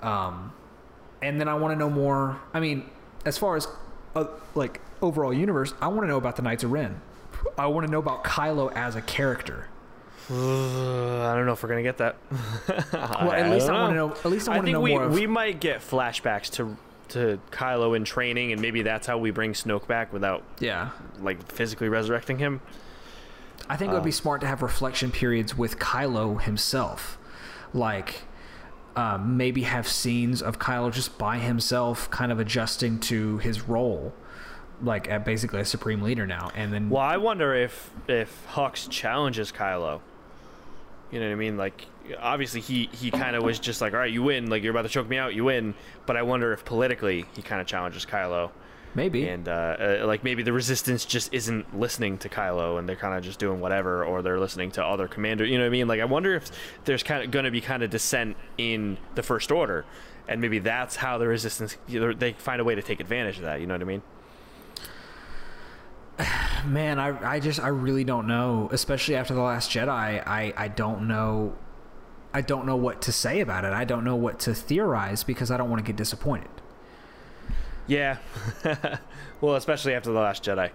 Um 0.02 0.52
and 1.22 1.40
then 1.40 1.48
I 1.48 1.54
want 1.54 1.72
to 1.72 1.78
know 1.78 1.88
more. 1.88 2.40
I 2.52 2.60
mean, 2.60 2.90
as 3.24 3.38
far 3.38 3.56
as 3.56 3.66
uh, 4.14 4.26
like 4.54 4.80
overall 5.02 5.32
universe, 5.32 5.74
I 5.80 5.88
want 5.88 6.02
to 6.02 6.06
know 6.06 6.16
about 6.18 6.36
the 6.36 6.42
Knights 6.42 6.64
of 6.64 6.72
Ren. 6.72 7.00
I 7.58 7.66
want 7.66 7.86
to 7.86 7.90
know 7.92 7.98
about 7.98 8.24
Kylo 8.24 8.72
as 8.74 8.96
a 8.96 9.02
character. 9.02 9.68
Uh, 10.30 10.34
I 11.30 11.34
don't 11.34 11.46
know 11.46 11.52
if 11.52 11.62
we're 11.62 11.68
gonna 11.68 11.82
get 11.82 11.98
that. 11.98 12.16
Well, 12.92 13.32
at 13.32 13.50
least 13.50 13.68
I 13.68 13.72
want 13.72 13.90
to 13.92 13.96
know. 13.96 14.10
At 14.12 14.24
least 14.26 14.48
I 14.48 14.54
want 14.56 14.66
to 14.66 14.72
know 14.72 14.80
we 14.80 14.90
more. 14.90 15.04
Of, 15.04 15.12
we 15.12 15.26
might 15.26 15.60
get 15.60 15.80
flashbacks 15.80 16.50
to 16.52 16.76
to 17.08 17.38
Kylo 17.50 17.94
in 17.96 18.04
training, 18.04 18.52
and 18.52 18.60
maybe 18.62 18.82
that's 18.82 19.06
how 19.06 19.18
we 19.18 19.30
bring 19.30 19.52
Snoke 19.52 19.86
back 19.86 20.12
without 20.12 20.42
yeah, 20.58 20.90
like 21.20 21.50
physically 21.52 21.88
resurrecting 21.88 22.38
him. 22.38 22.60
I 23.68 23.76
think 23.76 23.90
it 23.90 23.94
would 23.94 23.98
Um, 24.00 24.04
be 24.04 24.10
smart 24.12 24.40
to 24.42 24.46
have 24.46 24.62
reflection 24.62 25.10
periods 25.10 25.56
with 25.56 25.78
Kylo 25.78 26.40
himself, 26.40 27.18
like. 27.72 28.22
Um, 28.96 29.36
maybe 29.36 29.62
have 29.62 29.88
scenes 29.88 30.40
of 30.40 30.60
Kylo 30.60 30.92
just 30.92 31.18
by 31.18 31.38
himself, 31.38 32.08
kind 32.10 32.30
of 32.30 32.38
adjusting 32.38 33.00
to 33.00 33.38
his 33.38 33.62
role, 33.62 34.14
like 34.80 35.10
at 35.10 35.24
basically 35.24 35.60
a 35.60 35.64
supreme 35.64 36.00
leader 36.00 36.26
now. 36.28 36.52
And 36.54 36.72
then, 36.72 36.90
Well, 36.90 37.02
I 37.02 37.16
wonder 37.16 37.54
if 37.54 37.90
if 38.06 38.46
Hux 38.52 38.88
challenges 38.88 39.50
Kylo. 39.50 40.00
You 41.10 41.18
know 41.18 41.26
what 41.26 41.32
I 41.32 41.36
mean? 41.36 41.56
Like, 41.56 41.86
obviously 42.20 42.60
he 42.60 42.88
he 42.92 43.10
kind 43.10 43.34
of 43.36 43.42
was 43.42 43.58
just 43.58 43.80
like, 43.80 43.94
all 43.94 43.98
right, 43.98 44.12
you 44.12 44.22
win. 44.22 44.48
Like 44.48 44.62
you're 44.62 44.70
about 44.70 44.82
to 44.82 44.88
choke 44.88 45.08
me 45.08 45.18
out, 45.18 45.34
you 45.34 45.44
win. 45.44 45.74
But 46.06 46.16
I 46.16 46.22
wonder 46.22 46.52
if 46.52 46.64
politically 46.64 47.24
he 47.34 47.42
kind 47.42 47.60
of 47.60 47.66
challenges 47.66 48.06
Kylo, 48.06 48.50
maybe 48.94 49.28
and 49.28 49.48
uh, 49.48 49.76
uh, 50.02 50.04
like 50.06 50.24
maybe 50.24 50.42
the 50.42 50.52
Resistance 50.52 51.04
just 51.04 51.32
isn't 51.32 51.78
listening 51.78 52.18
to 52.18 52.28
Kylo, 52.28 52.78
and 52.78 52.88
they're 52.88 52.96
kind 52.96 53.14
of 53.16 53.22
just 53.22 53.38
doing 53.38 53.60
whatever, 53.60 54.04
or 54.04 54.22
they're 54.22 54.40
listening 54.40 54.70
to 54.72 54.84
other 54.84 55.08
commander. 55.08 55.44
You 55.44 55.58
know 55.58 55.64
what 55.64 55.68
I 55.68 55.70
mean? 55.70 55.88
Like 55.88 56.00
I 56.00 56.04
wonder 56.04 56.34
if 56.34 56.50
there's 56.84 57.02
kind 57.02 57.24
of 57.24 57.30
going 57.30 57.44
to 57.44 57.50
be 57.50 57.60
kind 57.60 57.82
of 57.82 57.90
dissent 57.90 58.36
in 58.58 58.98
the 59.14 59.22
First 59.22 59.50
Order, 59.50 59.84
and 60.28 60.40
maybe 60.40 60.58
that's 60.58 60.96
how 60.96 61.18
the 61.18 61.28
Resistance 61.28 61.76
they 61.88 62.32
find 62.32 62.60
a 62.60 62.64
way 62.64 62.74
to 62.74 62.82
take 62.82 63.00
advantage 63.00 63.36
of 63.36 63.42
that. 63.42 63.60
You 63.60 63.66
know 63.66 63.74
what 63.74 63.82
I 63.82 63.84
mean? 63.84 64.02
man, 66.66 66.98
I, 66.98 67.34
I 67.34 67.40
just 67.40 67.60
I 67.60 67.68
really 67.68 68.04
don't 68.04 68.26
know. 68.26 68.68
Especially 68.72 69.16
after 69.16 69.34
the 69.34 69.42
Last 69.42 69.70
Jedi, 69.70 69.88
I 70.26 70.52
I 70.56 70.68
don't 70.68 71.08
know. 71.08 71.56
I 72.32 72.40
don't 72.40 72.66
know 72.66 72.76
what 72.76 73.02
to 73.02 73.12
say 73.12 73.40
about 73.40 73.64
it. 73.64 73.72
I 73.72 73.84
don't 73.84 74.02
know 74.02 74.16
what 74.16 74.40
to 74.40 74.54
theorize 74.54 75.22
because 75.22 75.52
I 75.52 75.56
don't 75.56 75.70
want 75.70 75.84
to 75.84 75.86
get 75.86 75.96
disappointed. 75.96 76.50
Yeah. 77.86 78.18
well, 79.40 79.56
especially 79.56 79.94
after 79.94 80.12
the 80.12 80.20
Last 80.20 80.42
Jedi. 80.44 80.70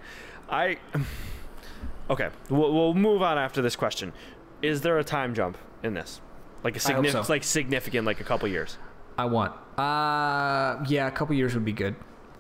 I. 0.49 0.77
Okay, 2.11 2.29
we'll, 2.49 2.73
we'll 2.73 2.95
move 2.95 3.21
on 3.21 3.37
after 3.37 3.61
this 3.61 3.75
question. 3.75 4.13
Is 4.63 4.81
there 4.81 4.97
a 4.97 5.03
time 5.03 5.35
jump 5.35 5.59
in 5.83 5.93
this? 5.93 6.21
Like 6.63 6.75
a 6.75 6.79
significant, 6.79 7.27
so. 7.27 7.31
like 7.31 7.43
significant, 7.43 8.07
like 8.07 8.19
a 8.19 8.23
couple 8.23 8.47
years. 8.47 8.79
I 9.15 9.25
want. 9.25 9.51
Uh, 9.77 10.83
yeah, 10.89 11.05
a 11.05 11.11
couple 11.11 11.35
years 11.35 11.53
would 11.53 11.65
be 11.65 11.71
good. 11.71 11.95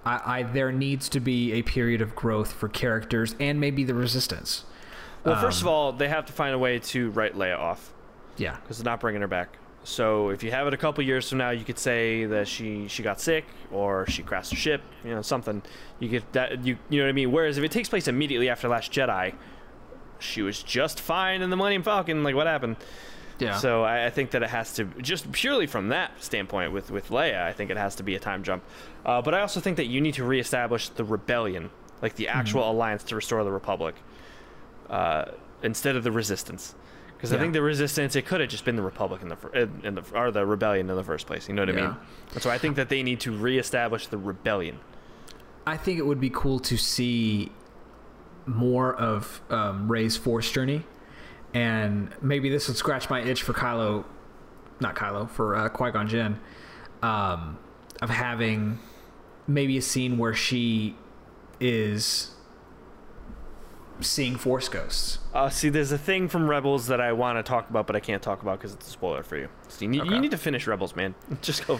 I, 0.05 0.39
I 0.39 0.43
there 0.43 0.71
needs 0.71 1.07
to 1.09 1.19
be 1.19 1.53
a 1.53 1.61
period 1.61 2.01
of 2.01 2.15
growth 2.15 2.51
for 2.51 2.67
characters 2.67 3.35
and 3.39 3.59
maybe 3.59 3.83
the 3.83 3.93
resistance. 3.93 4.65
Well, 5.23 5.39
first 5.39 5.61
Um, 5.61 5.67
of 5.67 5.73
all, 5.73 5.91
they 5.91 6.07
have 6.07 6.25
to 6.25 6.33
find 6.33 6.55
a 6.55 6.59
way 6.59 6.79
to 6.79 7.11
write 7.11 7.35
Leia 7.35 7.59
off 7.59 7.93
Yeah, 8.37 8.55
because 8.55 8.77
they're 8.79 8.91
not 8.91 8.99
bringing 9.01 9.21
her 9.21 9.27
back. 9.27 9.57
So 9.89 10.29
if 10.29 10.43
you 10.43 10.51
have 10.51 10.67
it 10.67 10.73
a 10.73 10.77
couple 10.77 11.03
years 11.03 11.27
from 11.27 11.39
now, 11.39 11.49
you 11.49 11.65
could 11.65 11.79
say 11.79 12.25
that 12.25 12.47
she 12.47 12.87
she 12.87 13.01
got 13.01 13.19
sick 13.19 13.45
or 13.71 14.05
she 14.07 14.21
crashed 14.21 14.51
her 14.51 14.57
ship, 14.57 14.81
you 15.03 15.15
know, 15.15 15.23
something. 15.23 15.63
You 15.99 16.09
get 16.09 16.31
that 16.33 16.63
you 16.63 16.77
you 16.89 16.99
know 16.99 17.05
what 17.05 17.09
I 17.09 17.13
mean. 17.13 17.31
Whereas 17.31 17.57
if 17.57 17.63
it 17.63 17.71
takes 17.71 17.89
place 17.89 18.07
immediately 18.07 18.49
after 18.49 18.67
Last 18.67 18.91
Jedi, 18.91 19.33
she 20.19 20.43
was 20.43 20.61
just 20.61 20.99
fine 20.99 21.41
in 21.41 21.49
the 21.49 21.55
Millennium 21.55 21.81
Falcon. 21.83 22.23
Like 22.23 22.35
what 22.35 22.45
happened? 22.45 22.75
yeah. 23.39 23.57
So 23.57 23.83
I, 23.83 24.05
I 24.05 24.09
think 24.09 24.31
that 24.31 24.43
it 24.43 24.49
has 24.49 24.73
to 24.75 24.85
just 25.01 25.31
purely 25.31 25.65
from 25.65 25.89
that 25.89 26.11
standpoint 26.21 26.71
with 26.71 26.91
with 26.91 27.09
Leia. 27.09 27.41
I 27.41 27.53
think 27.53 27.71
it 27.71 27.77
has 27.77 27.95
to 27.95 28.03
be 28.03 28.15
a 28.15 28.19
time 28.19 28.43
jump. 28.43 28.63
Uh, 29.05 29.21
but 29.21 29.33
I 29.33 29.41
also 29.41 29.59
think 29.59 29.77
that 29.77 29.87
you 29.87 30.01
need 30.01 30.13
to 30.15 30.23
reestablish 30.23 30.89
the 30.89 31.03
rebellion, 31.03 31.71
like 32.01 32.15
the 32.15 32.27
actual 32.27 32.69
alliance 32.69 33.03
to 33.05 33.15
restore 33.15 33.43
the 33.43 33.51
Republic, 33.51 33.95
uh, 34.89 35.25
instead 35.63 35.95
of 35.95 36.03
the 36.03 36.11
Resistance. 36.11 36.75
Because 37.19 37.33
I 37.33 37.37
think 37.37 37.51
the 37.51 37.61
Resistance 37.61 38.15
it 38.15 38.25
could 38.25 38.39
have 38.39 38.49
just 38.49 38.63
been 38.63 38.77
the 38.77 38.81
Republic 38.81 39.21
in 39.21 39.27
the 39.27 39.69
in 39.83 39.95
the 39.95 40.03
or 40.13 40.31
the 40.31 40.45
rebellion 40.45 40.89
in 40.89 40.95
the 40.95 41.03
first 41.03 41.27
place. 41.27 41.49
You 41.49 41.53
know 41.53 41.63
what 41.63 41.69
I 41.69 41.73
mean? 41.73 41.95
And 42.33 42.41
so 42.41 42.49
I 42.49 42.57
think 42.57 42.77
that 42.77 42.87
they 42.87 43.03
need 43.03 43.19
to 43.21 43.35
reestablish 43.35 44.07
the 44.07 44.17
rebellion. 44.17 44.79
I 45.67 45.75
think 45.75 45.99
it 45.99 46.05
would 46.05 46.21
be 46.21 46.29
cool 46.29 46.59
to 46.61 46.77
see 46.77 47.51
more 48.45 48.95
of 48.95 49.41
um, 49.49 49.91
Rey's 49.91 50.15
Force 50.15 50.49
journey, 50.49 50.85
and 51.53 52.15
maybe 52.21 52.49
this 52.49 52.69
would 52.69 52.77
scratch 52.77 53.09
my 53.09 53.21
itch 53.21 53.43
for 53.43 53.51
Kylo, 53.51 54.05
not 54.79 54.95
Kylo, 54.95 55.29
for 55.29 55.57
uh, 55.57 55.67
Qui 55.67 55.91
Gon 55.91 56.07
Jinn, 56.07 56.39
um, 57.01 57.57
of 58.01 58.09
having 58.09 58.79
maybe 59.45 59.77
a 59.77 59.81
scene 59.81 60.17
where 60.17 60.33
she 60.33 60.95
is 61.59 62.31
seeing 64.01 64.35
Force 64.35 64.69
ghosts. 64.69 65.19
Uh, 65.33 65.49
see, 65.49 65.69
there's 65.69 65.91
a 65.91 65.97
thing 65.97 66.27
from 66.27 66.49
Rebels 66.49 66.87
that 66.87 66.99
I 67.01 67.11
want 67.13 67.37
to 67.37 67.43
talk 67.43 67.69
about, 67.69 67.87
but 67.87 67.95
I 67.95 67.99
can't 67.99 68.21
talk 68.21 68.41
about 68.41 68.59
because 68.59 68.73
it's 68.73 68.87
a 68.87 68.91
spoiler 68.91 69.23
for 69.23 69.37
you. 69.37 69.49
So 69.67 69.85
you 69.85 69.89
need, 69.89 70.01
Okay. 70.01 70.13
you 70.15 70.19
need 70.21 70.31
to 70.31 70.37
finish 70.37 70.67
Rebels, 70.67 70.95
man. 70.95 71.15
Just 71.41 71.67
go. 71.67 71.79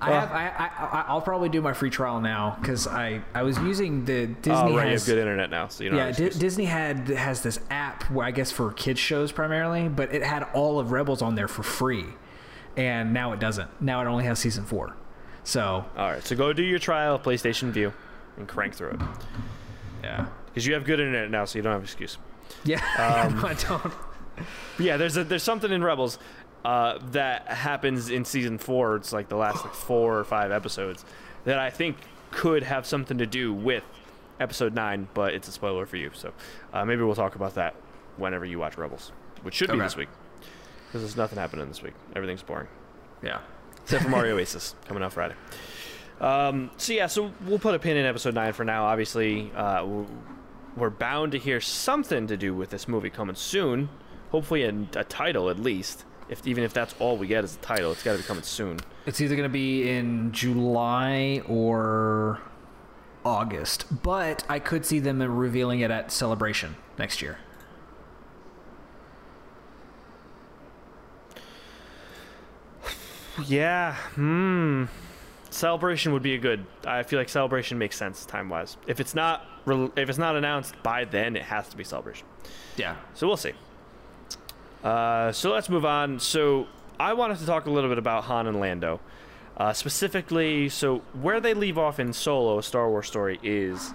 I 0.00 0.10
Well- 0.10 0.20
have. 0.20 0.32
I, 0.32 0.44
I. 0.48 1.00
I- 1.00 1.04
I'll 1.08 1.20
probably 1.22 1.48
do 1.48 1.62
my 1.62 1.72
free 1.72 1.90
trial 1.90 2.20
now 2.20 2.56
because 2.60 2.86
I. 2.86 3.22
I 3.34 3.42
was 3.42 3.56
using 3.58 4.04
the 4.04 4.26
Disney. 4.26 4.52
oh, 4.52 4.76
right, 4.76 4.86
you 4.86 4.90
has, 4.92 5.06
have 5.06 5.14
good 5.14 5.20
internet 5.20 5.50
now, 5.50 5.68
so 5.68 5.84
you 5.84 5.90
don't 5.90 5.98
yeah, 5.98 6.06
have 6.06 6.16
Di- 6.16 6.24
excuse. 6.24 6.40
Disney 6.40 6.64
had 6.66 7.08
has 7.08 7.42
this 7.42 7.58
app 7.70 8.10
where 8.10 8.26
I 8.26 8.30
guess 8.30 8.50
for 8.50 8.72
kids 8.72 8.98
shows 9.00 9.32
primarily, 9.32 9.88
but 9.88 10.12
it 10.14 10.22
had 10.22 10.42
all 10.52 10.78
of 10.80 10.90
Rebels 10.92 11.22
on 11.22 11.34
there 11.36 11.48
for 11.48 11.62
free, 11.62 12.06
and 12.76 13.12
now 13.14 13.32
it 13.32 13.40
doesn't. 13.40 13.70
Now 13.80 14.02
it 14.02 14.06
only 14.06 14.24
has 14.24 14.38
season 14.38 14.64
four. 14.64 14.96
So 15.44 15.84
All 15.96 16.10
right, 16.10 16.22
so 16.24 16.34
go 16.36 16.52
do 16.52 16.62
your 16.62 16.78
trial 16.78 17.14
of 17.16 17.22
PlayStation 17.22 17.70
Vue 17.70 17.92
and 18.38 18.48
crank 18.48 18.74
through 18.74 18.90
it 18.92 19.00
yeah, 20.02 20.26
because 20.54 20.66
you 20.66 20.74
have 20.74 20.84
good 20.84 21.00
internet 21.00 21.30
now, 21.30 21.44
so 21.44 21.58
you 21.58 21.62
don't 21.62 21.72
have 21.72 21.80
an 21.82 21.84
excuse. 21.86 22.16
yeah. 22.64 22.80
Um, 23.26 23.44
I 23.44 23.54
don't. 23.54 23.92
But 24.76 24.86
yeah, 24.86 24.96
there's 24.96 25.16
a, 25.16 25.24
there's 25.24 25.42
something 25.42 25.70
in 25.72 25.82
Rebels 25.84 26.18
uh, 26.64 26.98
that 27.12 27.46
happens 27.48 28.10
in 28.10 28.24
season 28.24 28.58
four. 28.58 28.96
It's 28.96 29.12
like 29.12 29.28
the 29.28 29.36
last 29.36 29.64
like 29.64 29.74
four 29.74 30.18
or 30.18 30.24
five 30.24 30.50
episodes 30.50 31.04
that 31.44 31.58
I 31.58 31.70
think 31.70 31.96
could 32.30 32.62
have 32.64 32.86
something 32.86 33.18
to 33.18 33.26
do 33.26 33.52
with 33.52 33.84
episode 34.40 34.74
nine, 34.74 35.06
but 35.14 35.34
it's 35.34 35.46
a 35.46 35.52
spoiler 35.52 35.86
for 35.86 35.96
you. 35.96 36.10
So 36.14 36.32
uh, 36.72 36.84
maybe 36.84 37.02
we'll 37.02 37.14
talk 37.14 37.34
about 37.36 37.54
that 37.54 37.74
whenever 38.16 38.44
you 38.44 38.58
watch 38.58 38.76
Rebels, 38.76 39.12
which 39.42 39.54
should 39.54 39.70
be 39.70 39.78
this 39.78 39.96
week 39.96 40.08
because 40.88 41.02
there's 41.02 41.16
nothing 41.16 41.38
happening 41.38 41.68
this 41.68 41.82
week. 41.82 41.94
Everything's 42.16 42.42
boring. 42.42 42.68
Yeah. 43.22 43.38
except 43.82 44.02
for 44.04 44.08
Mario 44.08 44.34
Oasis 44.36 44.74
coming 44.88 45.02
out 45.02 45.12
Friday. 45.12 45.34
Um, 46.20 46.70
so 46.76 46.92
yeah, 46.92 47.06
so 47.06 47.32
we'll 47.46 47.58
put 47.58 47.74
a 47.74 47.78
pin 47.78 47.96
in 47.96 48.06
episode 48.06 48.34
nine 48.34 48.52
for 48.52 48.64
now. 48.64 48.84
Obviously, 48.86 49.50
uh, 49.54 49.78
w- 49.78 50.06
we're 50.76 50.90
bound 50.90 51.32
to 51.32 51.38
hear 51.38 51.60
something 51.60 52.26
to 52.26 52.36
do 52.36 52.54
with 52.54 52.70
this 52.70 52.88
movie 52.88 53.10
coming 53.10 53.36
soon. 53.36 53.88
Hopefully, 54.30 54.64
a, 54.64 54.74
a 54.96 55.04
title 55.04 55.48
at 55.50 55.58
least. 55.58 56.04
If 56.28 56.46
even 56.46 56.64
if 56.64 56.72
that's 56.72 56.94
all 56.98 57.16
we 57.16 57.26
get 57.26 57.44
is 57.44 57.56
a 57.56 57.58
title, 57.58 57.92
it's 57.92 58.02
got 58.02 58.12
to 58.12 58.18
be 58.18 58.24
coming 58.24 58.42
soon. 58.42 58.80
It's 59.06 59.20
either 59.20 59.36
going 59.36 59.48
to 59.48 59.52
be 59.52 59.88
in 59.90 60.32
July 60.32 61.42
or 61.46 62.40
August, 63.24 64.02
but 64.02 64.42
I 64.48 64.58
could 64.58 64.84
see 64.86 64.98
them 64.98 65.22
revealing 65.22 65.80
it 65.80 65.90
at 65.90 66.10
Celebration 66.10 66.76
next 66.98 67.22
year. 67.22 67.38
Yeah. 73.46 73.94
Hmm. 74.14 74.84
Celebration 75.50 76.12
would 76.12 76.22
be 76.22 76.34
a 76.34 76.38
good. 76.38 76.66
I 76.86 77.02
feel 77.02 77.18
like 77.18 77.28
celebration 77.28 77.78
makes 77.78 77.96
sense 77.96 78.24
time 78.24 78.48
wise. 78.48 78.76
If 78.86 79.00
it's 79.00 79.14
not, 79.14 79.44
if 79.66 80.08
it's 80.08 80.18
not 80.18 80.36
announced 80.36 80.74
by 80.82 81.04
then, 81.04 81.36
it 81.36 81.42
has 81.42 81.68
to 81.68 81.76
be 81.76 81.84
celebration. 81.84 82.26
Yeah. 82.76 82.96
So 83.14 83.26
we'll 83.26 83.36
see. 83.36 83.52
Uh, 84.82 85.32
so 85.32 85.52
let's 85.52 85.68
move 85.68 85.84
on. 85.84 86.20
So 86.20 86.66
I 86.98 87.14
wanted 87.14 87.38
to 87.38 87.46
talk 87.46 87.66
a 87.66 87.70
little 87.70 87.90
bit 87.90 87.98
about 87.98 88.24
Han 88.24 88.46
and 88.46 88.60
Lando. 88.60 89.00
Uh, 89.56 89.72
specifically, 89.72 90.68
so 90.68 90.98
where 91.20 91.40
they 91.40 91.54
leave 91.54 91.78
off 91.78 92.00
in 92.00 92.12
Solo, 92.12 92.58
a 92.58 92.62
Star 92.62 92.90
Wars 92.90 93.06
story, 93.06 93.38
is 93.42 93.94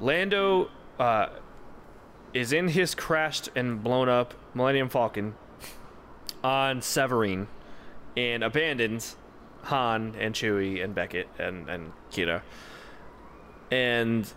Lando 0.00 0.68
uh, 0.98 1.28
is 2.34 2.52
in 2.52 2.68
his 2.68 2.94
crashed 2.94 3.50
and 3.54 3.82
blown 3.82 4.08
up 4.08 4.34
Millennium 4.54 4.88
Falcon 4.88 5.34
on 6.42 6.80
Savareen 6.80 7.46
and 8.16 8.42
abandons 8.42 9.16
Han 9.64 10.14
and 10.18 10.34
Chewie 10.34 10.82
and 10.82 10.94
Beckett 10.94 11.28
and, 11.38 11.68
and 11.68 11.92
Qi'ra. 12.10 12.42
And 13.70 14.32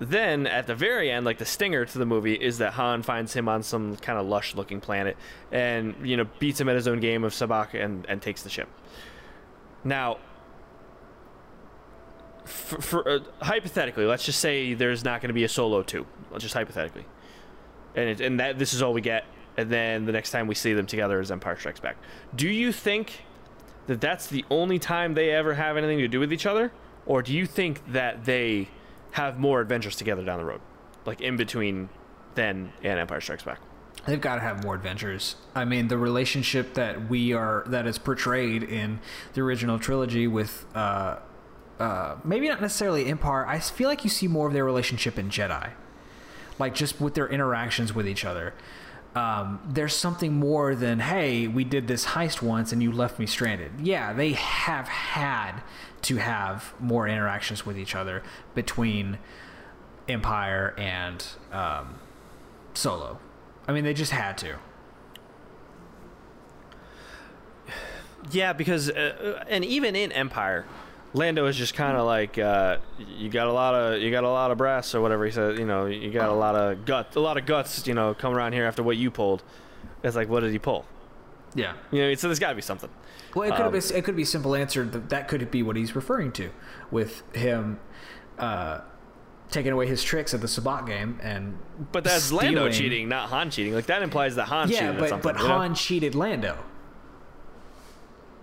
then 0.00 0.46
at 0.46 0.66
the 0.66 0.74
very 0.74 1.10
end, 1.10 1.26
like 1.26 1.38
the 1.38 1.44
stinger 1.44 1.84
to 1.84 1.98
the 1.98 2.06
movie 2.06 2.34
is 2.34 2.58
that 2.58 2.72
Han 2.72 3.02
finds 3.02 3.34
him 3.34 3.48
on 3.48 3.62
some 3.62 3.96
kind 3.96 4.18
of 4.18 4.26
lush 4.26 4.54
looking 4.54 4.80
planet 4.80 5.16
and, 5.52 5.94
you 6.02 6.16
know, 6.16 6.26
beats 6.38 6.58
him 6.58 6.70
at 6.70 6.74
his 6.74 6.88
own 6.88 7.00
game 7.00 7.22
of 7.22 7.32
Sabacc 7.32 7.74
and, 7.74 8.06
and 8.08 8.22
takes 8.22 8.42
the 8.42 8.48
ship. 8.48 8.68
Now, 9.84 10.16
for, 12.46 12.80
for 12.80 13.08
uh, 13.08 13.18
hypothetically, 13.42 14.06
let's 14.06 14.24
just 14.24 14.40
say 14.40 14.72
there's 14.72 15.04
not 15.04 15.20
going 15.20 15.28
to 15.28 15.34
be 15.34 15.44
a 15.44 15.48
solo 15.48 15.82
2. 15.82 16.06
Just 16.38 16.54
hypothetically. 16.54 17.04
And, 17.94 18.08
it, 18.08 18.20
and 18.22 18.40
that 18.40 18.58
this 18.58 18.72
is 18.72 18.80
all 18.80 18.94
we 18.94 19.02
get. 19.02 19.26
And 19.58 19.70
then 19.70 20.06
the 20.06 20.12
next 20.12 20.30
time 20.30 20.46
we 20.46 20.54
see 20.54 20.72
them 20.72 20.86
together 20.86 21.20
is 21.20 21.30
Empire 21.30 21.58
Strikes 21.58 21.80
Back. 21.80 21.98
Do 22.34 22.48
you 22.48 22.72
think 22.72 23.24
that 23.86 24.00
that's 24.00 24.28
the 24.28 24.46
only 24.50 24.78
time 24.78 25.12
they 25.12 25.30
ever 25.30 25.54
have 25.54 25.76
anything 25.76 25.98
to 25.98 26.08
do 26.08 26.20
with 26.20 26.32
each 26.32 26.46
other? 26.46 26.72
Or 27.04 27.20
do 27.20 27.34
you 27.34 27.44
think 27.44 27.92
that 27.92 28.24
they 28.24 28.68
have 29.12 29.38
more 29.38 29.60
adventures 29.60 29.96
together 29.96 30.24
down 30.24 30.38
the 30.38 30.44
road? 30.44 30.60
Like 31.06 31.20
in 31.20 31.36
between 31.36 31.88
then 32.34 32.72
and 32.82 32.98
Empire 32.98 33.20
Strikes 33.20 33.42
Back? 33.42 33.60
They've 34.06 34.20
got 34.20 34.36
to 34.36 34.40
have 34.40 34.64
more 34.64 34.74
adventures. 34.74 35.36
I 35.54 35.64
mean, 35.64 35.88
the 35.88 35.98
relationship 35.98 36.74
that 36.74 37.10
we 37.10 37.32
are 37.32 37.64
that 37.66 37.86
is 37.86 37.98
portrayed 37.98 38.62
in 38.62 39.00
the 39.34 39.42
original 39.42 39.78
trilogy 39.78 40.26
with 40.26 40.64
uh, 40.74 41.16
uh, 41.78 42.16
maybe 42.24 42.48
not 42.48 42.60
necessarily 42.60 43.06
Empire. 43.06 43.46
I 43.46 43.58
feel 43.58 43.88
like 43.88 44.04
you 44.04 44.10
see 44.10 44.28
more 44.28 44.46
of 44.46 44.52
their 44.52 44.64
relationship 44.64 45.18
in 45.18 45.28
Jedi, 45.28 45.70
like 46.58 46.74
just 46.74 47.00
with 47.00 47.14
their 47.14 47.28
interactions 47.28 47.94
with 47.94 48.08
each 48.08 48.24
other. 48.24 48.54
Um, 49.14 49.60
there's 49.68 49.96
something 49.96 50.34
more 50.34 50.74
than 50.74 51.00
hey, 51.00 51.48
we 51.48 51.64
did 51.64 51.88
this 51.88 52.06
heist 52.06 52.42
once 52.42 52.70
and 52.70 52.82
you 52.82 52.92
left 52.92 53.18
me 53.18 53.26
stranded. 53.26 53.72
Yeah, 53.82 54.12
they 54.12 54.32
have 54.32 54.86
had 54.86 55.62
to 56.02 56.16
have 56.16 56.74
more 56.80 57.06
interactions 57.06 57.66
with 57.66 57.78
each 57.78 57.94
other 57.94 58.22
between 58.54 59.18
Empire 60.08 60.74
and 60.78 61.24
um, 61.52 61.98
Solo. 62.74 63.18
I 63.68 63.72
mean, 63.72 63.84
they 63.84 63.94
just 63.94 64.12
had 64.12 64.38
to. 64.38 64.56
Yeah, 68.30 68.52
because 68.52 68.90
uh, 68.90 69.44
and 69.48 69.64
even 69.64 69.96
in 69.96 70.12
Empire, 70.12 70.66
Lando 71.14 71.46
is 71.46 71.56
just 71.56 71.74
kind 71.74 71.96
of 71.96 72.06
like 72.06 72.38
uh, 72.38 72.78
you 72.98 73.28
got 73.30 73.46
a 73.46 73.52
lot 73.52 73.74
of 73.74 74.00
you 74.00 74.10
got 74.10 74.24
a 74.24 74.28
lot 74.28 74.50
of 74.50 74.58
brass 74.58 74.94
or 74.94 75.00
whatever 75.00 75.24
he 75.24 75.30
said. 75.30 75.58
You 75.58 75.66
know, 75.66 75.86
you 75.86 76.10
got 76.10 76.28
a 76.28 76.34
lot 76.34 76.54
of 76.54 76.84
guts, 76.84 77.16
a 77.16 77.20
lot 77.20 77.38
of 77.38 77.46
guts. 77.46 77.86
You 77.86 77.94
know, 77.94 78.14
come 78.14 78.34
around 78.34 78.52
here 78.52 78.66
after 78.66 78.82
what 78.82 78.96
you 78.96 79.10
pulled. 79.10 79.42
It's 80.02 80.16
like, 80.16 80.28
what 80.28 80.40
did 80.40 80.52
he 80.52 80.58
pull? 80.58 80.86
Yeah. 81.54 81.74
You 81.90 82.02
know, 82.02 82.14
so 82.14 82.28
there's 82.28 82.38
got 82.38 82.50
to 82.50 82.54
be 82.54 82.62
something. 82.62 82.90
Well, 83.34 83.44
it 83.48 83.52
could 83.52 83.66
Um, 83.66 83.72
have 83.74 83.88
been, 83.88 83.96
it 83.98 84.04
could 84.04 84.16
be 84.16 84.24
simple 84.24 84.54
answer 84.54 84.84
that 84.84 85.08
that 85.10 85.28
could 85.28 85.50
be 85.50 85.62
what 85.62 85.76
he's 85.76 85.94
referring 85.96 86.32
to 86.32 86.50
with 86.90 87.22
him 87.34 87.78
uh, 88.38 88.80
taking 89.50 89.72
away 89.72 89.86
his 89.86 90.02
tricks 90.02 90.32
at 90.34 90.40
the 90.40 90.46
Sabacc 90.46 90.86
game 90.86 91.18
and 91.22 91.58
But 91.92 92.04
that's 92.04 92.30
Lando 92.32 92.70
cheating, 92.70 93.08
not 93.08 93.28
Han 93.30 93.50
cheating. 93.50 93.74
Like 93.74 93.86
that 93.86 94.02
implies 94.02 94.36
that 94.36 94.46
Han 94.46 94.68
Yeah, 94.68 94.78
cheated 94.78 94.94
at 94.94 95.00
but 95.00 95.08
something. 95.08 95.32
but 95.32 95.40
you 95.42 95.48
know? 95.48 95.54
Han 95.56 95.74
cheated 95.74 96.14
Lando. 96.14 96.56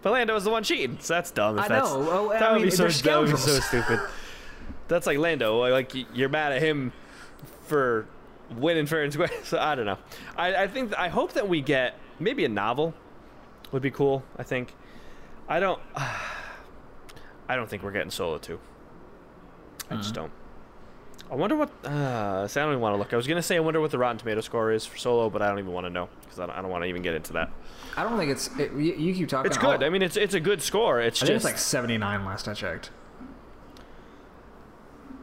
But 0.01 0.11
Lando 0.13 0.33
was 0.33 0.43
the 0.43 0.51
one 0.51 0.63
cheating, 0.63 0.97
so 1.01 1.15
that's 1.15 1.31
dumb. 1.31 1.57
If 1.57 1.65
I 1.65 1.67
that's, 1.69 1.89
know. 1.89 2.07
Oh, 2.09 2.29
I 2.31 2.39
that 2.39 2.51
would 2.51 2.57
mean, 2.61 2.65
be 2.69 2.71
so 2.75 2.83
they're 2.87 2.91
that 2.91 3.19
would 3.19 3.31
be 3.31 3.37
so 3.37 3.59
stupid. 3.59 3.99
That's 4.87 5.07
like 5.07 5.17
Lando. 5.17 5.57
Like 5.69 5.91
you're 6.15 6.29
mad 6.29 6.53
at 6.53 6.61
him 6.61 6.93
for 7.63 8.07
winning 8.55 8.85
fair 8.85 9.03
and 9.03 9.11
square. 9.11 9.29
So 9.43 9.57
I 9.59 9.75
don't 9.75 9.85
know. 9.85 9.97
I, 10.37 10.55
I 10.63 10.67
think 10.67 10.93
I 10.97 11.09
hope 11.09 11.33
that 11.33 11.49
we 11.49 11.61
get 11.61 11.97
maybe 12.19 12.45
a 12.45 12.49
novel 12.49 12.93
would 13.71 13.81
be 13.81 13.91
cool. 13.91 14.23
I 14.37 14.43
think. 14.43 14.73
I 15.47 15.59
don't. 15.59 15.79
I 17.49 17.55
don't 17.55 17.69
think 17.69 17.83
we're 17.83 17.91
getting 17.91 18.11
Solo 18.11 18.37
two. 18.37 18.59
I 19.89 19.95
just 19.95 20.17
Uh-huh. 20.17 20.27
don't. 20.27 20.31
I 21.31 21.35
wonder 21.35 21.55
what. 21.55 21.69
Uh, 21.85 22.47
see, 22.47 22.59
I 22.59 22.63
don't 22.63 22.73
even 22.73 22.81
want 22.81 22.93
to 22.93 22.97
look. 22.97 23.13
I 23.13 23.17
was 23.17 23.27
gonna 23.27 23.41
say 23.41 23.57
I 23.57 23.59
wonder 23.59 23.81
what 23.81 23.91
the 23.91 23.97
Rotten 23.97 24.17
Tomato 24.17 24.41
score 24.41 24.71
is 24.71 24.85
for 24.85 24.97
Solo, 24.97 25.29
but 25.29 25.41
I 25.41 25.47
don't 25.49 25.59
even 25.59 25.71
want 25.73 25.85
to 25.85 25.89
know 25.89 26.07
because 26.21 26.39
I 26.39 26.45
don't, 26.45 26.55
I 26.57 26.61
don't 26.61 26.71
want 26.71 26.83
to 26.83 26.87
even 26.89 27.01
get 27.01 27.15
into 27.15 27.33
that. 27.33 27.49
I 27.97 28.03
don't 28.03 28.17
think 28.17 28.31
it's. 28.31 28.47
It, 28.59 28.71
you, 28.73 28.93
you 28.93 29.13
keep 29.13 29.27
talking. 29.29 29.39
About 29.39 29.45
it's 29.47 29.57
good. 29.57 29.81
I'll- 29.81 29.83
I 29.85 29.89
mean, 29.89 30.01
it's 30.01 30.15
it's 30.17 30.33
a 30.33 30.39
good 30.39 30.61
score. 30.61 31.01
It's 31.01 31.21
I 31.21 31.25
think 31.25 31.35
just 31.35 31.45
it's 31.45 31.53
like 31.53 31.57
79 31.57 32.25
last 32.25 32.47
I 32.47 32.53
checked. 32.53 32.91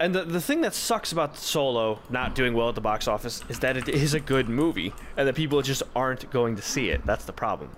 And 0.00 0.14
the, 0.14 0.24
the 0.24 0.40
thing 0.40 0.60
that 0.62 0.74
sucks 0.74 1.12
about 1.12 1.36
Solo 1.36 2.00
not 2.10 2.34
doing 2.34 2.52
well 2.54 2.68
at 2.68 2.74
the 2.74 2.80
box 2.80 3.06
office 3.06 3.44
is 3.48 3.60
that 3.60 3.76
it 3.76 3.88
is 3.88 4.12
a 4.12 4.20
good 4.20 4.48
movie 4.48 4.92
and 5.16 5.28
that 5.28 5.34
people 5.36 5.62
just 5.62 5.82
aren't 5.94 6.30
going 6.30 6.56
to 6.56 6.62
see 6.62 6.88
it. 6.90 7.06
That's 7.06 7.24
the 7.24 7.32
problem. 7.32 7.70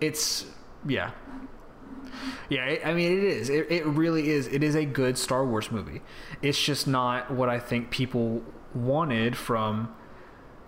It's 0.00 0.46
yeah, 0.86 1.10
yeah. 2.48 2.66
It, 2.66 2.86
I 2.86 2.94
mean, 2.94 3.18
it 3.18 3.24
is. 3.24 3.48
It, 3.50 3.66
it 3.70 3.84
really 3.84 4.30
is. 4.30 4.46
It 4.46 4.62
is 4.62 4.76
a 4.76 4.84
good 4.84 5.18
Star 5.18 5.44
Wars 5.44 5.72
movie. 5.72 6.02
It's 6.40 6.60
just 6.62 6.86
not 6.86 7.30
what 7.32 7.48
I 7.48 7.58
think 7.58 7.90
people 7.90 8.42
wanted 8.74 9.36
from 9.36 9.92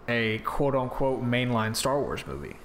a 0.08 0.38
quote 0.38 0.74
unquote 0.74 1.22
mainline 1.22 1.76
Star 1.76 2.00
Wars 2.00 2.26
movie. 2.26 2.56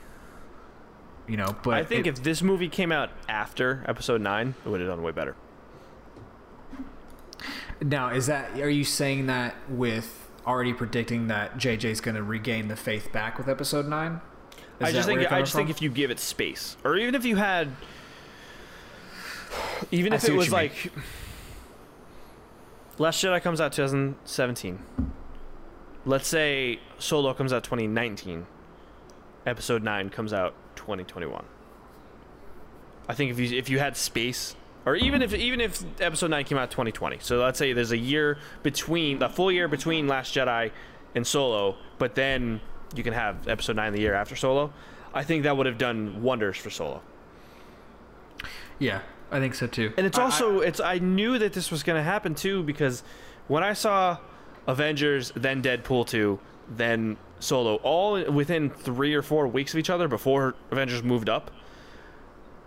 You 1.27 1.37
know, 1.37 1.55
but 1.63 1.75
I 1.75 1.83
think 1.83 2.07
it- 2.07 2.17
if 2.17 2.23
this 2.23 2.41
movie 2.41 2.69
came 2.69 2.91
out 2.91 3.11
after 3.29 3.83
Episode 3.87 4.21
9, 4.21 4.55
it 4.65 4.69
would 4.69 4.79
have 4.79 4.89
done 4.89 5.01
way 5.03 5.11
better. 5.11 5.35
Now 7.81 8.09
is 8.09 8.27
that 8.27 8.59
are 8.59 8.69
you 8.69 8.83
saying 8.83 9.27
that 9.27 9.55
with 9.69 10.29
already 10.45 10.73
predicting 10.73 11.27
that 11.27 11.57
JJ's 11.57 12.01
going 12.01 12.15
to 12.15 12.23
regain 12.23 12.67
the 12.67 12.75
faith 12.75 13.11
back 13.11 13.37
with 13.37 13.47
Episode 13.47 13.87
Nine? 13.87 14.21
Is 14.79 14.89
I 14.89 14.91
just 14.91 15.07
think 15.07 15.31
I 15.31 15.39
just 15.39 15.55
think 15.55 15.69
if 15.69 15.81
you 15.81 15.89
give 15.89 16.11
it 16.11 16.19
space, 16.19 16.77
or 16.83 16.97
even 16.97 17.15
if 17.15 17.25
you 17.25 17.37
had, 17.37 17.69
even 19.91 20.13
if 20.13 20.23
it 20.27 20.33
was 20.33 20.47
you 20.47 20.51
mean. 20.51 20.61
like, 20.61 20.91
Last 22.97 23.21
Jedi 23.21 23.41
comes 23.41 23.59
out 23.59 23.73
2017. 23.73 24.79
Let's 26.05 26.27
say 26.27 26.79
Solo 26.97 27.33
comes 27.33 27.51
out 27.51 27.63
2019. 27.63 28.45
Episode 29.45 29.83
9 29.83 30.09
comes 30.09 30.31
out 30.33 30.55
2021. 30.75 31.43
I 33.07 33.13
think 33.13 33.31
if 33.31 33.39
you 33.39 33.57
if 33.57 33.69
you 33.69 33.79
had 33.79 33.97
space, 33.97 34.55
or 34.85 34.95
even 34.95 35.21
if 35.21 35.33
even 35.33 35.59
if 35.61 35.83
Episode 36.01 36.29
9 36.31 36.43
came 36.45 36.57
out 36.57 36.71
2020, 36.71 37.17
so 37.21 37.39
let's 37.39 37.57
say 37.59 37.73
there's 37.73 37.91
a 37.91 37.97
year 37.97 38.37
between 38.63 39.19
the 39.19 39.29
full 39.29 39.51
year 39.51 39.67
between 39.67 40.07
Last 40.07 40.33
Jedi 40.35 40.71
and 41.15 41.25
Solo, 41.25 41.75
but 41.97 42.15
then 42.15 42.61
you 42.95 43.03
can 43.03 43.13
have 43.13 43.47
Episode 43.47 43.75
9 43.75 43.93
the 43.93 44.01
year 44.01 44.13
after 44.13 44.35
Solo. 44.35 44.71
I 45.13 45.23
think 45.23 45.43
that 45.43 45.55
would 45.57 45.65
have 45.65 45.77
done 45.77 46.21
wonders 46.21 46.57
for 46.57 46.69
Solo. 46.69 47.01
yeah, 48.79 49.01
I 49.31 49.39
think 49.39 49.55
so 49.55 49.67
too. 49.67 49.93
And 49.97 50.05
it's 50.05 50.17
I- 50.17 50.21
I- 50.21 50.25
also 50.25 50.59
it's 50.59 50.79
I 50.79 50.99
knew 50.99 51.37
that 51.39 51.53
this 51.53 51.71
was 51.71 51.83
going 51.83 51.97
to 51.97 52.03
happen 52.03 52.35
too 52.35 52.63
because 52.63 53.03
when 53.47 53.63
I 53.63 53.73
saw 53.73 54.17
Avengers, 54.67 55.31
then 55.35 55.61
Deadpool 55.61 56.07
2, 56.07 56.39
then 56.69 57.17
Solo, 57.39 57.75
all 57.83 58.23
within 58.31 58.69
3 58.69 59.13
or 59.13 59.21
4 59.21 59.47
weeks 59.47 59.73
of 59.73 59.79
each 59.79 59.89
other 59.89 60.07
before 60.07 60.55
Avengers 60.71 61.03
moved 61.03 61.29
up. 61.29 61.51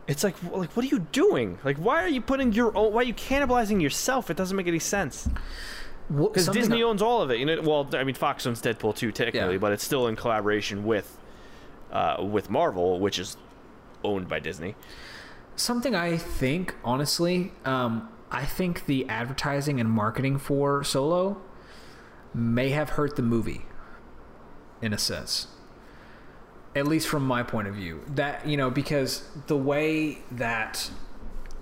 It's 0.09 0.24
like 0.24 0.34
like 0.50 0.74
what 0.76 0.84
are 0.84 0.88
you 0.88 1.00
doing? 1.12 1.59
Like 1.62 1.76
why 1.76 2.02
are 2.02 2.09
you 2.09 2.20
putting 2.20 2.52
your 2.52 2.76
own 2.76 2.92
why 2.92 3.02
are 3.02 3.04
you 3.04 3.14
cannibalizing 3.14 3.80
yourself? 3.80 4.30
It 4.30 4.36
doesn't 4.36 4.56
make 4.56 4.66
any 4.66 4.78
sense. 4.80 5.28
Cuz 6.32 6.48
Disney 6.48 6.82
owns 6.82 7.02
all 7.02 7.20
of 7.22 7.30
it. 7.30 7.38
You 7.38 7.44
know, 7.44 7.61
well, 7.61 7.88
I 7.92 8.02
mean 8.04 8.14
Fox 8.14 8.46
owns 8.46 8.62
Deadpool 8.62 8.96
too, 8.96 9.12
technically, 9.12 9.52
Yeah. 9.54 9.59
but 9.59 9.72
it's 9.72 9.84
still 9.84 10.06
in 10.09 10.16
collaboration 10.16 10.84
with 10.84 11.18
uh, 11.92 12.16
with 12.20 12.48
Marvel, 12.50 12.98
which 12.98 13.18
is 13.18 13.36
owned 14.02 14.28
by 14.28 14.38
Disney. 14.40 14.74
Something 15.56 15.94
I 15.94 16.16
think, 16.16 16.74
honestly, 16.84 17.52
um, 17.64 18.09
I 18.30 18.44
think 18.44 18.86
the 18.86 19.09
advertising 19.09 19.80
and 19.80 19.90
marketing 19.90 20.38
for 20.38 20.84
Solo 20.84 21.40
may 22.34 22.70
have 22.70 22.90
hurt 22.90 23.16
the 23.16 23.22
movie 23.22 23.62
in 24.80 24.92
a 24.92 24.98
sense. 24.98 25.48
At 26.77 26.87
least 26.87 27.09
from 27.09 27.27
my 27.27 27.43
point 27.43 27.69
of 27.69 27.75
view. 27.75 28.03
That, 28.09 28.47
you 28.47 28.57
know, 28.57 28.71
because 28.71 29.27
the 29.47 29.57
way 29.57 30.19
that 30.33 30.91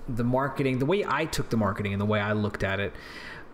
the 0.08 0.24
marketing, 0.24 0.78
the 0.78 0.86
way 0.86 1.04
I 1.06 1.24
took 1.24 1.50
the 1.50 1.56
marketing 1.56 1.92
and 1.92 2.00
the 2.00 2.06
way 2.06 2.20
I 2.20 2.32
looked 2.32 2.62
at 2.62 2.80
it, 2.80 2.92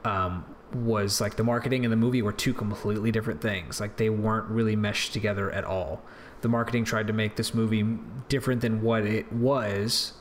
um, 0.05 0.45
was 0.75 1.21
like 1.21 1.37
the 1.37 1.45
marketing 1.45 1.85
and 1.85 1.93
the 1.93 1.97
movie 1.97 2.23
were 2.23 2.33
two 2.33 2.55
completely 2.55 3.13
different 3.13 3.41
things. 3.41 3.81
Like 3.81 3.97
they 3.97 4.11
weren't 4.11 4.49
really 4.49 4.77
meshed 4.77 5.13
together 5.13 5.51
at 5.51 5.65
all. 5.65 6.03
The 6.41 6.49
marketing 6.49 6.85
tried 6.85 7.07
to 7.07 7.13
make 7.13 7.37
this 7.37 7.55
movie 7.55 7.99
different 8.29 8.63
than 8.63 8.83
what 8.83 9.05
it 9.05 9.33
was, 9.33 10.15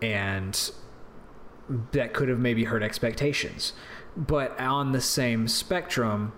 and 0.00 0.70
that 1.92 2.12
could 2.12 2.28
have 2.28 2.38
maybe 2.38 2.64
hurt 2.64 2.82
expectations. 2.82 3.72
But 4.16 4.58
on 4.60 4.92
the 4.92 5.00
same 5.00 5.48
spectrum, 5.48 6.32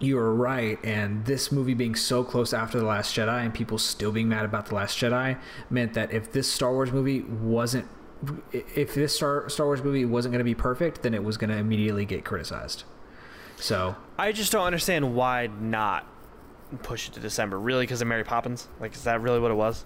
you 0.00 0.16
were 0.16 0.34
right, 0.34 0.78
and 0.84 1.24
this 1.24 1.50
movie 1.50 1.74
being 1.74 1.94
so 1.94 2.22
close 2.22 2.52
after 2.52 2.78
The 2.78 2.86
Last 2.86 3.16
Jedi 3.16 3.44
and 3.44 3.52
people 3.52 3.78
still 3.78 4.12
being 4.12 4.28
mad 4.28 4.44
about 4.44 4.66
The 4.66 4.74
Last 4.76 4.98
Jedi 4.98 5.38
meant 5.70 5.94
that 5.94 6.12
if 6.12 6.32
this 6.32 6.50
Star 6.50 6.72
Wars 6.72 6.92
movie 6.92 7.20
wasn't 7.22 7.86
if 8.52 8.94
this 8.94 9.14
Star 9.14 9.48
Star 9.48 9.66
Wars 9.66 9.82
movie 9.82 10.04
wasn't 10.04 10.32
going 10.32 10.40
to 10.40 10.44
be 10.44 10.54
perfect, 10.54 11.02
then 11.02 11.14
it 11.14 11.22
was 11.24 11.36
going 11.36 11.50
to 11.50 11.56
immediately 11.56 12.04
get 12.04 12.24
criticized. 12.24 12.84
So, 13.56 13.96
I 14.18 14.32
just 14.32 14.52
don't 14.52 14.64
understand 14.66 15.14
why 15.16 15.48
not 15.60 16.06
push 16.82 17.08
it 17.08 17.14
to 17.14 17.20
December. 17.20 17.58
Really, 17.58 17.84
because 17.84 18.00
of 18.00 18.08
Mary 18.08 18.24
Poppins? 18.24 18.68
Like, 18.80 18.94
is 18.94 19.04
that 19.04 19.20
really 19.20 19.40
what 19.40 19.50
it 19.50 19.54
was? 19.54 19.84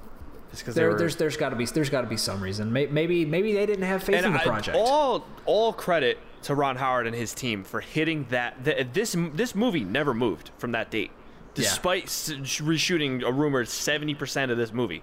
There, 0.66 0.94
there's 0.98 1.16
there's 1.16 1.38
got 1.38 1.48
to 1.50 1.56
be 1.56 1.64
there's 1.64 1.88
got 1.88 2.02
to 2.02 2.06
be 2.06 2.18
some 2.18 2.42
reason. 2.42 2.70
May- 2.70 2.84
Maybe 2.86 3.24
maybe 3.24 3.54
they 3.54 3.64
didn't 3.64 3.86
have 3.86 4.02
faith 4.02 4.22
in 4.22 4.32
the 4.34 4.40
I- 4.40 4.44
project. 4.44 4.76
all 4.78 5.26
all 5.46 5.72
credit 5.72 6.18
to 6.42 6.54
Ron 6.54 6.76
Howard 6.76 7.06
and 7.06 7.14
his 7.16 7.34
team 7.34 7.64
for 7.64 7.80
hitting 7.80 8.26
that. 8.30 8.64
th 8.64 8.88
this 8.92 9.16
this 9.34 9.54
movie 9.54 9.84
never 9.84 10.12
moved 10.14 10.50
from 10.58 10.72
that 10.72 10.90
date, 10.90 11.10
Yeah. 11.14 11.50
despite 11.54 12.04
s- 12.04 12.30
reshooting 12.60 13.22
a 13.22 13.32
rumored 13.32 13.68
seventy 13.68 14.14
percent 14.14 14.50
of 14.50 14.58
this 14.58 14.72
movie. 14.72 15.02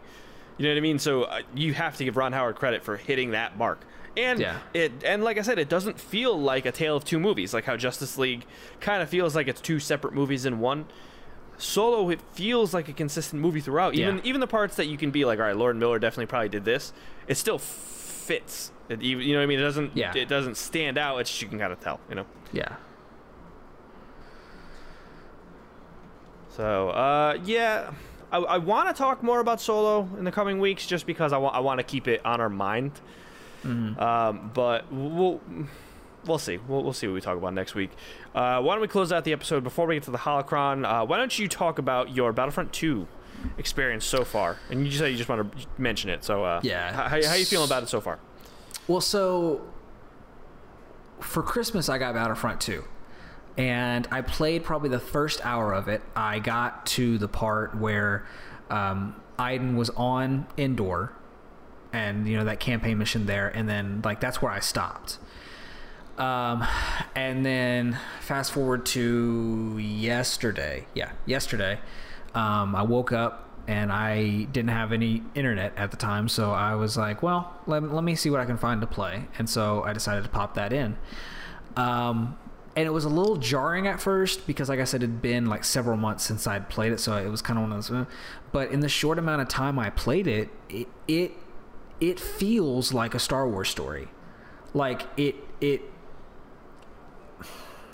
You 0.57 0.63
know 0.65 0.71
what 0.73 0.77
I 0.77 0.81
mean? 0.81 0.99
So 0.99 1.23
uh, 1.23 1.41
you 1.55 1.73
have 1.73 1.95
to 1.97 2.03
give 2.03 2.17
Ron 2.17 2.33
Howard 2.33 2.55
credit 2.57 2.83
for 2.83 2.97
hitting 2.97 3.31
that 3.31 3.57
mark. 3.57 3.79
And 4.17 4.39
Yeah. 4.39 4.57
it 4.73 4.91
and 5.05 5.23
like 5.23 5.37
I 5.37 5.41
said, 5.41 5.59
it 5.59 5.69
doesn't 5.69 5.99
feel 5.99 6.37
like 6.39 6.65
a 6.65 6.71
tale 6.71 6.97
of 6.97 7.05
two 7.05 7.19
movies, 7.19 7.53
like 7.53 7.63
how 7.65 7.77
Justice 7.77 8.17
League 8.17 8.45
kind 8.81 9.01
of 9.01 9.07
feels 9.09 9.35
like 9.35 9.47
it's 9.47 9.61
two 9.61 9.79
separate 9.79 10.13
movies 10.13 10.45
in 10.45 10.59
one. 10.59 10.85
Solo, 11.57 12.09
it 12.09 12.21
feels 12.33 12.73
like 12.73 12.87
a 12.87 12.93
consistent 12.93 13.41
movie 13.41 13.59
throughout. 13.61 13.93
Even 13.95 14.15
Yeah. 14.17 14.21
even 14.25 14.39
the 14.41 14.47
parts 14.47 14.75
that 14.77 14.87
you 14.87 14.97
can 14.97 15.11
be 15.11 15.25
like, 15.25 15.39
all 15.39 15.45
right, 15.45 15.55
Lord 15.57 15.75
Miller 15.77 15.99
definitely 15.99 16.25
probably 16.27 16.49
did 16.49 16.65
this. 16.65 16.91
It 17.27 17.35
still 17.37 17.57
fits. 18.29 18.71
It 18.89 19.01
even 19.01 19.25
you 19.25 19.33
know 19.33 19.39
what 19.39 19.43
I 19.43 19.47
mean. 19.47 19.59
It 19.59 19.63
doesn't. 19.63 19.97
Yeah. 19.97 20.15
It 20.15 20.29
doesn't 20.29 20.55
stand 20.55 20.99
out. 20.99 21.17
It's 21.17 21.31
just 21.31 21.41
you 21.41 21.47
can 21.47 21.57
kind 21.57 21.73
of 21.73 21.79
tell. 21.81 21.99
You 22.09 22.15
know. 22.15 22.25
yeah. 22.53 22.75
So 26.49 26.89
uh, 26.89 27.39
yeah, 27.43 27.91
I, 28.31 28.37
I 28.37 28.57
want 28.59 28.87
to 28.87 28.93
talk 28.93 29.23
more 29.23 29.39
about 29.39 29.59
Solo 29.59 30.07
in 30.19 30.25
the 30.25 30.31
coming 30.31 30.59
weeks, 30.59 30.85
just 30.85 31.07
because 31.07 31.33
I 31.33 31.37
want 31.37 31.55
I 31.55 31.59
want 31.59 31.79
to 31.79 31.83
keep 31.83 32.07
it 32.07 32.23
on 32.23 32.39
our 32.39 32.49
mind. 32.49 32.91
Um, 33.63 34.51
but 34.53 34.91
we'll 34.91 35.41
we'll 36.25 36.37
see. 36.37 36.59
We'll, 36.67 36.83
we'll 36.83 36.93
see 36.93 37.07
what 37.07 37.15
we 37.15 37.21
talk 37.21 37.37
about 37.37 37.53
next 37.55 37.73
week. 37.73 37.91
Uh, 38.35 38.61
why 38.61 38.75
don't 38.75 38.81
we 38.81 38.87
close 38.87 39.11
out 39.11 39.23
the 39.23 39.33
episode 39.33 39.63
before 39.63 39.87
we 39.87 39.95
get 39.95 40.03
to 40.03 40.11
the 40.11 40.19
holocron? 40.19 40.85
Uh, 40.85 41.05
why 41.05 41.17
don't 41.17 41.37
you 41.39 41.47
talk 41.47 41.79
about 41.79 42.15
your 42.15 42.31
Battlefront 42.31 42.71
2 42.73 43.07
experience 43.57 44.05
so 44.05 44.23
far? 44.23 44.57
And 44.69 44.81
you 44.83 44.87
just 44.87 44.99
say 44.99 45.09
you 45.11 45.17
just 45.17 45.29
want 45.29 45.51
to 45.57 45.67
mention 45.77 46.09
it. 46.09 46.23
So 46.23 46.43
uh, 46.43 46.59
Yeah. 46.63 46.91
how, 46.93 47.07
how 47.09 47.35
you 47.35 47.45
feeling 47.45 47.67
about 47.67 47.83
it 47.83 47.89
so 47.89 48.01
far? 48.01 48.19
Well, 48.87 49.01
so 49.01 49.61
for 51.19 51.43
Christmas, 51.43 51.89
I 51.89 51.97
got 51.97 52.13
Battlefront 52.13 52.61
2. 52.61 52.83
And 53.57 54.07
I 54.11 54.21
played 54.21 54.63
probably 54.63 54.89
the 54.89 54.99
first 54.99 55.45
hour 55.45 55.73
of 55.73 55.87
it. 55.89 56.01
I 56.15 56.39
got 56.39 56.85
to 56.87 57.17
the 57.17 57.27
part 57.27 57.75
where 57.77 58.25
um, 58.69 59.15
Iden 59.37 59.75
was 59.75 59.89
on 59.91 60.47
Endor 60.57 61.11
and, 61.91 62.27
you 62.27 62.37
know, 62.37 62.45
that 62.45 62.59
campaign 62.59 62.97
mission 62.99 63.25
there. 63.25 63.49
And 63.49 63.67
then, 63.67 64.01
like, 64.05 64.21
that's 64.21 64.41
where 64.41 64.51
I 64.51 64.59
stopped. 64.61 65.17
Um, 66.17 66.65
and 67.15 67.45
then 67.45 67.97
fast 68.21 68.51
forward 68.51 68.85
to 68.87 69.77
yesterday. 69.77 70.85
Yeah, 70.93 71.11
yesterday. 71.25 71.79
Um, 72.35 72.75
I 72.75 72.83
woke 72.83 73.11
up 73.11 73.47
and 73.67 73.91
I 73.91 74.43
didn't 74.45 74.69
have 74.71 74.91
any 74.91 75.23
internet 75.35 75.73
at 75.77 75.91
the 75.91 75.97
time, 75.97 76.27
so 76.27 76.51
I 76.51 76.75
was 76.75 76.97
like, 76.97 77.21
well, 77.21 77.53
let, 77.67 77.83
let 77.83 78.03
me 78.03 78.15
see 78.15 78.29
what 78.29 78.39
I 78.39 78.45
can 78.45 78.57
find 78.57 78.81
to 78.81 78.87
play. 78.87 79.25
And 79.37 79.49
so 79.49 79.83
I 79.83 79.93
decided 79.93 80.23
to 80.23 80.29
pop 80.29 80.55
that 80.55 80.73
in. 80.73 80.97
Um, 81.75 82.37
and 82.75 82.87
it 82.87 82.91
was 82.91 83.03
a 83.05 83.09
little 83.09 83.35
jarring 83.37 83.87
at 83.87 83.99
first 83.99 84.47
because, 84.47 84.69
like 84.69 84.79
I 84.79 84.85
said, 84.85 85.03
it 85.03 85.07
had 85.07 85.21
been 85.21 85.45
like 85.47 85.63
several 85.63 85.97
months 85.97 86.23
since 86.23 86.47
I'd 86.47 86.69
played 86.69 86.93
it, 86.93 86.99
so 86.99 87.15
it 87.17 87.27
was 87.27 87.41
kind 87.41 87.59
of 87.59 87.63
one 87.63 87.71
of 87.73 87.77
those. 87.77 87.91
uh, 87.91 88.05
But 88.51 88.71
in 88.71 88.79
the 88.79 88.89
short 88.89 89.19
amount 89.19 89.41
of 89.41 89.47
time 89.47 89.77
I 89.77 89.89
played 89.89 90.27
it, 90.27 90.49
it 90.69 90.87
it, 91.07 91.31
it 91.99 92.19
feels 92.19 92.93
like 92.93 93.13
a 93.13 93.19
Star 93.19 93.47
Wars 93.47 93.69
story. 93.69 94.07
Like 94.73 95.03
it 95.17 95.35
it 95.59 95.81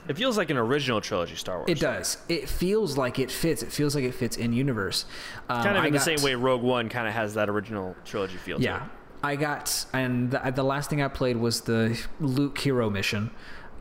It 0.08 0.18
feels 0.18 0.38
like 0.38 0.49
an 0.49 0.58
original 0.58 1.01
trilogy 1.01 1.36
Star 1.36 1.58
Wars. 1.58 1.70
it 1.70 1.80
does. 1.80 2.18
It 2.30 2.47
feels 2.49 2.97
like 2.97 3.18
it 3.20 3.32
fits. 3.32 3.64
It 3.64 3.72
feels 3.72 3.95
like 3.95 4.03
it 4.03 4.14
fits 4.14 4.38
in 4.38 4.53
universe. 4.53 5.06
Um, 5.49 5.64
Kind 5.64 5.78
of 5.78 5.84
I 5.84 5.88
in 5.88 5.93
the 5.93 5.99
got- 5.99 6.06
same 6.06 6.22
way 6.24 6.36
Rogue 6.36 6.62
One 6.62 6.89
kind 6.89 7.08
of 7.08 7.14
has 7.14 7.34
that 7.36 7.49
original 7.49 7.95
trilogy 8.06 8.38
feel. 8.38 8.62
Yeah, 8.62 8.84
it. 8.86 8.91
I 9.24 9.36
got 9.36 9.86
and 9.93 10.32
the, 10.32 10.51
the 10.56 10.64
last 10.64 10.89
thing 10.89 11.01
I 11.01 11.08
played 11.08 11.38
was 11.38 11.62
the 11.62 11.99
Luke 12.20 12.58
hero 12.60 12.89
mission, 12.89 13.32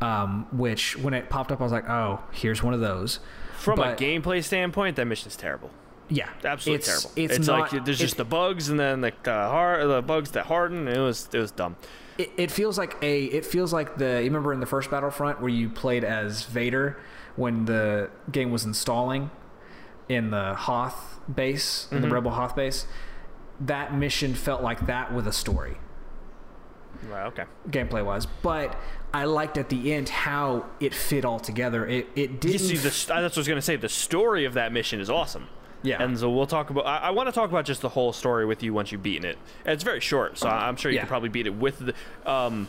um, 0.01 0.47
which 0.53 0.97
when 0.99 1.13
it 1.15 1.29
popped 1.29 1.53
up, 1.53 1.61
I 1.61 1.65
was 1.65 1.73
like, 1.73 1.89
oh, 1.89 2.21
here's 2.33 2.63
one 2.63 2.75
of 2.75 2.81
those. 2.81 3.21
From 3.59 3.77
But- 3.77 4.01
a 4.01 4.05
gameplay 4.05 4.43
standpoint, 4.43 4.97
that 4.97 5.07
mission's 5.07 5.37
terrible. 5.37 5.71
Yeah, 6.11 6.29
Absolutely 6.45 6.81
it's, 6.81 6.87
terrible. 6.87 7.11
It's, 7.17 7.35
It's, 7.39 7.47
not, 7.47 7.73
like 7.73 7.85
there's 7.87 7.99
just 7.99 8.19
the 8.19 8.27
bugs 8.27 8.69
and 8.69 8.79
then 8.79 9.01
like 9.01 9.23
the 9.23 9.31
hard 9.33 9.89
the 9.89 10.03
bugs 10.03 10.33
that 10.33 10.47
harden. 10.47 10.87
It 10.87 10.99
was 10.99 11.29
it 11.33 11.39
was 11.39 11.51
dumb. 11.51 11.77
It, 12.19 12.31
it 12.37 12.51
feels 12.51 12.79
like 12.79 12.97
a 13.03 13.25
it 13.25 13.45
feels 13.45 13.73
like 13.73 13.97
the 13.97 14.19
you 14.19 14.25
remember 14.25 14.53
in 14.53 14.61
the 14.61 14.67
first 14.67 14.91
battlefront 14.91 15.41
where 15.41 15.51
you 15.51 15.69
played 15.69 16.05
as 16.05 16.45
vader 16.45 16.99
when 17.37 17.65
the 17.65 18.11
game 18.31 18.51
was 18.51 18.65
installing 18.65 19.31
in 20.09 20.31
the 20.31 20.55
hoth 20.55 21.21
base 21.33 21.89
in 21.91 22.01
the 22.01 22.07
mm-hmm. 22.07 22.15
rebel 22.15 22.31
hoth 22.33 22.55
base 22.55 22.87
that 23.61 23.95
mission 23.95 24.35
felt 24.35 24.63
like 24.63 24.87
that 24.87 25.13
with 25.13 25.27
a 25.27 25.33
story 25.33 25.77
Right. 27.09 27.27
Okay. 27.27 27.45
gameplay 27.69 28.05
wise 28.05 28.25
but 28.25 28.77
i 29.13 29.25
liked 29.25 29.59
at 29.59 29.69
the 29.69 29.93
end 29.93 30.09
how 30.09 30.65
it 30.81 30.95
fit 30.95 31.25
all 31.25 31.41
together 31.41 31.87
it, 31.87 32.09
it 32.15 32.41
didn't 32.41 32.61
see, 32.61 32.77
the, 32.77 32.85
that's 32.85 33.09
what 33.09 33.37
I 33.37 33.41
was 33.41 33.49
gonna 33.49 33.61
say. 33.61 33.77
The 33.77 33.89
story 33.89 34.45
of 34.45 34.55
that 34.55 34.73
mission 34.73 35.01
is 35.01 35.11
awesome. 35.11 35.49
Yeah. 35.85 36.03
And 36.03 36.19
so 36.19 36.29
we'll 36.31 36.47
talk 36.47 36.71
about. 36.71 36.87
I, 36.87 36.97
I 36.99 37.11
want 37.11 37.29
to 37.29 37.33
talk 37.33 37.51
about 37.51 37.65
just 37.67 37.81
the 37.83 37.89
whole 37.91 38.13
story 38.13 38.45
with 38.47 38.63
you 38.65 38.75
once 38.75 38.91
you've 38.91 39.03
beaten 39.03 39.25
it. 39.25 39.39
And 39.65 39.75
it's 39.75 39.85
very 39.85 40.01
short, 40.01 40.39
so 40.39 40.49
I'm 40.49 40.75
sure 40.77 40.91
you 40.91 40.97
Yeah. 40.97 41.03
can 41.03 41.09
probably 41.09 41.29
beat 41.29 41.47
it 41.47 41.55
with 41.55 41.79
the. 41.79 41.95
Um, 42.31 42.69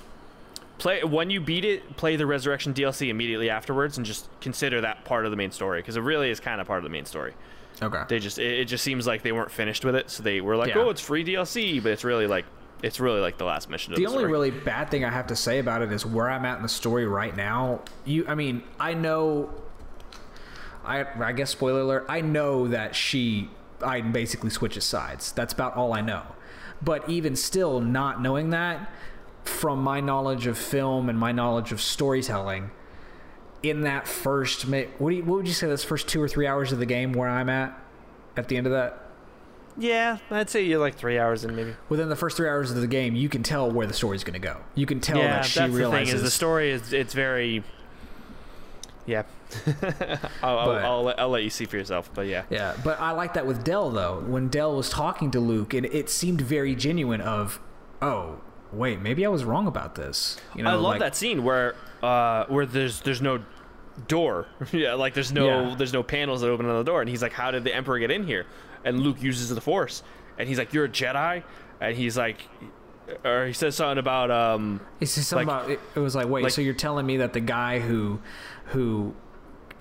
play 0.78 1.04
when 1.04 1.30
you 1.30 1.40
beat 1.40 1.66
it. 1.66 1.96
Play 1.98 2.18
the 2.18 2.26
Resurrection 2.26 2.74
DLC 2.74 3.10
immediately 3.10 3.50
afterwards, 3.50 3.98
and 3.98 4.06
just 4.06 4.28
consider 4.42 4.82
that 4.82 5.06
part 5.06 5.26
of 5.26 5.32
the 5.32 5.38
main 5.38 5.52
story 5.52 5.80
because 5.80 5.96
it 5.96 6.02
really 6.02 6.30
is 6.30 6.40
kind 6.40 6.60
of 6.62 6.68
part 6.68 6.78
of 6.80 6.84
the 6.84 6.90
main 6.90 7.06
story. 7.06 7.34
okay 7.82 8.04
They 8.10 8.20
just 8.20 8.38
it, 8.38 8.60
it 8.60 8.66
just 8.66 8.84
seems 8.84 9.08
like 9.08 9.24
they 9.24 9.32
weren't 9.32 9.52
finished 9.52 9.86
with 9.86 9.96
it, 9.96 10.10
so 10.10 10.22
they 10.22 10.42
were 10.42 10.58
like, 10.58 10.70
Yeah. 10.76 10.80
oh, 10.80 10.90
it's 10.90 11.02
free 11.02 11.24
DLC, 11.24 11.82
but 11.82 11.94
it's 11.94 12.04
really 12.04 12.28
like 12.28 12.46
it's 12.84 13.00
really 13.00 13.22
like 13.22 13.38
the 13.38 13.46
last 13.46 13.70
mission. 13.70 13.94
Of 13.94 13.98
the 13.98 14.04
the 14.04 14.08
only 14.10 14.20
story. 14.24 14.32
really 14.34 14.52
bad 14.52 14.92
thing 14.92 15.06
I 15.06 15.10
have 15.10 15.28
to 15.28 15.36
say 15.38 15.60
about 15.60 15.82
it 15.82 15.92
is 15.94 16.06
where 16.06 16.30
I'm 16.30 16.44
at 16.46 16.58
in 16.58 16.64
the 16.64 16.70
story 16.70 17.08
right 17.08 17.36
now. 17.36 17.80
You, 18.04 18.26
I 18.28 18.36
mean, 18.36 18.62
I 18.78 18.94
know. 18.94 19.50
I 20.86 21.06
I 21.24 21.32
guess 21.34 21.50
spoiler 21.52 21.82
alert. 21.82 22.06
I 22.10 22.22
know 22.22 22.68
that 22.68 22.96
she, 22.96 23.50
I 23.84 24.02
basically 24.02 24.50
switches 24.50 24.84
sides. 24.84 25.32
That's 25.32 25.54
about 25.54 25.76
all 25.76 25.94
I 25.94 26.02
know. 26.02 26.24
But 26.82 27.10
even 27.10 27.36
still, 27.36 27.80
not 27.80 28.22
knowing 28.22 28.50
that, 28.52 28.92
from 29.44 29.82
my 29.82 30.02
knowledge 30.02 30.48
of 30.48 30.58
film 30.58 31.10
and 31.10 31.18
my 31.18 31.32
knowledge 31.32 31.72
of 31.72 31.82
storytelling, 31.82 32.72
in 33.64 33.82
that 33.82 34.08
first, 34.08 34.68
what 34.68 35.10
do 35.10 35.16
you, 35.16 35.24
what 35.24 35.38
would 35.38 35.48
you 35.48 35.54
say? 35.54 35.68
Those 35.68 35.84
first 35.84 36.08
two 36.08 36.22
or 36.22 36.28
three 36.28 36.46
hours 36.48 36.72
of 36.72 36.80
the 36.80 36.86
game, 36.86 37.14
where 37.14 37.30
I'm 37.30 37.50
at, 37.50 37.80
at 38.38 38.48
the 38.48 38.58
end 38.58 38.68
of 38.68 38.74
that. 38.74 39.02
yeah, 39.78 40.18
I'd 40.30 40.50
say 40.50 40.64
you're 40.64 40.80
like 40.80 40.96
three 40.96 41.18
hours 41.18 41.44
in 41.46 41.56
maybe. 41.56 41.76
Within 41.90 42.10
the 42.10 42.16
first 42.16 42.38
three 42.38 42.48
hours 42.48 42.70
of 42.72 42.78
the 42.78 42.88
game, 42.88 43.16
you 43.16 43.30
can 43.30 43.42
tell 43.44 43.72
where 43.72 43.88
the 43.88 43.94
story's 43.94 44.24
going 44.24 44.40
to 44.40 44.48
go. 44.48 44.58
You 44.76 44.86
can 44.86 45.00
tell 45.00 45.18
yeah, 45.18 45.38
that 45.38 45.46
she 45.46 45.60
that's 45.60 45.74
realizes 45.74 46.08
the 46.08 46.12
thing 46.12 46.16
is 46.18 46.24
the 46.24 46.32
story 46.32 46.72
is 46.72 46.94
it's 46.94 47.14
very. 47.14 47.64
Yeah, 49.08 49.24
I'll, 50.44 50.60
I'll, 50.60 50.70
I'll, 50.72 51.04
let- 51.04 51.20
I'll 51.20 51.30
let 51.30 51.44
you 51.44 51.50
see 51.50 51.66
for 51.66 51.78
yourself, 51.78 52.10
but 52.14 52.28
yeah. 52.28 52.44
Yeah, 52.50 52.76
but 52.84 53.00
I 53.00 53.12
like 53.12 53.34
that 53.36 53.46
with 53.46 53.64
Del 53.64 53.90
though. 53.92 54.20
When 54.26 54.48
Del 54.50 54.76
was 54.76 54.90
talking 54.90 55.32
to 55.32 55.40
Luke, 55.40 55.74
and 55.74 55.86
it 55.86 56.10
seemed 56.10 56.42
very 56.42 56.76
genuine. 56.76 57.22
Of, 57.22 57.60
oh, 58.02 58.40
wait, 58.72 59.00
maybe 59.02 59.26
I 59.26 59.30
was 59.30 59.44
wrong 59.44 59.68
about 59.68 59.96
this. 59.96 60.38
You 60.56 60.64
know, 60.64 60.70
I 60.72 60.74
love 60.74 60.84
like- 60.84 61.00
that 61.00 61.16
scene 61.16 61.44
where 61.44 61.76
uh 62.04 62.46
where 62.48 62.66
there's 62.66 63.02
there's 63.02 63.22
no 63.22 63.44
door. 64.08 64.48
yeah, 64.72 64.94
like 64.94 65.14
there's 65.14 65.32
no 65.32 65.46
Yeah. 65.70 65.76
there's 65.76 65.94
no 65.94 66.04
panels 66.04 66.42
that 66.42 66.50
open 66.50 66.66
on 66.66 66.78
the 66.78 66.84
door, 66.84 67.02
and 67.02 67.10
he's 67.10 67.22
like, 67.22 67.34
"How 67.34 67.52
did 67.52 67.64
the 67.64 67.74
Emperor 67.76 68.00
get 68.00 68.12
in 68.12 68.26
here?" 68.26 68.46
And 68.84 69.00
Luke 69.00 69.22
uses 69.22 69.50
the 69.50 69.62
Force, 69.62 70.04
and 70.38 70.48
he's 70.48 70.58
like, 70.58 70.74
"You're 70.74 70.86
a 70.86 70.90
Jedi," 70.90 71.44
and 71.82 71.96
he's 71.96 72.18
like, 72.18 72.48
or 73.24 73.46
he 73.48 73.54
says 73.54 73.76
something 73.76 73.98
about 74.00 74.32
um 74.32 74.82
He 75.00 75.06
just 75.06 75.28
something 75.30 75.48
like- 75.48 75.58
about 75.64 75.72
it, 75.72 75.80
it 75.96 76.00
was 76.00 76.16
like, 76.16 76.28
wait, 76.28 76.44
like- 76.44 76.52
so 76.52 76.62
you're 76.62 76.74
telling 76.74 77.06
me 77.06 77.18
that 77.18 77.34
the 77.34 77.40
guy 77.40 77.80
who, 77.80 78.20
who, 78.66 79.14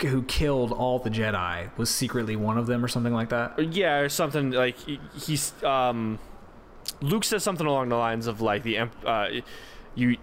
who 0.01 0.23
killed 0.23 0.71
all 0.71 0.99
the 0.99 1.09
Jedi 1.09 1.75
was 1.77 1.89
secretly 1.89 2.35
one 2.35 2.57
of 2.57 2.67
them, 2.67 2.83
or 2.83 2.87
something 2.87 3.13
like 3.13 3.29
that? 3.29 3.73
Yeah, 3.73 3.99
or 3.99 4.09
something 4.09 4.51
like 4.51 4.77
he's 5.17 5.51
um, 5.63 6.19
Luke 7.01 7.23
says 7.23 7.43
something 7.43 7.65
along 7.67 7.89
the 7.89 7.95
lines 7.95 8.27
of 8.27 8.41
like 8.41 8.63
the 8.63 8.77
emp- 8.77 8.95
uh, 9.05 9.27
you 9.95 10.17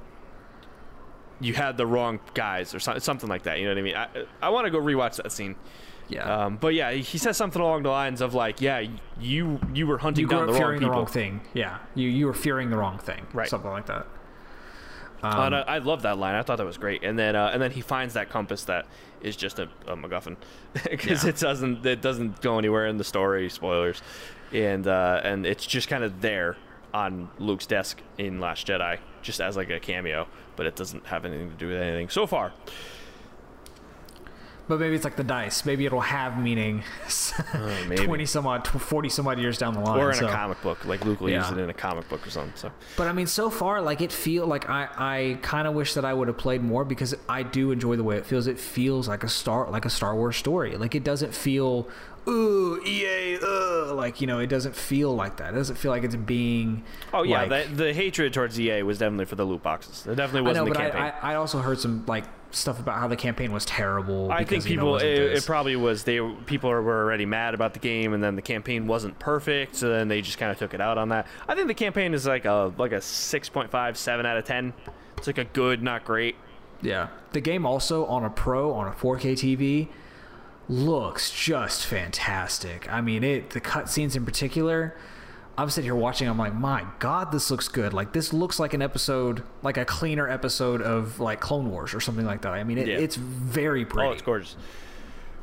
you 1.40 1.54
had 1.54 1.76
the 1.76 1.86
wrong 1.86 2.20
guys 2.34 2.74
or 2.74 2.78
so- 2.78 2.98
something 2.98 3.28
like 3.28 3.42
that. 3.44 3.58
You 3.58 3.64
know 3.64 3.70
what 3.72 3.78
I 3.78 3.82
mean? 3.82 3.96
I 3.96 4.08
I 4.40 4.48
want 4.50 4.66
to 4.66 4.70
go 4.70 4.78
rewatch 4.78 5.16
that 5.16 5.32
scene. 5.32 5.56
Yeah. 6.08 6.44
Um, 6.44 6.56
but 6.58 6.74
yeah, 6.74 6.90
he 6.92 7.16
says 7.16 7.36
something 7.38 7.60
along 7.62 7.84
the 7.84 7.88
lines 7.88 8.20
of 8.20 8.34
like, 8.34 8.60
yeah, 8.60 8.84
you 9.18 9.58
you 9.72 9.86
were 9.86 9.98
hunting 9.98 10.22
you 10.22 10.28
down 10.28 10.46
the 10.46 10.52
wrong 10.52 10.60
fearing 10.60 10.78
people. 10.80 10.92
the 10.92 10.96
wrong 10.98 11.06
thing. 11.06 11.40
Yeah, 11.54 11.78
you 11.94 12.08
you 12.08 12.26
were 12.26 12.34
fearing 12.34 12.68
the 12.70 12.76
wrong 12.76 12.98
thing. 12.98 13.26
Right. 13.32 13.48
Something 13.48 13.70
like 13.70 13.86
that. 13.86 14.06
Uh, 15.22 15.42
and 15.46 15.54
I, 15.54 15.60
I 15.60 15.78
love 15.78 16.02
that 16.02 16.18
line. 16.18 16.34
I 16.34 16.42
thought 16.42 16.56
that 16.56 16.66
was 16.66 16.78
great. 16.78 17.04
And 17.04 17.18
then 17.18 17.36
uh, 17.36 17.50
and 17.52 17.62
then 17.62 17.70
he 17.70 17.80
finds 17.80 18.14
that 18.14 18.28
compass 18.28 18.64
that 18.64 18.86
is 19.20 19.36
just 19.36 19.58
a, 19.58 19.68
a 19.86 19.96
MacGuffin 19.96 20.36
because 20.90 21.22
Yeah. 21.24 21.30
it 21.30 21.36
doesn't 21.36 21.86
it 21.86 22.02
doesn't 22.02 22.40
go 22.42 22.58
anywhere 22.58 22.86
in 22.86 22.96
the 22.98 23.04
story. 23.04 23.48
Spoilers, 23.48 24.02
and 24.52 24.86
uh, 24.86 25.20
and 25.22 25.46
it's 25.46 25.64
just 25.66 25.88
kind 25.88 26.02
of 26.04 26.20
there 26.20 26.56
on 26.92 27.30
Luke's 27.38 27.66
desk 27.66 28.00
in 28.18 28.40
Last 28.40 28.66
Jedi, 28.66 28.98
just 29.22 29.40
as 29.40 29.56
like 29.56 29.70
a 29.70 29.80
cameo, 29.80 30.26
but 30.56 30.66
it 30.66 30.76
doesn't 30.76 31.06
have 31.06 31.24
anything 31.24 31.48
to 31.50 31.56
do 31.56 31.68
with 31.68 31.80
anything 31.80 32.08
so 32.10 32.26
far. 32.26 32.52
But 34.72 34.80
maybe 34.80 34.94
it's 34.94 35.04
like 35.04 35.16
the 35.16 35.22
dice. 35.22 35.66
Maybe 35.66 35.84
it'll 35.84 36.00
have 36.00 36.42
meaning. 36.42 36.82
maybe. 37.88 38.06
Twenty 38.06 38.24
some 38.24 38.46
odd, 38.46 38.66
forty 38.66 39.10
some 39.10 39.28
odd 39.28 39.38
years 39.38 39.58
down 39.58 39.74
the 39.74 39.80
line. 39.80 40.00
Or 40.00 40.08
in 40.10 40.16
so. 40.16 40.26
a 40.26 40.30
comic 40.30 40.62
book, 40.62 40.86
like 40.86 41.04
Luke 41.04 41.20
will 41.20 41.28
use 41.28 41.50
it 41.50 41.58
in 41.58 41.68
a 41.68 41.74
comic 41.74 42.08
book 42.08 42.26
or 42.26 42.30
something. 42.30 42.54
So 42.56 42.72
But 42.96 43.06
I 43.06 43.12
mean, 43.12 43.26
so 43.26 43.50
far, 43.50 43.82
like 43.82 44.00
it 44.00 44.10
feel 44.10 44.46
like 44.46 44.70
I, 44.70 44.88
I 44.96 45.38
kind 45.42 45.68
of 45.68 45.74
wish 45.74 45.92
that 45.92 46.06
I 46.06 46.14
would 46.14 46.26
have 46.28 46.38
played 46.38 46.62
more 46.62 46.86
because 46.86 47.14
I 47.28 47.42
do 47.42 47.70
enjoy 47.70 47.96
the 47.96 48.02
way 48.02 48.16
it 48.16 48.24
feels. 48.24 48.46
It 48.46 48.58
feels 48.58 49.08
like 49.08 49.24
a 49.24 49.28
star, 49.28 49.70
like 49.70 49.84
a 49.84 49.90
Star 49.90 50.16
Wars 50.16 50.38
story. 50.38 50.74
Like 50.78 50.94
it 50.94 51.04
doesn't 51.04 51.34
feel, 51.34 51.86
ooh, 52.26 52.82
EA, 52.86 53.40
uh, 53.42 53.92
like 53.92 54.22
you 54.22 54.26
know, 54.26 54.38
it 54.38 54.46
doesn't 54.46 54.74
feel 54.74 55.14
like 55.14 55.36
that. 55.36 55.52
It 55.52 55.56
doesn't 55.58 55.76
feel 55.76 55.90
like 55.90 56.02
it's 56.02 56.16
being. 56.16 56.82
oh 57.12 57.24
yeah, 57.24 57.42
like- 57.42 57.50
that, 57.50 57.76
the 57.76 57.92
hatred 57.92 58.32
towards 58.32 58.58
EA 58.58 58.84
was 58.84 58.96
definitely 58.96 59.26
for 59.26 59.36
the 59.36 59.44
loot 59.44 59.62
boxes. 59.62 60.06
It 60.06 60.14
definitely 60.14 60.48
wasn't 60.48 60.68
but 60.68 60.78
the 60.78 60.80
I, 60.80 60.90
campaign. 60.90 61.12
I, 61.22 61.32
I 61.32 61.34
also 61.34 61.58
heard 61.58 61.78
some 61.78 62.06
like 62.06 62.24
stuff 62.54 62.78
about 62.78 62.98
how 62.98 63.08
the 63.08 63.16
campaign 63.16 63.52
was 63.52 63.64
terrible. 63.64 64.30
I 64.30 64.38
think 64.38 64.48
because, 64.48 64.66
you 64.68 64.76
know, 64.76 64.82
people 64.82 64.92
wasn't 64.92 65.10
it, 65.10 65.32
it 65.36 65.46
probably 65.46 65.76
was 65.76 66.04
they 66.04 66.20
people 66.46 66.70
were 66.70 67.04
already 67.04 67.26
mad 67.26 67.54
about 67.54 67.74
the 67.74 67.80
game 67.80 68.12
and 68.12 68.22
then 68.22 68.36
the 68.36 68.42
campaign 68.42 68.86
wasn't 68.86 69.18
perfect 69.18 69.76
so 69.76 69.88
then 69.88 70.08
they 70.08 70.20
just 70.20 70.38
kind 70.38 70.50
of 70.50 70.58
took 70.58 70.74
it 70.74 70.80
out 70.80 70.98
on 70.98 71.08
that. 71.10 71.26
I 71.48 71.54
think 71.54 71.68
the 71.68 71.74
campaign 71.74 72.14
is 72.14 72.26
like 72.26 72.44
a 72.44 72.72
like 72.78 72.92
a 72.92 72.96
6.5 72.96 73.96
7 73.96 74.26
out 74.26 74.36
of 74.36 74.44
10. 74.44 74.72
It's 75.16 75.26
like 75.26 75.38
a 75.38 75.44
good 75.44 75.82
not 75.82 76.04
great. 76.04 76.36
Yeah. 76.80 77.08
The 77.32 77.40
game 77.40 77.64
also 77.64 78.04
on 78.06 78.24
a 78.24 78.30
pro 78.30 78.72
on 78.72 78.88
a 78.88 78.92
4K 78.92 79.32
TV 79.32 79.88
looks 80.68 81.30
just 81.30 81.86
fantastic. 81.86 82.90
I 82.92 83.00
mean, 83.00 83.24
it 83.24 83.50
the 83.50 83.60
cutscenes 83.60 84.16
in 84.16 84.24
particular. 84.24 84.96
I'm 85.58 85.68
sitting 85.68 85.84
here 85.86 85.94
watching. 85.94 86.28
I'm 86.28 86.38
like, 86.38 86.54
my 86.54 86.84
god, 86.98 87.30
this 87.30 87.50
looks 87.50 87.68
good. 87.68 87.92
Like 87.92 88.12
this 88.12 88.32
looks 88.32 88.58
like 88.58 88.72
an 88.74 88.80
episode, 88.82 89.42
like 89.62 89.76
a 89.76 89.84
cleaner 89.84 90.28
episode 90.28 90.80
of 90.80 91.20
like 91.20 91.40
Clone 91.40 91.70
Wars 91.70 91.92
or 91.94 92.00
something 92.00 92.24
like 92.24 92.42
that. 92.42 92.52
I 92.52 92.64
mean, 92.64 92.78
it, 92.78 92.88
Yeah. 92.88 92.96
it's 92.98 93.16
very 93.16 93.84
pretty. 93.84 94.08
Oh, 94.08 94.12
it's 94.12 94.22
gorgeous. 94.22 94.56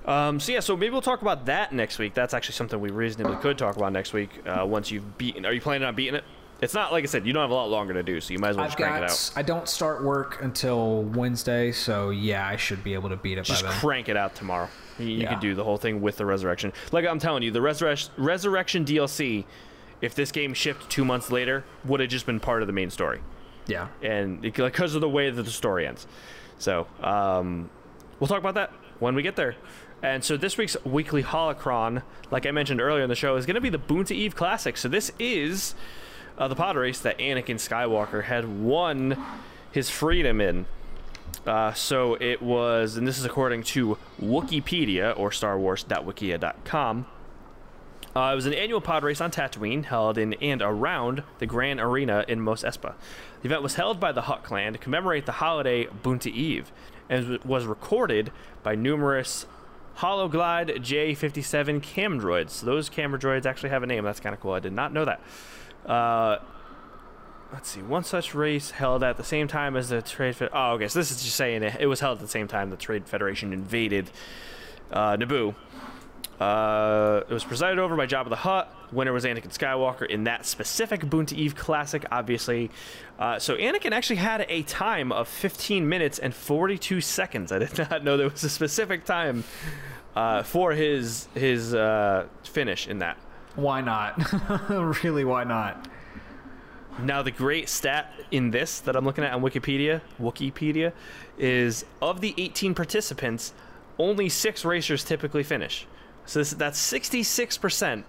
Um, 0.05 0.39
so 0.39 0.51
yeah, 0.51 0.61
so 0.61 0.75
maybe 0.75 0.91
we'll 0.91 1.01
talk 1.03 1.21
about 1.21 1.45
that 1.45 1.71
next 1.73 1.99
week. 1.99 2.15
That's 2.15 2.33
actually 2.33 2.53
something 2.55 2.79
we 2.79 2.89
reasonably 2.89 3.35
could 3.37 3.57
talk 3.59 3.75
about 3.77 3.93
next 3.93 4.11
week 4.13 4.29
uh, 4.47 4.65
once 4.65 4.89
you've 4.89 5.17
beaten. 5.19 5.45
Are 5.45 5.53
you 5.53 5.61
planning 5.61 5.87
on 5.87 5.93
beating 5.93 6.15
it? 6.15 6.23
It's 6.61 6.73
not 6.73 6.91
like 6.91 7.03
I 7.03 7.07
said. 7.07 7.25
You 7.27 7.31
don't 7.31 7.43
have 7.43 7.51
a 7.51 7.53
lot 7.53 7.69
longer 7.69 7.93
to 7.93 8.03
do, 8.03 8.19
so 8.19 8.33
you 8.33 8.39
might 8.39 8.49
as 8.49 8.55
well 8.57 8.65
I've 8.65 8.71
just 8.71 8.77
crank 8.79 8.97
it 9.03 9.11
out. 9.11 9.31
I 9.37 9.43
don't 9.43 9.69
start 9.69 10.03
work 10.03 10.41
until 10.41 11.03
Wednesday, 11.03 11.71
so 11.71 12.09
yeah, 12.09 12.45
I 12.45 12.55
should 12.57 12.83
be 12.83 12.95
able 12.95 13.09
to 13.09 13.15
beat 13.15 13.37
it 13.37 13.43
Just 13.45 13.63
by 13.63 13.69
then. 13.69 13.79
crank 13.79 14.09
it 14.09 14.17
out 14.17 14.35
tomorrow. 14.35 14.67
You, 14.97 15.05
Yeah. 15.07 15.29
could 15.29 15.39
do 15.39 15.53
the 15.55 15.63
whole 15.63 15.77
thing 15.77 16.01
with 16.01 16.17
the 16.17 16.25
resurrection. 16.25 16.73
Like 16.91 17.05
I'm 17.05 17.19
telling 17.19 17.43
you, 17.43 17.51
the 17.51 17.61
resurrection 17.61 18.11
resurrection 18.17 18.83
DLC, 18.83 19.45
if 20.01 20.15
this 20.15 20.31
game 20.31 20.53
shipped 20.53 20.89
two 20.89 21.03
months 21.05 21.31
later, 21.31 21.63
would 21.85 21.99
have 21.99 22.09
just 22.09 22.25
been 22.25 22.39
part 22.39 22.61
of 22.61 22.67
the 22.67 22.73
main 22.73 22.89
story, 22.89 23.21
yeah. 23.67 23.87
and 24.01 24.41
because 24.41 24.95
of 24.95 25.01
the 25.01 25.09
way 25.09 25.29
that 25.29 25.43
the 25.43 25.51
story 25.51 25.85
ends. 25.85 26.07
So 26.57 26.87
um, 27.01 27.69
we'll 28.19 28.27
talk 28.27 28.39
about 28.39 28.55
that 28.55 28.71
when 28.99 29.15
we 29.15 29.23
get 29.23 29.35
there. 29.35 29.55
And 30.01 30.23
so 30.23 30.37
this 30.37 30.57
week's 30.57 30.77
weekly 30.85 31.23
holocron, 31.23 32.03
like 32.31 32.45
I 32.45 32.51
mentioned 32.51 32.79
earlier 32.79 33.03
in 33.03 33.09
the 33.09 33.15
show, 33.15 33.35
is 33.35 33.45
going 33.45 33.55
to 33.55 33.61
be 33.61 33.69
the 33.69 33.79
Boonta 33.79 34.11
Eve 34.11 34.33
Classic. 34.35 34.77
So 34.77 34.87
this 34.87 35.11
is 35.19 35.75
uh, 36.37 36.47
the 36.47 36.55
pod 36.55 36.77
race 36.77 36.99
that 37.01 37.17
Anakin 37.19 37.55
Skywalker 37.55 38.23
had 38.23 38.61
won 38.61 39.21
his 39.71 39.89
freedom 39.89 40.39
in 40.39 40.65
Uh, 41.45 41.73
so 41.73 42.15
it 42.15 42.41
was, 42.41 42.97
and 42.97 43.07
this 43.07 43.17
is 43.17 43.25
according 43.25 43.63
to 43.63 43.97
Wikipedia 44.21 45.17
or 45.17 45.29
StarWars.wikia.com. 45.29 47.05
Uh, 48.15 48.31
it 48.31 48.35
was 48.35 48.45
an 48.45 48.53
annual 48.53 48.81
pod 48.81 49.03
race 49.03 49.21
on 49.21 49.29
Tatooine 49.31 49.85
held 49.85 50.17
in 50.17 50.33
and 50.35 50.61
around 50.61 51.23
the 51.37 51.45
Grand 51.45 51.79
Arena 51.79 52.25
in 52.27 52.41
Mos 52.41 52.63
Espa. 52.63 52.95
The 53.41 53.47
event 53.47 53.61
was 53.61 53.75
held 53.75 53.99
by 53.99 54.11
the 54.11 54.21
Hutt 54.21 54.43
clan 54.43 54.73
to 54.73 54.79
commemorate 54.79 55.25
the 55.25 55.33
holiday 55.33 55.85
Boonta 55.85 56.27
Eve 56.27 56.71
and 57.09 57.43
was 57.43 57.65
recorded 57.65 58.31
by 58.63 58.75
numerous 58.75 59.45
Hologlide 59.97 60.77
J57 60.77 61.83
cam 61.83 62.19
droids. 62.19 62.51
So 62.51 62.65
those 62.65 62.89
camera 62.89 63.19
droids 63.19 63.45
actually 63.45 63.69
have 63.69 63.83
a 63.83 63.87
name. 63.87 64.03
That's 64.03 64.19
kind 64.19 64.33
of 64.33 64.41
cool. 64.41 64.53
I 64.53 64.59
did 64.59 64.73
not 64.73 64.93
know 64.93 65.05
that. 65.05 65.21
Uh, 65.85 66.39
let's 67.51 67.69
see. 67.69 67.81
One 67.81 68.03
such 68.03 68.33
race 68.33 68.71
held 68.71 69.03
at 69.03 69.17
the 69.17 69.23
same 69.23 69.47
time 69.47 69.75
as 69.75 69.89
the 69.89 70.01
Trade. 70.01 70.35
Fed- 70.35 70.49
oh, 70.53 70.73
okay. 70.73 70.87
So 70.87 70.99
this 70.99 71.11
is 71.11 71.23
just 71.23 71.35
saying 71.35 71.63
it, 71.63 71.77
it 71.79 71.87
was 71.87 71.99
held 71.99 72.17
at 72.19 72.21
the 72.21 72.29
same 72.29 72.47
time 72.47 72.69
the 72.69 72.77
Trade 72.77 73.07
Federation 73.07 73.53
invaded 73.53 74.09
uh, 74.91 75.17
Naboo. 75.17 75.55
Uh, 76.39 77.21
it 77.29 77.33
was 77.33 77.43
presided 77.43 77.79
over 77.79 77.97
by 77.97 78.07
Jabba 78.07 78.29
the 78.29 78.37
Hutt. 78.37 78.73
Winner 78.93 79.11
was 79.11 79.25
Anakin 79.25 79.49
Skywalker 79.49 80.05
in 80.05 80.23
that 80.23 80.45
specific 80.45 81.01
Boonta 81.01 81.33
Eve 81.33 81.53
Classic, 81.53 82.05
obviously. 82.11 82.71
Uh, 83.19 83.37
so 83.39 83.57
Anakin 83.57 83.91
actually 83.91 84.15
had 84.15 84.45
a 84.47 84.63
time 84.63 85.11
of 85.11 85.27
15 85.27 85.87
minutes 85.87 86.17
and 86.17 86.33
42 86.33 87.01
seconds. 87.01 87.51
I 87.51 87.59
did 87.59 87.77
not 87.91 88.03
know 88.05 88.15
there 88.15 88.29
was 88.29 88.43
a 88.43 88.49
specific 88.49 89.03
time 89.03 89.43
uh, 90.15 90.43
for 90.43 90.71
his 90.71 91.27
his 91.33 91.73
uh, 91.73 92.27
finish 92.43 92.87
in 92.87 92.99
that. 92.99 93.17
Why 93.55 93.81
not? 93.81 94.15
really, 95.03 95.25
why 95.25 95.43
not? 95.43 95.87
Now, 97.01 97.21
the 97.21 97.31
great 97.31 97.69
stat 97.69 98.11
in 98.31 98.51
this 98.51 98.81
that 98.81 98.95
I'm 98.95 99.05
looking 99.05 99.23
at 99.23 99.33
on 99.33 99.41
Wikipedia, 99.41 100.01
Wikipedia, 100.19 100.91
is 101.37 101.85
of 102.01 102.19
the 102.19 102.33
18 102.37 102.75
participants, 102.75 103.53
only 103.97 104.27
six 104.29 104.65
racers 104.65 105.03
typically 105.03 105.43
finish. 105.43 105.87
So 106.29 106.41
this, 106.41 106.51
that's 106.51 106.79
66% 106.79 108.03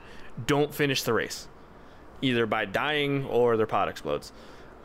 don't 0.46 0.74
finish 0.74 1.02
the 1.04 1.14
race, 1.14 1.48
either 2.20 2.44
by 2.44 2.66
dying 2.66 3.24
or 3.24 3.56
their 3.56 3.66
pod 3.66 3.88
explodes. 3.88 4.30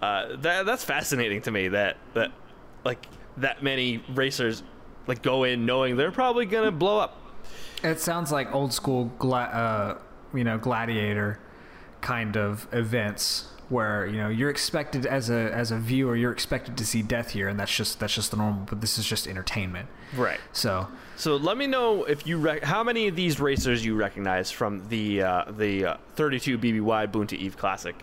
Uh, 0.01 0.38
that 0.38 0.65
that's 0.65 0.86
fascinating 0.86 1.41
to 1.41 1.51
me. 1.51 1.67
That 1.67 1.97
that 2.13 2.31
like 2.86 3.05
that 3.38 3.61
many 3.61 4.01
racers 4.13 4.63
like 5.05 5.21
go 5.21 5.43
in 5.43 5.65
knowing 5.65 5.97
they're 5.97 6.13
probably 6.13 6.45
gonna 6.45 6.71
blow 6.71 6.97
up. 6.97 7.21
It 7.83 7.99
sounds 7.99 8.31
like 8.31 8.55
old 8.55 8.71
school, 8.71 9.11
gla- 9.19 9.51
uh, 9.51 9.97
you 10.33 10.45
know, 10.45 10.57
gladiator 10.57 11.38
kind 11.99 12.38
of 12.38 12.69
events 12.71 13.49
where 13.67 14.05
you 14.05 14.17
know 14.17 14.29
you're 14.29 14.49
expected 14.49 15.05
as 15.05 15.29
a 15.29 15.53
as 15.53 15.71
a 15.71 15.77
viewer 15.77 16.15
you're 16.15 16.31
expected 16.31 16.77
to 16.77 16.86
see 16.86 17.01
death 17.01 17.31
here, 17.31 17.49
and 17.49 17.59
that's 17.59 17.75
just 17.75 17.99
that's 17.99 18.15
just 18.15 18.31
the 18.31 18.38
normal. 18.38 18.65
But 18.65 18.79
this 18.79 18.97
is 18.97 19.05
just 19.05 19.27
entertainment. 19.27 19.89
Right. 20.15 20.39
So 20.53 20.88
So 21.18 21.38
let 21.38 21.57
me 21.57 21.66
know 21.66 22.03
if 22.03 22.28
you 22.28 22.38
rec- 22.38 22.63
how 22.63 22.84
many 22.84 23.07
of 23.07 23.16
these 23.16 23.39
racers 23.39 23.86
you 23.86 23.95
recognize 23.95 24.51
from 24.51 24.88
the 24.89 25.22
uh, 25.22 25.51
the 25.51 25.86
uh, 25.86 25.97
32 26.16 26.57
BBY 26.57 27.11
Boonta 27.11 27.34
Eve 27.34 27.57
Classic, 27.57 27.95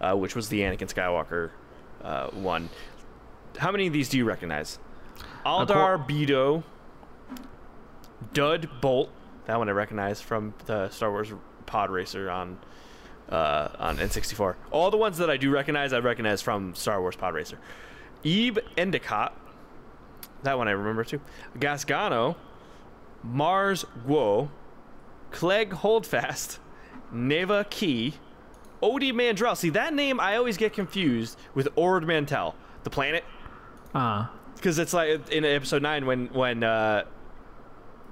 uh, 0.00 0.14
which 0.14 0.36
was 0.36 0.48
the 0.48 0.60
Anakin 0.60 0.92
Skywalker 0.92 1.50
uh, 2.02 2.28
one. 2.28 2.68
How 3.56 3.72
many 3.72 3.86
of 3.86 3.92
these 3.92 4.08
do 4.08 4.18
you 4.18 4.24
recognize? 4.24 4.78
Aldar 5.46 6.06
Beedo, 6.06 6.62
Dud 8.34 8.68
Bolt. 8.80 9.10
That 9.46 9.58
one 9.58 9.68
I 9.68 9.72
recognize 9.72 10.20
from 10.20 10.54
the 10.66 10.88
Star 10.90 11.10
Wars 11.10 11.32
Pod 11.66 11.90
Racer 11.90 12.30
on 12.30 12.58
uh, 13.28 13.68
on 13.78 13.96
N64. 13.96 14.56
All 14.70 14.90
the 14.90 14.96
ones 14.96 15.18
that 15.18 15.30
I 15.30 15.36
do 15.36 15.50
recognize, 15.50 15.92
I 15.92 15.98
recognize 16.00 16.42
from 16.42 16.74
Star 16.74 17.00
Wars 17.00 17.16
Pod 17.16 17.34
Racer. 17.34 17.58
Ebe 18.24 18.58
Endocott. 18.76 19.32
That 20.42 20.58
one 20.58 20.68
I 20.68 20.72
remember 20.72 21.04
too. 21.04 21.20
Gasgano, 21.58 22.36
Mars 23.22 23.84
Guo, 24.06 24.50
Clegg 25.30 25.72
Holdfast, 25.72 26.58
Neva 27.12 27.64
Kee, 27.70 28.14
Ody 28.82 29.12
Mandrell. 29.12 29.56
See 29.56 29.70
that 29.70 29.94
name 29.94 30.18
I 30.18 30.36
always 30.36 30.56
get 30.56 30.72
confused 30.72 31.38
with 31.54 31.68
Ord 31.76 32.06
Mantell, 32.06 32.54
the 32.82 32.90
planet, 32.90 33.24
uh 33.94 34.26
because 34.56 34.78
it's 34.78 34.92
like 34.92 35.28
in 35.30 35.44
episode 35.44 35.82
nine 35.82 36.06
when 36.06 36.26
when 36.28 36.62
uh, 36.62 37.04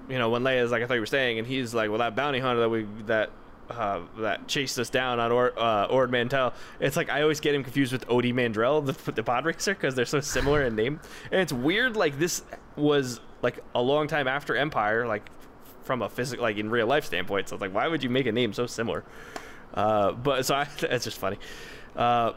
you 0.09 0.19
know 0.19 0.31
when 0.31 0.43
Leia's 0.43 0.71
like 0.73 0.83
I 0.83 0.87
thought 0.87 0.95
you 0.95 1.01
were 1.01 1.07
staying, 1.07 1.39
and 1.39 1.47
he's 1.47 1.73
like, 1.75 1.91
well 1.91 1.99
that 1.99 2.17
bounty 2.17 2.41
hunter 2.41 2.61
that 2.61 2.69
we 2.69 2.87
that. 3.07 3.31
Uh, 3.71 4.01
that 4.19 4.49
chased 4.49 4.77
us 4.81 4.91
down 4.91 5.21
on 5.21 5.31
or, 5.31 5.57
uh, 5.57 5.87
Ord 5.87 6.11
Mantell. 6.11 6.55
It's 6.81 6.97
like 6.97 7.09
I 7.09 7.23
always 7.23 7.39
get 7.39 7.55
him 7.55 7.63
confused 7.63 7.93
with 7.93 8.05
Ody 8.09 8.33
Mandrell, 8.33 8.85
the, 8.85 9.13
the 9.13 9.23
pod 9.23 9.45
racer, 9.45 9.75
because 9.75 9.95
they're 9.95 10.05
so 10.07 10.19
similar 10.19 10.63
in 10.65 10.75
name. 10.75 11.01
And 11.31 11.41
it's 11.41 11.53
weird. 11.53 11.95
Like 11.95 12.19
this 12.19 12.43
was 12.75 13.21
like 13.43 13.61
a 13.75 13.81
long 13.81 14.09
time 14.09 14.27
after 14.27 14.57
Empire, 14.57 15.07
like 15.07 15.31
from 15.85 16.03
a 16.03 16.09
physical, 16.09 16.43
like 16.43 16.57
in 16.57 16.69
real 16.69 16.89
life 16.89 17.05
standpoint. 17.05 17.49
So 17.49 17.55
it's 17.55 17.61
like, 17.61 17.73
why 17.73 17.87
would 17.87 18.03
you 18.03 18.11
make 18.11 18.27
a 18.27 18.33
name 18.33 18.53
so 18.53 18.67
similar? 18.67 19.05
Uh, 19.73 20.13
but 20.13 20.45
so 20.45 20.57
I, 20.57 20.63
it's 20.83 21.05
just 21.05 21.19
funny. 21.19 21.39
Uh, 21.95 22.33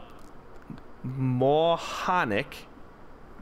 Mawhonic. 1.04 2.46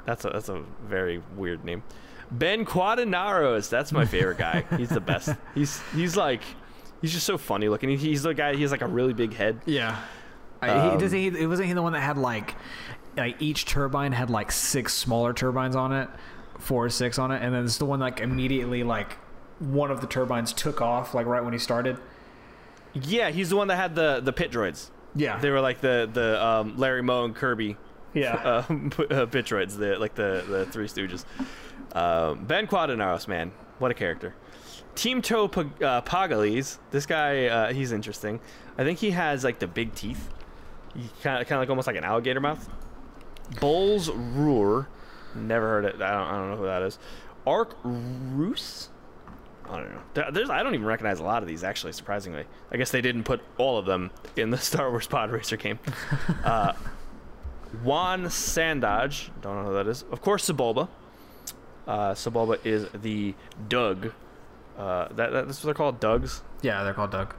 That's 0.07 0.25
a 0.25 0.31
that's 0.31 0.49
a 0.49 0.65
very 0.87 1.23
weird 1.37 1.65
name. 1.65 1.83
Ben 2.31 2.65
Quadinaros. 2.65 3.69
That's 3.69 3.93
my 3.93 4.07
favorite 4.07 4.39
guy. 4.39 4.65
he's 4.77 4.89
the 4.89 5.01
best. 5.01 5.29
He's 5.55 5.81
he's 5.95 6.17
like 6.17 6.43
he's 7.03 7.13
just 7.13 7.27
so 7.27 7.37
funny 7.37 7.69
looking. 7.69 7.91
He, 7.91 7.97
he's 7.97 8.23
the 8.23 8.33
guy. 8.33 8.55
He 8.55 8.63
has 8.63 8.71
like 8.71 8.81
a 8.81 8.87
really 8.87 9.13
big 9.13 9.35
head. 9.35 9.61
yeah. 9.67 10.01
I, 10.63 10.93
he, 10.93 10.97
does 10.97 11.11
he? 11.11 11.27
It 11.27 11.49
wasn't 11.49 11.67
he 11.67 11.75
the 11.75 11.83
one 11.83 11.93
that 11.93 12.03
had 12.03 12.17
like, 12.17 12.55
like 13.17 13.43
each 13.43 13.67
turbine 13.67 14.13
had 14.13 14.31
like 14.31 14.53
six 14.53 14.95
smaller 14.95 15.33
turbines 15.33 15.75
on 15.75 15.93
it, 15.93 16.09
four 16.61 16.85
or 16.85 16.89
six 16.89 17.19
on 17.19 17.33
it, 17.33 17.43
and 17.43 17.53
then 17.53 17.65
it's 17.65 17.79
the 17.79 17.85
one 17.85 17.99
like 17.99 18.21
immediately 18.21 18.85
like 18.85 19.15
one 19.59 19.91
of 19.91 20.01
the 20.01 20.07
turbines 20.07 20.53
took 20.53 20.81
off 20.81 21.15
like 21.15 21.27
right 21.27 21.43
when 21.43 21.53
he 21.53 21.59
started. 21.59 21.99
Yeah, 22.95 23.31
he's 23.31 23.51
the 23.51 23.57
one 23.57 23.67
that 23.69 23.77
had 23.77 23.97
the 23.97 24.21
the 24.21 24.33
pit 24.33 24.53
droids. 24.53 24.91
Yeah. 25.17 25.41
They 25.41 25.51
were 25.51 25.61
like 25.61 25.81
the 25.81 26.09
the 26.13 26.41
um, 26.41 26.77
Larry 26.79 27.03
Moe 27.03 27.25
and 27.25 27.35
Kirby 27.35 27.77
yeah. 28.15 28.65
um, 28.69 28.91
p- 28.91 29.07
uh, 29.07 29.27
pit 29.27 29.47
droids, 29.47 29.77
the 29.77 29.99
like 29.99 30.15
the 30.15 30.45
the 30.49 30.67
Three 30.67 30.87
Stooges. 30.87 31.25
Um, 31.95 32.45
ben 32.45 32.67
Quadinaros, 32.67 33.29
man, 33.29 33.53
what 33.79 33.91
a 33.91 33.95
character. 33.95 34.35
Team 34.95 35.23
Toe 35.23 35.49
Pag- 35.49 35.83
uh, 35.83 36.03
Pagalies, 36.03 36.79
this 36.91 37.07
guy, 37.07 37.47
uh, 37.47 37.73
he's 37.73 37.93
interesting. 37.93 38.41
I 38.77 38.85
think 38.85 38.99
he 38.99 39.11
has 39.11 39.45
like 39.45 39.59
the 39.59 39.67
big 39.67 39.95
teeth, 39.95 40.29
kind 41.23 41.41
of 41.41 41.49
kind 41.49 41.53
of 41.53 41.61
like 41.61 41.71
almost 41.71 41.87
like 41.87 41.97
an 41.97 42.05
alligator 42.05 42.41
mouth. 42.41 42.69
Bulls 43.61 44.11
Roar, 44.11 44.89
never 45.35 45.67
heard 45.69 45.85
it. 45.85 45.95
I 45.97 46.11
don't, 46.11 46.27
I 46.27 46.33
don't 46.33 46.51
know 46.51 46.57
who 46.57 46.65
that 46.67 46.83
is. 46.83 46.99
Arc 47.47 47.77
Roos. 47.85 48.89
I 49.69 49.77
don't 49.79 49.91
know. 49.91 50.31
There's, 50.31 50.51
I 50.51 50.63
don't 50.63 50.75
even 50.75 50.87
recognize 50.87 51.19
a 51.19 51.25
lot 51.25 51.43
of 51.43 51.49
these 51.49 51.65
actually. 51.65 51.93
Surprisingly, 51.93 52.45
I 52.71 52.77
guess 52.77 52.91
they 52.91 53.01
didn't 53.01 53.25
put 53.25 53.41
all 53.59 53.79
of 53.79 53.87
them 53.87 54.11
in 54.37 54.51
the 54.51 54.59
Star 54.59 54.91
Wars 54.91 55.07
Pod 55.07 55.31
Racer 55.31 55.57
game. 55.57 55.79
uh, 56.45 56.73
Wan 57.83 58.25
Sandage, 58.25 59.31
don't 59.41 59.57
know 59.57 59.69
who 59.69 59.75
that 59.75 59.87
is. 59.87 60.05
Of 60.11 60.21
course, 60.21 60.49
Sebulba. 60.51 60.89
Uh, 61.87 62.13
Sebulba 62.13 62.65
is 62.65 62.87
the 62.95 63.35
Dug. 63.69 64.13
Uh, 64.79 65.09
that, 65.15 65.33
that, 65.33 65.47
that's 65.47 65.59
what 65.63 65.67
they're 65.67 65.75
called, 65.75 66.01
Dugs. 66.01 66.43
yeah, 66.63 66.83
they're 66.83 66.95
called 66.95 67.11
Dug. 67.11 67.35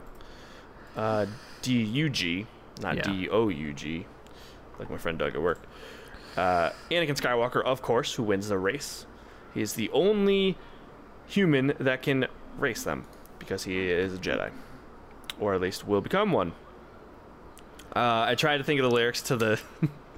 Uh, 0.96 1.26
D 1.62 1.82
U 1.82 2.08
G, 2.08 2.46
not 2.80 2.96
Yeah. 2.96 3.02
D 3.02 3.28
O 3.28 3.48
U 3.48 3.72
G, 3.72 4.06
like 4.78 4.88
my 4.90 4.96
friend 4.98 5.18
Doug 5.18 5.34
at 5.34 5.42
work. 5.42 5.60
Uh, 6.36 6.70
Anakin 6.90 7.16
Skywalker, 7.20 7.62
of 7.64 7.82
course, 7.82 8.14
who 8.14 8.22
wins 8.22 8.48
the 8.48 8.58
race. 8.58 9.06
He 9.52 9.62
is 9.62 9.74
the 9.74 9.90
only 9.92 10.56
human 11.26 11.72
that 11.80 12.02
can 12.02 12.26
race 12.58 12.82
them 12.84 13.06
because 13.38 13.64
he 13.64 13.88
is 13.88 14.14
a 14.14 14.18
Jedi, 14.18 14.50
or 15.40 15.54
at 15.54 15.60
least 15.60 15.86
will 15.86 16.00
become 16.00 16.32
one. 16.32 16.52
Uh, 17.94 18.26
I 18.28 18.34
tried 18.34 18.58
to 18.58 18.64
think 18.64 18.80
of 18.80 18.88
the 18.88 18.94
lyrics 18.94 19.22
to 19.22 19.36
the 19.36 19.60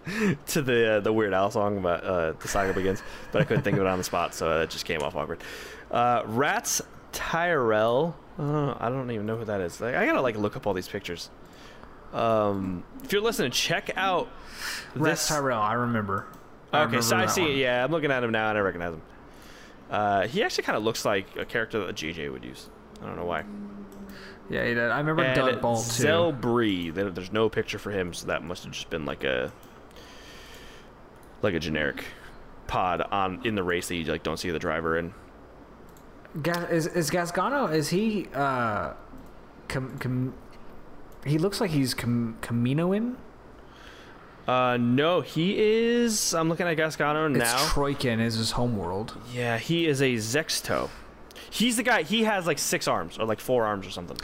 to 0.48 0.62
the 0.62 0.96
uh, 0.96 1.00
the 1.00 1.12
Weird 1.12 1.34
Al 1.34 1.50
song 1.50 1.78
about 1.78 2.04
uh, 2.04 2.32
the 2.32 2.48
saga 2.48 2.72
begins, 2.72 3.02
but 3.32 3.42
I 3.42 3.44
couldn't 3.44 3.62
think 3.62 3.76
of 3.76 3.82
it 3.84 3.88
on 3.88 3.98
the 3.98 4.04
spot, 4.04 4.34
so 4.34 4.62
it 4.62 4.70
just 4.70 4.84
came 4.84 5.02
off 5.02 5.14
awkward. 5.16 5.42
Uh, 5.90 6.22
Rats 6.26 6.80
Tyrell, 7.16 8.16
uh, 8.38 8.74
I 8.78 8.88
don't 8.88 9.10
even 9.10 9.26
know 9.26 9.36
who 9.36 9.44
that 9.46 9.60
is. 9.60 9.80
Like, 9.80 9.94
I 9.94 10.06
gotta 10.06 10.20
like 10.20 10.36
look 10.36 10.56
up 10.56 10.66
all 10.66 10.74
these 10.74 10.88
pictures. 10.88 11.30
Um, 12.12 12.84
if 13.02 13.12
you're 13.12 13.22
listening, 13.22 13.50
check 13.50 13.90
out 13.96 14.28
Rex 14.94 15.20
this. 15.20 15.28
Tyrell, 15.28 15.60
I 15.60 15.72
remember. 15.74 16.26
I 16.72 16.82
Okay, 16.84 17.00
so 17.00 17.16
I 17.16 17.26
see. 17.26 17.42
one. 17.42 17.50
Yeah, 17.56 17.84
I'm 17.84 17.90
looking 17.90 18.10
at 18.10 18.22
him 18.22 18.30
now 18.32 18.48
and 18.50 18.58
I 18.58 18.60
recognize 18.60 18.92
him. 18.94 19.02
Uh, 19.90 20.26
he 20.26 20.42
actually 20.42 20.64
kind 20.64 20.76
of 20.76 20.82
looks 20.84 21.04
like 21.04 21.36
a 21.36 21.44
character 21.44 21.84
that 21.86 21.96
JJ 21.96 22.30
would 22.32 22.44
use. 22.44 22.68
I 23.02 23.06
don't 23.06 23.16
know 23.16 23.24
why. 23.24 23.44
Yeah, 24.50 24.62
he 24.64 24.74
did. 24.74 24.90
I 24.90 24.98
remember 24.98 25.22
And 25.22 25.34
Doug 25.34 25.60
Bolt 25.60 25.84
too. 25.84 25.90
Zell 26.02 26.32
Bree. 26.32 26.90
There's 26.90 27.32
no 27.32 27.48
picture 27.48 27.78
for 27.78 27.90
him, 27.90 28.12
so 28.14 28.26
that 28.28 28.42
must 28.44 28.64
have 28.64 28.72
just 28.72 28.90
been 28.90 29.04
like 29.04 29.24
a 29.24 29.52
like 31.42 31.54
a 31.54 31.60
generic 31.60 32.04
pod 32.66 33.00
on 33.02 33.40
in 33.44 33.54
the 33.54 33.62
race 33.62 33.88
that 33.88 33.96
you 33.96 34.04
like 34.04 34.22
don't 34.22 34.38
see 34.38 34.50
the 34.50 34.58
driver 34.58 34.96
in. 34.98 35.12
Ga- 36.42 36.66
is 36.70 36.86
is 36.86 37.10
Gasgano? 37.10 37.72
Is 37.72 37.88
he? 37.88 38.28
Uh, 38.34 38.92
com, 39.68 39.96
com, 39.98 40.34
he 41.24 41.38
looks 41.38 41.60
like 41.60 41.70
he's 41.70 41.94
com, 41.94 42.36
Caminoing. 42.42 43.16
Uh, 44.46 44.76
no, 44.80 45.22
he 45.22 45.58
is. 45.58 46.32
I'm 46.34 46.48
looking 46.48 46.66
at 46.68 46.76
Gasgano 46.76 47.30
now. 47.30 47.38
It's. 47.40 47.72
Troiken 47.72 48.20
is 48.20 48.34
his 48.36 48.52
homeworld. 48.52 49.16
yeah, 49.32 49.58
he 49.58 49.86
is 49.86 50.00
a 50.00 50.14
Xexto. 50.14 50.88
He's 51.50 51.76
the 51.76 51.82
guy. 51.82 52.02
He 52.02 52.24
has 52.24 52.46
like 52.46 52.58
six 52.58 52.86
arms 52.86 53.18
or 53.18 53.24
like 53.26 53.40
four 53.40 53.64
arms 53.64 53.86
or 53.86 53.90
something. 53.90 54.16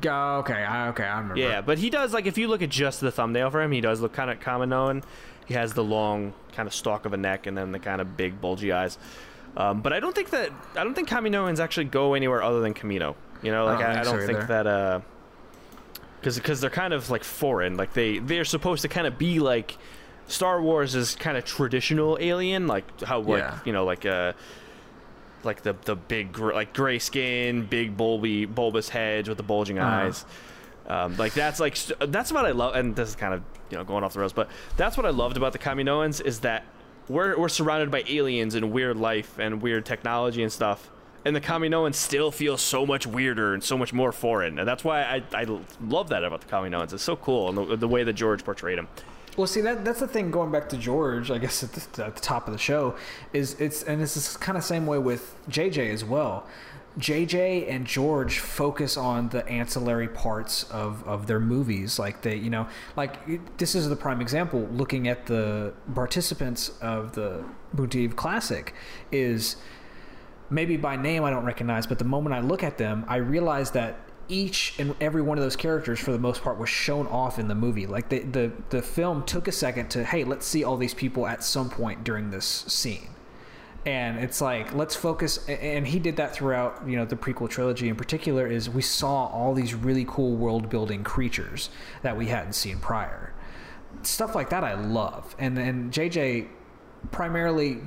Go- 0.00 0.38
Okay, 0.40 0.52
I, 0.62 0.88
okay, 0.88 1.04
I 1.04 1.18
remember. 1.18 1.40
Yeah, 1.40 1.62
but 1.62 1.78
he 1.78 1.90
does 1.90 2.12
like 2.12 2.26
if 2.26 2.36
you 2.38 2.48
look 2.48 2.62
at 2.62 2.68
just 2.68 3.00
the 3.00 3.10
thumbnail 3.10 3.50
for 3.50 3.62
him, 3.62 3.72
he 3.72 3.80
does 3.80 4.00
look 4.00 4.12
kind 4.12 4.30
of 4.30 4.68
known. 4.68 5.02
He 5.46 5.54
has 5.54 5.72
the 5.74 5.84
long 5.84 6.32
kind 6.52 6.66
of 6.66 6.74
stalk 6.74 7.04
of 7.06 7.12
a 7.12 7.16
neck 7.16 7.46
and 7.46 7.56
then 7.56 7.72
the 7.72 7.78
kind 7.78 8.00
of 8.00 8.16
big 8.16 8.40
bulgy 8.40 8.72
eyes. 8.72 8.98
Um, 9.56 9.80
but 9.80 9.92
I 9.92 10.00
don't 10.00 10.14
think 10.14 10.30
that 10.30 10.50
I 10.76 10.84
don't 10.84 10.94
think 10.94 11.08
Kaminoans 11.08 11.60
actually 11.60 11.84
go 11.84 12.14
anywhere 12.14 12.42
other 12.42 12.60
than 12.60 12.74
Kamino. 12.74 13.14
You 13.42 13.52
know, 13.52 13.64
like 13.64 13.78
don't 13.78 13.88
I, 13.88 13.90
I 13.90 13.94
think 13.94 14.04
so 14.06 14.12
don't 14.16 14.26
think 14.26 14.38
either. 14.38 14.46
that 14.48 14.66
uh, 14.66 15.00
because 16.20 16.36
because 16.36 16.60
they're 16.60 16.70
kind 16.70 16.92
of 16.92 17.10
like 17.10 17.24
foreign. 17.24 17.76
Like 17.76 17.92
they 17.94 18.18
they're 18.18 18.44
supposed 18.44 18.82
to 18.82 18.88
kind 18.88 19.06
of 19.06 19.16
be 19.18 19.38
like 19.40 19.78
Star 20.26 20.60
Wars 20.60 20.94
is 20.94 21.14
kind 21.14 21.36
of 21.36 21.44
traditional 21.44 22.18
alien, 22.20 22.66
like 22.66 23.00
how 23.02 23.20
like 23.20 23.38
Yeah. 23.38 23.58
you 23.64 23.72
know 23.72 23.84
like 23.84 24.04
uh 24.04 24.32
like 25.44 25.62
the 25.62 25.74
the 25.84 25.96
big 25.96 26.38
like 26.38 26.74
gray 26.74 26.98
skin, 26.98 27.64
big 27.66 27.96
bulby 27.96 28.52
bulbous 28.52 28.88
heads 28.88 29.28
with 29.28 29.38
the 29.38 29.44
bulging 29.44 29.78
Uh-huh. 29.78 30.06
eyes. 30.06 30.24
Um, 30.88 31.16
like 31.16 31.32
that's 31.34 31.60
like 31.60 31.76
that's 32.00 32.30
what 32.32 32.44
I 32.46 32.52
love, 32.52 32.74
and 32.76 32.94
this 32.94 33.08
is 33.10 33.16
kind 33.16 33.34
of 33.34 33.42
you 33.70 33.76
know 33.78 33.84
going 33.84 34.04
off 34.04 34.12
the 34.12 34.20
rails, 34.20 34.32
but 34.32 34.48
that's 34.76 34.96
what 34.96 35.04
I 35.06 35.10
loved 35.10 35.36
about 35.36 35.52
the 35.52 35.58
Kaminoans 35.58 36.20
is 36.24 36.40
that 36.40 36.64
we're 37.08 37.38
we're 37.38 37.48
surrounded 37.48 37.90
by 37.90 38.04
aliens 38.08 38.54
and 38.54 38.72
weird 38.72 38.96
life 38.96 39.38
and 39.38 39.62
weird 39.62 39.84
technology 39.84 40.42
and 40.42 40.52
stuff, 40.52 40.90
and 41.24 41.34
the 41.34 41.40
Kaminoans 41.40 41.94
still 41.94 42.30
feel 42.30 42.56
so 42.56 42.86
much 42.86 43.06
weirder 43.06 43.54
and 43.54 43.62
so 43.62 43.76
much 43.78 43.92
more 43.92 44.12
foreign, 44.12 44.58
and 44.58 44.68
that's 44.68 44.84
why 44.84 45.02
I 45.02 45.22
I 45.32 45.46
love 45.80 46.08
that 46.08 46.24
about 46.24 46.40
the 46.40 46.48
Kaminoans. 46.48 46.92
It's 46.92 47.02
so 47.02 47.16
cool 47.16 47.48
and 47.48 47.70
the, 47.70 47.76
the 47.76 47.88
way 47.88 48.04
that 48.04 48.14
George 48.14 48.44
portrayed 48.44 48.78
them. 48.78 48.88
Well, 49.36 49.46
see 49.46 49.60
that 49.62 49.84
that's 49.84 50.00
the 50.00 50.08
thing. 50.08 50.30
Going 50.30 50.50
back 50.50 50.68
to 50.70 50.78
George, 50.78 51.30
I 51.30 51.38
guess 51.38 51.62
at 51.62 51.72
the, 51.72 52.06
at 52.06 52.14
the 52.14 52.20
top 52.20 52.46
of 52.46 52.52
the 52.52 52.58
show 52.58 52.96
is 53.32 53.54
it's 53.60 53.82
and 53.82 54.00
it's 54.00 54.14
this 54.14 54.36
kind 54.36 54.56
of 54.56 54.64
same 54.64 54.86
way 54.86 54.98
with 54.98 55.34
JJ 55.50 55.92
as 55.92 56.04
well. 56.04 56.46
JJ 56.98 57.70
and 57.70 57.86
George 57.86 58.38
focus 58.38 58.96
on 58.96 59.28
the 59.28 59.46
ancillary 59.48 60.08
parts 60.08 60.62
of, 60.64 61.06
of 61.06 61.26
their 61.26 61.40
movies. 61.40 61.98
Like 61.98 62.22
they, 62.22 62.36
you 62.36 62.48
know, 62.48 62.68
like 62.96 63.58
this 63.58 63.74
is 63.74 63.88
the 63.88 63.96
prime 63.96 64.20
example. 64.20 64.66
Looking 64.72 65.06
at 65.06 65.26
the 65.26 65.74
participants 65.94 66.70
of 66.80 67.12
the 67.12 67.44
Boonty 67.74 67.96
Eve 67.96 68.16
Classic, 68.16 68.72
is 69.12 69.56
maybe 70.48 70.76
by 70.76 70.96
name 70.96 71.22
I 71.22 71.30
don't 71.30 71.44
recognize, 71.44 71.86
but 71.86 71.98
the 71.98 72.04
moment 72.04 72.34
I 72.34 72.40
look 72.40 72.62
at 72.62 72.78
them, 72.78 73.04
I 73.08 73.16
realize 73.16 73.72
that 73.72 73.98
each 74.28 74.74
and 74.78 74.94
every 75.00 75.22
one 75.22 75.38
of 75.38 75.44
those 75.44 75.56
characters, 75.56 76.00
for 76.00 76.12
the 76.12 76.18
most 76.18 76.42
part, 76.42 76.58
was 76.58 76.68
shown 76.68 77.06
off 77.08 77.38
in 77.38 77.46
the 77.46 77.54
movie. 77.54 77.86
Like 77.86 78.08
the 78.08 78.20
the 78.20 78.52
the 78.70 78.82
film 78.82 79.22
took 79.24 79.48
a 79.48 79.52
second 79.52 79.90
to, 79.90 80.04
hey, 80.04 80.24
let's 80.24 80.46
see 80.46 80.64
all 80.64 80.76
these 80.76 80.94
people 80.94 81.26
at 81.26 81.44
some 81.44 81.68
point 81.68 82.04
during 82.04 82.30
this 82.30 82.46
scene. 82.46 83.08
And 83.86 84.18
it's 84.18 84.40
like 84.40 84.74
let's 84.74 84.96
focus, 84.96 85.46
and 85.48 85.86
he 85.86 86.00
did 86.00 86.16
that 86.16 86.34
throughout, 86.34 86.86
you 86.88 86.96
know, 86.96 87.04
the 87.04 87.14
prequel 87.14 87.48
trilogy 87.48 87.88
in 87.88 87.94
particular. 87.94 88.46
Is 88.46 88.68
we 88.68 88.82
saw 88.82 89.26
all 89.26 89.54
these 89.54 89.74
really 89.74 90.04
cool 90.08 90.34
world 90.34 90.68
building 90.68 91.04
creatures 91.04 91.70
that 92.02 92.16
we 92.16 92.26
hadn't 92.26 92.54
seen 92.54 92.78
prior, 92.78 93.32
stuff 94.02 94.34
like 94.34 94.50
that. 94.50 94.64
I 94.64 94.74
love, 94.74 95.36
and 95.38 95.56
and 95.56 95.92
JJ 95.92 96.48
primarily 97.12 97.78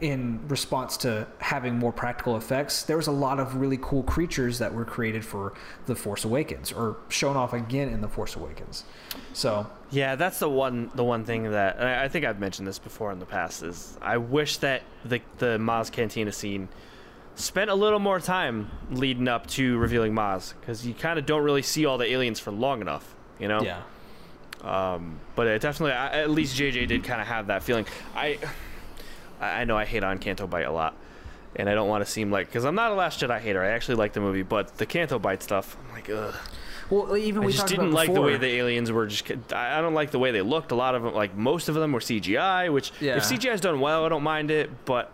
in 0.00 0.46
response 0.48 0.96
to 0.98 1.26
having 1.38 1.78
more 1.78 1.92
practical 1.92 2.36
effects, 2.36 2.82
there 2.82 2.96
was 2.96 3.06
a 3.06 3.12
lot 3.12 3.40
of 3.40 3.56
really 3.56 3.78
cool 3.80 4.02
creatures 4.02 4.58
that 4.58 4.74
were 4.74 4.84
created 4.84 5.24
for 5.24 5.54
The 5.86 5.94
Force 5.94 6.24
Awakens 6.24 6.72
or 6.72 6.98
shown 7.08 7.36
off 7.36 7.52
again 7.52 7.88
in 7.88 8.00
The 8.00 8.08
Force 8.08 8.36
Awakens. 8.36 8.84
So, 9.32 9.66
Yeah, 9.90 10.14
that's 10.16 10.38
the 10.38 10.48
one 10.48 10.90
the 10.94 11.02
one 11.04 11.24
thing 11.24 11.50
that 11.50 11.76
and 11.78 11.88
I 11.88 12.04
I 12.04 12.08
think 12.08 12.24
I've 12.24 12.38
mentioned 12.38 12.68
this 12.68 12.78
before 12.78 13.10
in 13.12 13.18
the 13.18 13.26
past 13.26 13.62
is 13.62 13.98
I 14.00 14.16
wish 14.18 14.58
that 14.58 14.82
the 15.04 15.20
the 15.38 15.58
Maz 15.58 15.90
Cantina 15.90 16.30
scene 16.32 16.68
spent 17.34 17.70
a 17.70 17.74
little 17.74 17.98
more 17.98 18.20
time 18.20 18.70
leading 18.90 19.26
up 19.28 19.46
to 19.48 19.78
revealing 19.78 20.12
Maz 20.12 20.54
because 20.60 20.86
you 20.86 20.94
kind 20.94 21.18
of 21.18 21.26
don't 21.26 21.42
really 21.42 21.62
see 21.62 21.86
all 21.86 21.98
the 21.98 22.04
aliens 22.10 22.38
for 22.38 22.50
long 22.50 22.80
enough, 22.80 23.14
you 23.38 23.48
know. 23.48 23.62
yeah. 23.62 23.82
Um, 24.62 25.20
but 25.36 25.46
it 25.46 25.62
definitely, 25.62 25.92
I- 25.92 26.20
at 26.20 26.30
least 26.30 26.54
JJ 26.58 26.86
did 26.86 27.02
kind 27.02 27.20
of 27.20 27.26
have 27.26 27.46
that 27.46 27.62
feeling. 27.62 27.86
I, 28.14 28.38
I 29.40 29.60
I 29.62 29.64
know 29.64 29.76
I 29.78 29.86
hate 29.86 30.04
on 30.04 30.18
Canto 30.18 30.46
Bight 30.46 30.66
a 30.66 30.70
lot, 30.72 30.94
and 31.56 31.66
I 31.68 31.72
don't 31.74 31.88
want 31.88 32.04
to 32.04 32.10
seem 32.10 32.30
like 32.30 32.46
because 32.48 32.64
I'm 32.66 32.74
not 32.74 32.92
a 32.92 32.94
Last 32.94 33.20
Jedi 33.20 33.40
hater. 33.40 33.62
I 33.64 33.68
actually 33.70 33.94
like 33.94 34.12
the 34.12 34.20
movie, 34.20 34.42
but 34.42 34.76
the 34.76 34.84
Canto 34.84 35.18
Bight 35.18 35.42
stuff, 35.42 35.76
I'm 35.88 35.92
like, 35.94 36.10
ugh. 36.10 36.34
Well, 36.90 37.16
even 37.16 37.42
I 37.42 37.46
we 37.46 37.52
just 37.52 37.66
didn't 37.66 37.92
like 37.92 38.12
the 38.12 38.20
way 38.20 38.36
the 38.36 38.46
aliens 38.48 38.90
were. 38.90 39.06
Just, 39.06 39.30
I 39.52 39.78
I 39.78 39.80
don't 39.80 39.94
like 39.94 40.10
the 40.10 40.18
way 40.18 40.30
they 40.32 40.42
looked. 40.42 40.72
A 40.72 40.74
lot 40.74 40.94
of 40.94 41.02
them, 41.02 41.14
like 41.14 41.36
most 41.36 41.68
of 41.68 41.74
them, 41.76 41.92
were 41.92 42.00
CGI. 42.00 42.72
Which, 42.72 42.92
Yeah. 43.00 43.16
if 43.16 43.24
CGI 43.24 43.52
is 43.54 43.60
done 43.60 43.80
well, 43.80 44.04
I 44.04 44.08
don't 44.08 44.22
mind 44.24 44.50
it. 44.50 44.70
But 44.84 45.12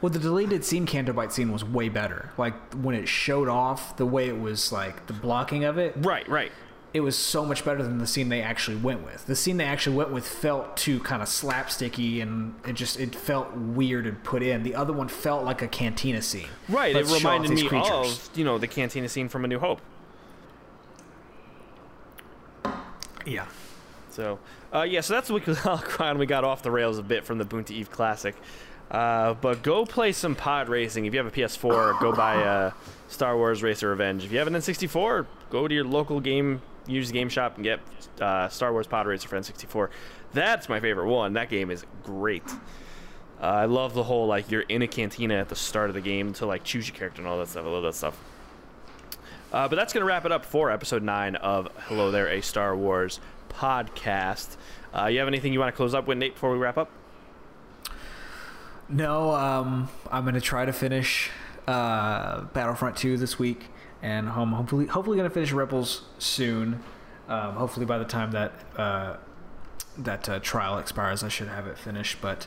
Well, 0.00 0.10
the 0.10 0.18
deleted 0.18 0.64
scene 0.64 0.86
Canto 0.86 1.12
Bight 1.12 1.32
scene 1.32 1.52
was 1.52 1.64
way 1.64 1.88
better. 1.88 2.30
Like 2.38 2.54
when 2.74 2.94
it 2.94 3.08
showed 3.08 3.48
off 3.48 3.96
the 3.96 4.06
way 4.06 4.28
it 4.28 4.38
was 4.40 4.72
like 4.72 5.06
the 5.08 5.12
blocking 5.12 5.64
of 5.64 5.76
it, 5.76 5.94
right, 5.98 6.26
right. 6.28 6.52
it 6.94 7.00
was 7.00 7.18
so 7.18 7.44
much 7.44 7.64
better 7.64 7.82
than 7.82 7.98
the 7.98 8.06
scene 8.06 8.28
they 8.30 8.40
actually 8.40 8.76
went 8.76 9.04
with. 9.04 9.26
The 9.26 9.34
scene 9.36 9.56
they 9.58 9.64
actually 9.64 9.96
went 9.96 10.10
with 10.10 10.26
felt 10.26 10.76
too 10.76 11.00
kind 11.00 11.20
of 11.20 11.28
slapsticky 11.28 12.22
and 12.22 12.54
it 12.66 12.74
just 12.74 12.98
it 13.00 13.14
felt 13.14 13.52
weird 13.56 14.06
and 14.06 14.22
put 14.24 14.42
in. 14.42 14.62
The 14.62 14.74
other 14.76 14.92
one 14.92 15.08
felt 15.08 15.44
like 15.44 15.60
a 15.62 15.68
cantina 15.68 16.22
scene. 16.22 16.46
Right, 16.68 16.94
Let's 16.94 17.10
it 17.12 17.16
reminded 17.16 17.50
me 17.50 17.66
creatures. 17.68 17.90
of 18.28 18.30
you 18.38 18.44
know 18.44 18.56
the 18.56 18.68
cantina 18.68 19.08
scene 19.08 19.28
from 19.28 19.44
A 19.44 19.48
New 19.48 19.58
Hope. 19.58 19.80
Yeah. 23.28 23.46
So, 24.10 24.38
uh, 24.74 24.82
yeah, 24.82 25.00
so 25.00 25.14
that's 25.14 25.28
the 25.28 25.34
week 25.34 25.44
Holocron. 25.44 26.18
We 26.18 26.26
got 26.26 26.44
off 26.44 26.62
the 26.62 26.70
rails 26.70 26.98
a 26.98 27.02
bit 27.02 27.24
from 27.24 27.38
the 27.38 27.44
Boonty 27.44 27.72
Eve 27.72 27.90
Classic. 27.90 28.34
Uh, 28.90 29.34
but 29.34 29.62
go 29.62 29.84
play 29.84 30.12
some 30.12 30.34
pod 30.34 30.68
racing. 30.68 31.04
If 31.04 31.12
you 31.12 31.18
have 31.18 31.26
a 31.26 31.30
PS4, 31.30 32.00
go 32.00 32.12
buy 32.12 32.42
uh, 32.42 32.70
Star 33.08 33.36
Wars 33.36 33.62
Racer 33.62 33.90
Revenge. 33.90 34.24
If 34.24 34.32
you 34.32 34.38
have 34.38 34.46
an 34.46 34.54
N64, 34.54 35.26
go 35.50 35.68
to 35.68 35.74
your 35.74 35.84
local 35.84 36.20
game, 36.20 36.62
use 36.86 37.08
the 37.08 37.12
game 37.12 37.28
shop, 37.28 37.56
and 37.56 37.64
get 37.64 37.80
uh, 38.20 38.48
Star 38.48 38.72
Wars 38.72 38.86
Pod 38.86 39.06
Racer 39.06 39.28
for 39.28 39.38
N64. 39.38 39.90
That's 40.32 40.68
my 40.68 40.80
favorite 40.80 41.08
one. 41.08 41.34
That 41.34 41.50
game 41.50 41.70
is 41.70 41.84
great. 42.02 42.44
Uh, 43.40 43.44
I 43.44 43.64
love 43.66 43.94
the 43.94 44.02
whole 44.02 44.26
like 44.26 44.50
you're 44.50 44.62
in 44.62 44.82
a 44.82 44.88
cantina 44.88 45.34
at 45.34 45.48
the 45.48 45.56
start 45.56 45.90
of 45.90 45.94
the 45.94 46.00
game 46.00 46.32
to 46.34 46.46
like 46.46 46.64
choose 46.64 46.88
your 46.88 46.96
character 46.96 47.20
and 47.20 47.28
all 47.28 47.38
that 47.38 47.48
stuff. 47.48 47.66
I 47.66 47.68
love 47.68 47.82
that 47.84 47.94
stuff. 47.94 48.18
Uh, 49.52 49.66
but 49.66 49.76
that's 49.76 49.94
going 49.94 50.02
to 50.02 50.06
wrap 50.06 50.26
it 50.26 50.32
up 50.32 50.44
for 50.44 50.70
episode 50.70 51.02
9 51.02 51.36
of 51.36 51.68
Hello 51.86 52.10
There, 52.10 52.28
a 52.28 52.42
Star 52.42 52.76
Wars 52.76 53.18
podcast. 53.48 54.56
Uh, 54.94 55.06
you 55.06 55.18
have 55.20 55.28
anything 55.28 55.54
you 55.54 55.58
want 55.58 55.72
to 55.72 55.76
close 55.76 55.94
up 55.94 56.06
with, 56.06 56.18
Nate, 56.18 56.34
before 56.34 56.52
we 56.52 56.58
wrap 56.58 56.76
up? 56.76 56.90
No, 58.90 59.32
um, 59.34 59.88
I'm 60.10 60.24
gonna 60.24 60.40
try 60.40 60.64
to 60.64 60.72
finish 60.72 61.30
uh, 61.66 62.42
Battlefront 62.52 62.96
2 62.96 63.16
this 63.16 63.38
week, 63.38 63.66
and 64.02 64.28
um, 64.28 64.52
hopefully, 64.52 64.86
hopefully 64.86 65.16
gonna 65.16 65.30
finish 65.30 65.52
Rebels 65.52 66.02
soon. 66.18 66.82
Um, 67.28 67.54
hopefully, 67.54 67.84
by 67.84 67.98
the 67.98 68.06
time 68.06 68.30
that 68.30 68.52
uh, 68.76 69.16
that 69.98 70.28
uh, 70.28 70.38
trial 70.40 70.78
expires, 70.78 71.22
I 71.22 71.28
should 71.28 71.48
have 71.48 71.66
it 71.66 71.76
finished. 71.76 72.18
But 72.22 72.46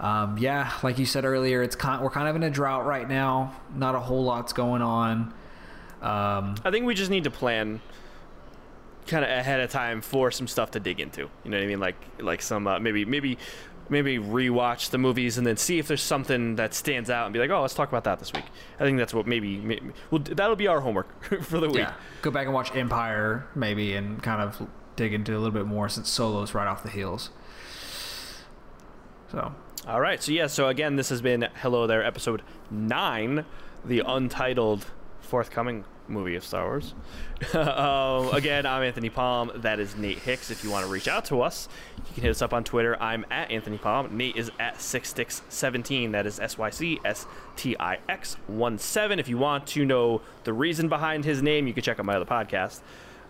um, 0.00 0.38
yeah, 0.38 0.72
like 0.82 0.98
you 0.98 1.06
said 1.06 1.24
earlier, 1.24 1.62
it's 1.62 1.76
kind 1.76 2.02
we're 2.02 2.10
kind 2.10 2.26
of 2.26 2.34
in 2.34 2.42
a 2.42 2.50
drought 2.50 2.84
right 2.84 3.08
now. 3.08 3.54
Not 3.72 3.94
a 3.94 4.00
whole 4.00 4.24
lot's 4.24 4.52
going 4.52 4.82
on. 4.82 5.32
Um, 6.02 6.56
I 6.64 6.70
think 6.70 6.86
we 6.86 6.94
just 6.94 7.10
need 7.10 7.24
to 7.24 7.30
plan 7.30 7.80
kind 9.06 9.24
of 9.24 9.30
ahead 9.30 9.60
of 9.60 9.70
time 9.70 10.00
for 10.00 10.30
some 10.30 10.46
stuff 10.46 10.72
to 10.72 10.80
dig 10.80 11.00
into. 11.00 11.22
You 11.44 11.50
know 11.50 11.56
what 11.56 11.64
I 11.64 11.66
mean? 11.66 11.80
Like 11.80 11.96
like 12.20 12.42
some 12.42 12.66
uh, 12.66 12.78
maybe 12.80 13.04
maybe 13.04 13.38
maybe 13.88 14.18
rewatch 14.18 14.90
the 14.90 14.98
movies 14.98 15.38
and 15.38 15.46
then 15.46 15.56
see 15.56 15.78
if 15.78 15.86
there's 15.86 16.02
something 16.02 16.56
that 16.56 16.74
stands 16.74 17.08
out 17.08 17.26
and 17.26 17.32
be 17.32 17.38
like, 17.38 17.50
oh, 17.50 17.62
let's 17.62 17.74
talk 17.74 17.88
about 17.88 18.04
that 18.04 18.18
this 18.18 18.32
week. 18.32 18.44
I 18.80 18.84
think 18.84 18.98
that's 18.98 19.14
what 19.14 19.26
maybe, 19.26 19.58
maybe 19.58 19.92
well 20.10 20.20
that'll 20.20 20.56
be 20.56 20.66
our 20.66 20.80
homework 20.80 21.24
for 21.42 21.60
the 21.60 21.68
week. 21.68 21.78
yeah, 21.78 21.94
go 22.22 22.30
back 22.30 22.46
and 22.46 22.54
watch 22.54 22.74
Empire 22.74 23.46
maybe, 23.54 23.94
and 23.94 24.22
kind 24.22 24.42
of 24.42 24.68
dig 24.96 25.12
into 25.12 25.32
a 25.32 25.38
little 25.38 25.52
bit 25.52 25.66
more 25.66 25.88
since 25.88 26.08
Solo's 26.08 26.54
right 26.54 26.66
off 26.66 26.82
the 26.82 26.90
heels. 26.90 27.30
So 29.30 29.54
All 29.86 30.00
right. 30.00 30.22
So 30.22 30.32
yeah. 30.32 30.46
So 30.46 30.68
again, 30.68 30.96
this 30.96 31.08
has 31.10 31.20
been 31.20 31.48
Hello 31.62 31.86
There, 31.86 32.04
episode 32.04 32.42
nine, 32.70 33.44
the 33.84 34.00
untitled 34.00 34.86
forthcoming 35.26 35.84
movie 36.08 36.36
of 36.36 36.44
Star 36.44 36.64
Wars. 36.66 36.94
um, 37.54 38.34
again, 38.34 38.64
I'm 38.64 38.82
Anthony 38.82 39.10
Palm. 39.10 39.50
That 39.56 39.80
is 39.80 39.96
Nate 39.96 40.18
Hicks. 40.18 40.50
If 40.50 40.64
you 40.64 40.70
want 40.70 40.86
to 40.86 40.90
reach 40.90 41.08
out 41.08 41.24
to 41.26 41.42
us, 41.42 41.68
you 41.98 42.14
can 42.14 42.22
hit 42.22 42.30
us 42.30 42.42
up 42.42 42.52
on 42.52 42.64
Twitter. 42.64 43.00
I'm 43.02 43.26
at 43.30 43.50
Anthony 43.50 43.78
Palm. 43.78 44.16
Nate 44.16 44.36
is 44.36 44.50
at 44.58 44.76
Sycstix17. 44.76 46.12
That 46.12 46.26
is 46.26 46.40
S 46.40 46.56
Y 46.56 46.70
C 46.70 47.00
S 47.04 47.26
T 47.56 47.76
I 47.78 47.98
X 48.08 48.34
1 48.46 48.78
7. 48.78 49.18
If 49.18 49.28
you 49.28 49.38
want 49.38 49.66
to 49.68 49.84
know 49.84 50.22
the 50.44 50.52
reason 50.52 50.88
behind 50.88 51.24
his 51.24 51.42
name, 51.42 51.66
you 51.66 51.74
can 51.74 51.82
check 51.82 51.98
out 51.98 52.06
my 52.06 52.14
other 52.16 52.24
podcast. 52.24 52.80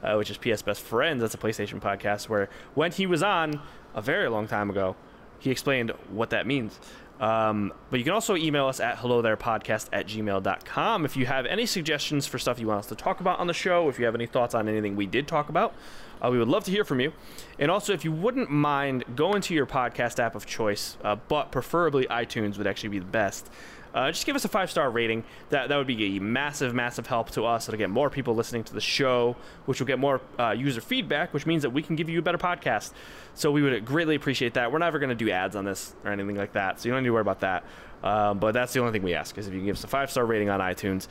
Uh, 0.03 0.15
which 0.17 0.31
is 0.31 0.37
PS 0.37 0.61
Best 0.61 0.83
Friends. 0.83 1.23
That's 1.23 1.35
a 1.35 1.39
PlayStation 1.39 1.81
podcast 1.81 2.29
where 2.29 2.51
when 2.75 2.93
he 2.93 3.07
was 3.07 3.23
on 3.23 3.61
a 3.95 4.03
very 4.03 4.29
long 4.29 4.47
time 4.47 4.69
ago, 4.69 4.95
he 5.39 5.51
explained 5.51 5.91
what 6.11 6.31
that 6.31 6.47
means. 6.47 6.79
Um, 7.21 7.73
but 7.91 7.99
you 7.99 8.05
can 8.05 8.13
also 8.13 8.37
email 8.37 8.67
us 8.67 8.79
at 8.79 8.99
hello 8.99 9.23
there 9.23 9.37
podcast 9.39 9.89
at 9.93 10.07
gmail.com 10.07 11.05
if 11.07 11.17
you 11.17 11.25
have 11.25 11.47
any 11.47 11.65
suggestions 11.65 12.27
for 12.27 12.39
stuff 12.39 12.59
you 12.59 12.67
want 12.67 12.81
us 12.81 12.87
to 12.89 12.95
talk 12.95 13.21
about 13.21 13.39
on 13.39 13.47
the 13.47 13.55
show, 13.55 13.89
if 13.89 13.99
you 13.99 14.05
have 14.05 14.15
any 14.15 14.27
thoughts 14.27 14.55
on 14.55 14.69
anything 14.69 14.97
we 14.97 15.07
did 15.07 15.27
talk 15.27 15.49
about. 15.49 15.75
Uh, 16.21 16.31
we 16.31 16.39
would 16.39 16.49
love 16.49 16.65
to 16.65 16.71
hear 16.71 16.85
from 16.85 17.01
you. 17.01 17.13
And 17.59 17.71
also, 17.71 17.93
if 17.93 18.05
you 18.05 18.13
wouldn't 18.13 18.51
mind, 18.51 19.05
go 19.15 19.35
into 19.35 19.55
your 19.55 19.67
podcast 19.67 20.19
app 20.19 20.35
of 20.35 20.47
choice, 20.47 20.97
uh, 21.05 21.17
but 21.29 21.53
preferably 21.53 22.07
iTunes 22.07 22.57
would 22.59 22.67
actually 22.67 22.89
be 22.91 22.99
the 22.99 23.05
best. 23.05 23.51
Uh, 23.97 24.11
just 24.11 24.27
give 24.27 24.37
us 24.37 24.45
a 24.45 24.49
five 24.49 24.71
star 24.71 24.91
rating. 24.91 25.25
That 25.49 25.71
that 25.71 25.77
would 25.79 25.87
be 25.87 26.19
a 26.19 26.21
massive, 26.21 26.75
massive 26.75 27.07
help 27.07 27.31
to 27.31 27.47
us. 27.47 27.67
It'll 27.67 27.79
get 27.79 27.89
more 27.89 28.11
people 28.11 28.35
listening 28.35 28.63
to 28.65 28.75
the 28.75 28.81
show, 28.81 29.37
which 29.65 29.81
will 29.81 29.87
get 29.87 29.99
more 29.99 30.21
uh, 30.39 30.51
user 30.51 30.83
feedback, 30.83 31.33
which 31.33 31.47
means 31.47 31.63
that 31.63 31.71
we 31.71 31.81
can 31.81 31.97
give 31.97 32.11
you 32.11 32.19
a 32.19 32.23
better 32.23 32.37
podcast. 32.37 32.93
So 33.35 33.51
we 33.51 33.63
would 33.63 33.87
greatly 33.87 34.15
appreciate 34.15 34.53
that. 34.55 34.71
We're 34.71 34.81
never 34.81 34.99
going 34.99 35.09
to 35.09 35.25
do 35.25 35.31
ads 35.31 35.57
on 35.57 35.65
this 35.65 35.95
or 36.05 36.13
anything 36.13 36.37
like 36.37 36.53
that, 36.53 36.79
so 36.79 36.89
you 36.89 36.93
don't 36.93 37.05
need 37.05 37.09
to 37.09 37.13
worry 37.15 37.23
about 37.23 37.41
that. 37.41 37.65
Um, 38.03 38.39
but 38.39 38.53
that's 38.53 38.75
the 38.75 38.81
only 38.81 38.93
thing 38.93 39.03
we 39.03 39.15
ask 39.15 39.39
is 39.39 39.49
if 39.49 39.55
you 39.55 39.61
can 39.61 39.67
give 39.67 39.77
us 39.77 39.85
a 39.85 39.89
five 39.89 40.11
star 40.11 40.27
rating 40.27 40.51
on 40.51 40.61
iTunes, 40.61 41.09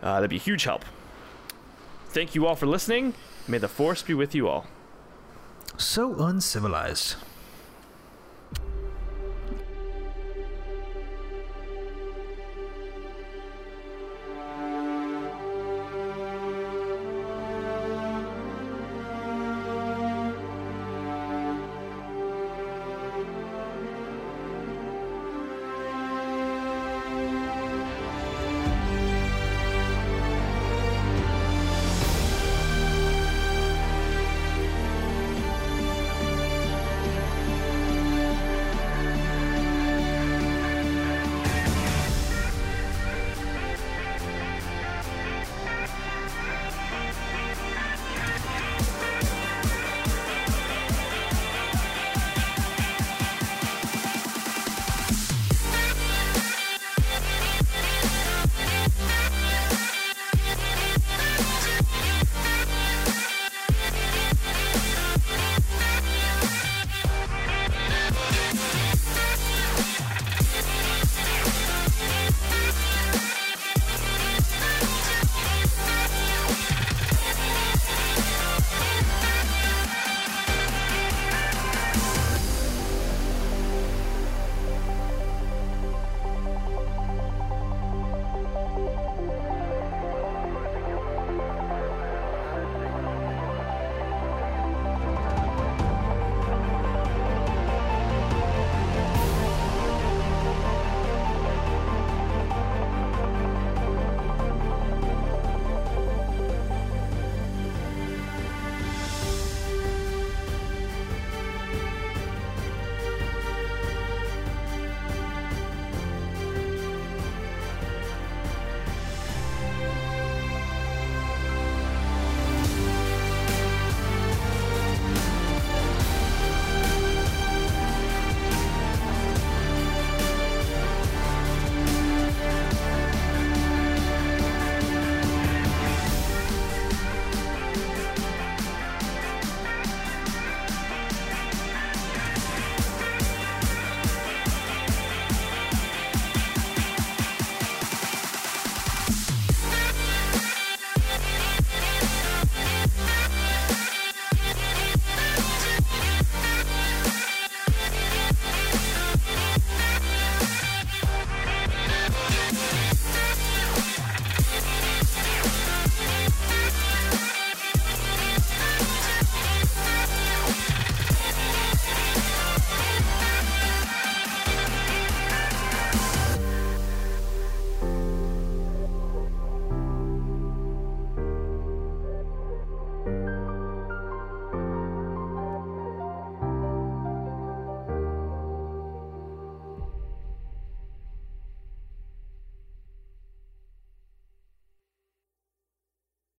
uh, 0.00 0.14
that'd 0.14 0.30
be 0.30 0.36
a 0.36 0.38
huge 0.38 0.62
help. 0.62 0.84
Thank 2.10 2.36
you 2.36 2.46
all 2.46 2.54
for 2.54 2.66
listening. 2.66 3.14
May 3.48 3.58
the 3.58 3.68
force 3.68 4.02
be 4.02 4.14
with 4.14 4.36
you 4.36 4.46
all. 4.46 4.66
So 5.76 6.14
uncivilized. 6.22 7.16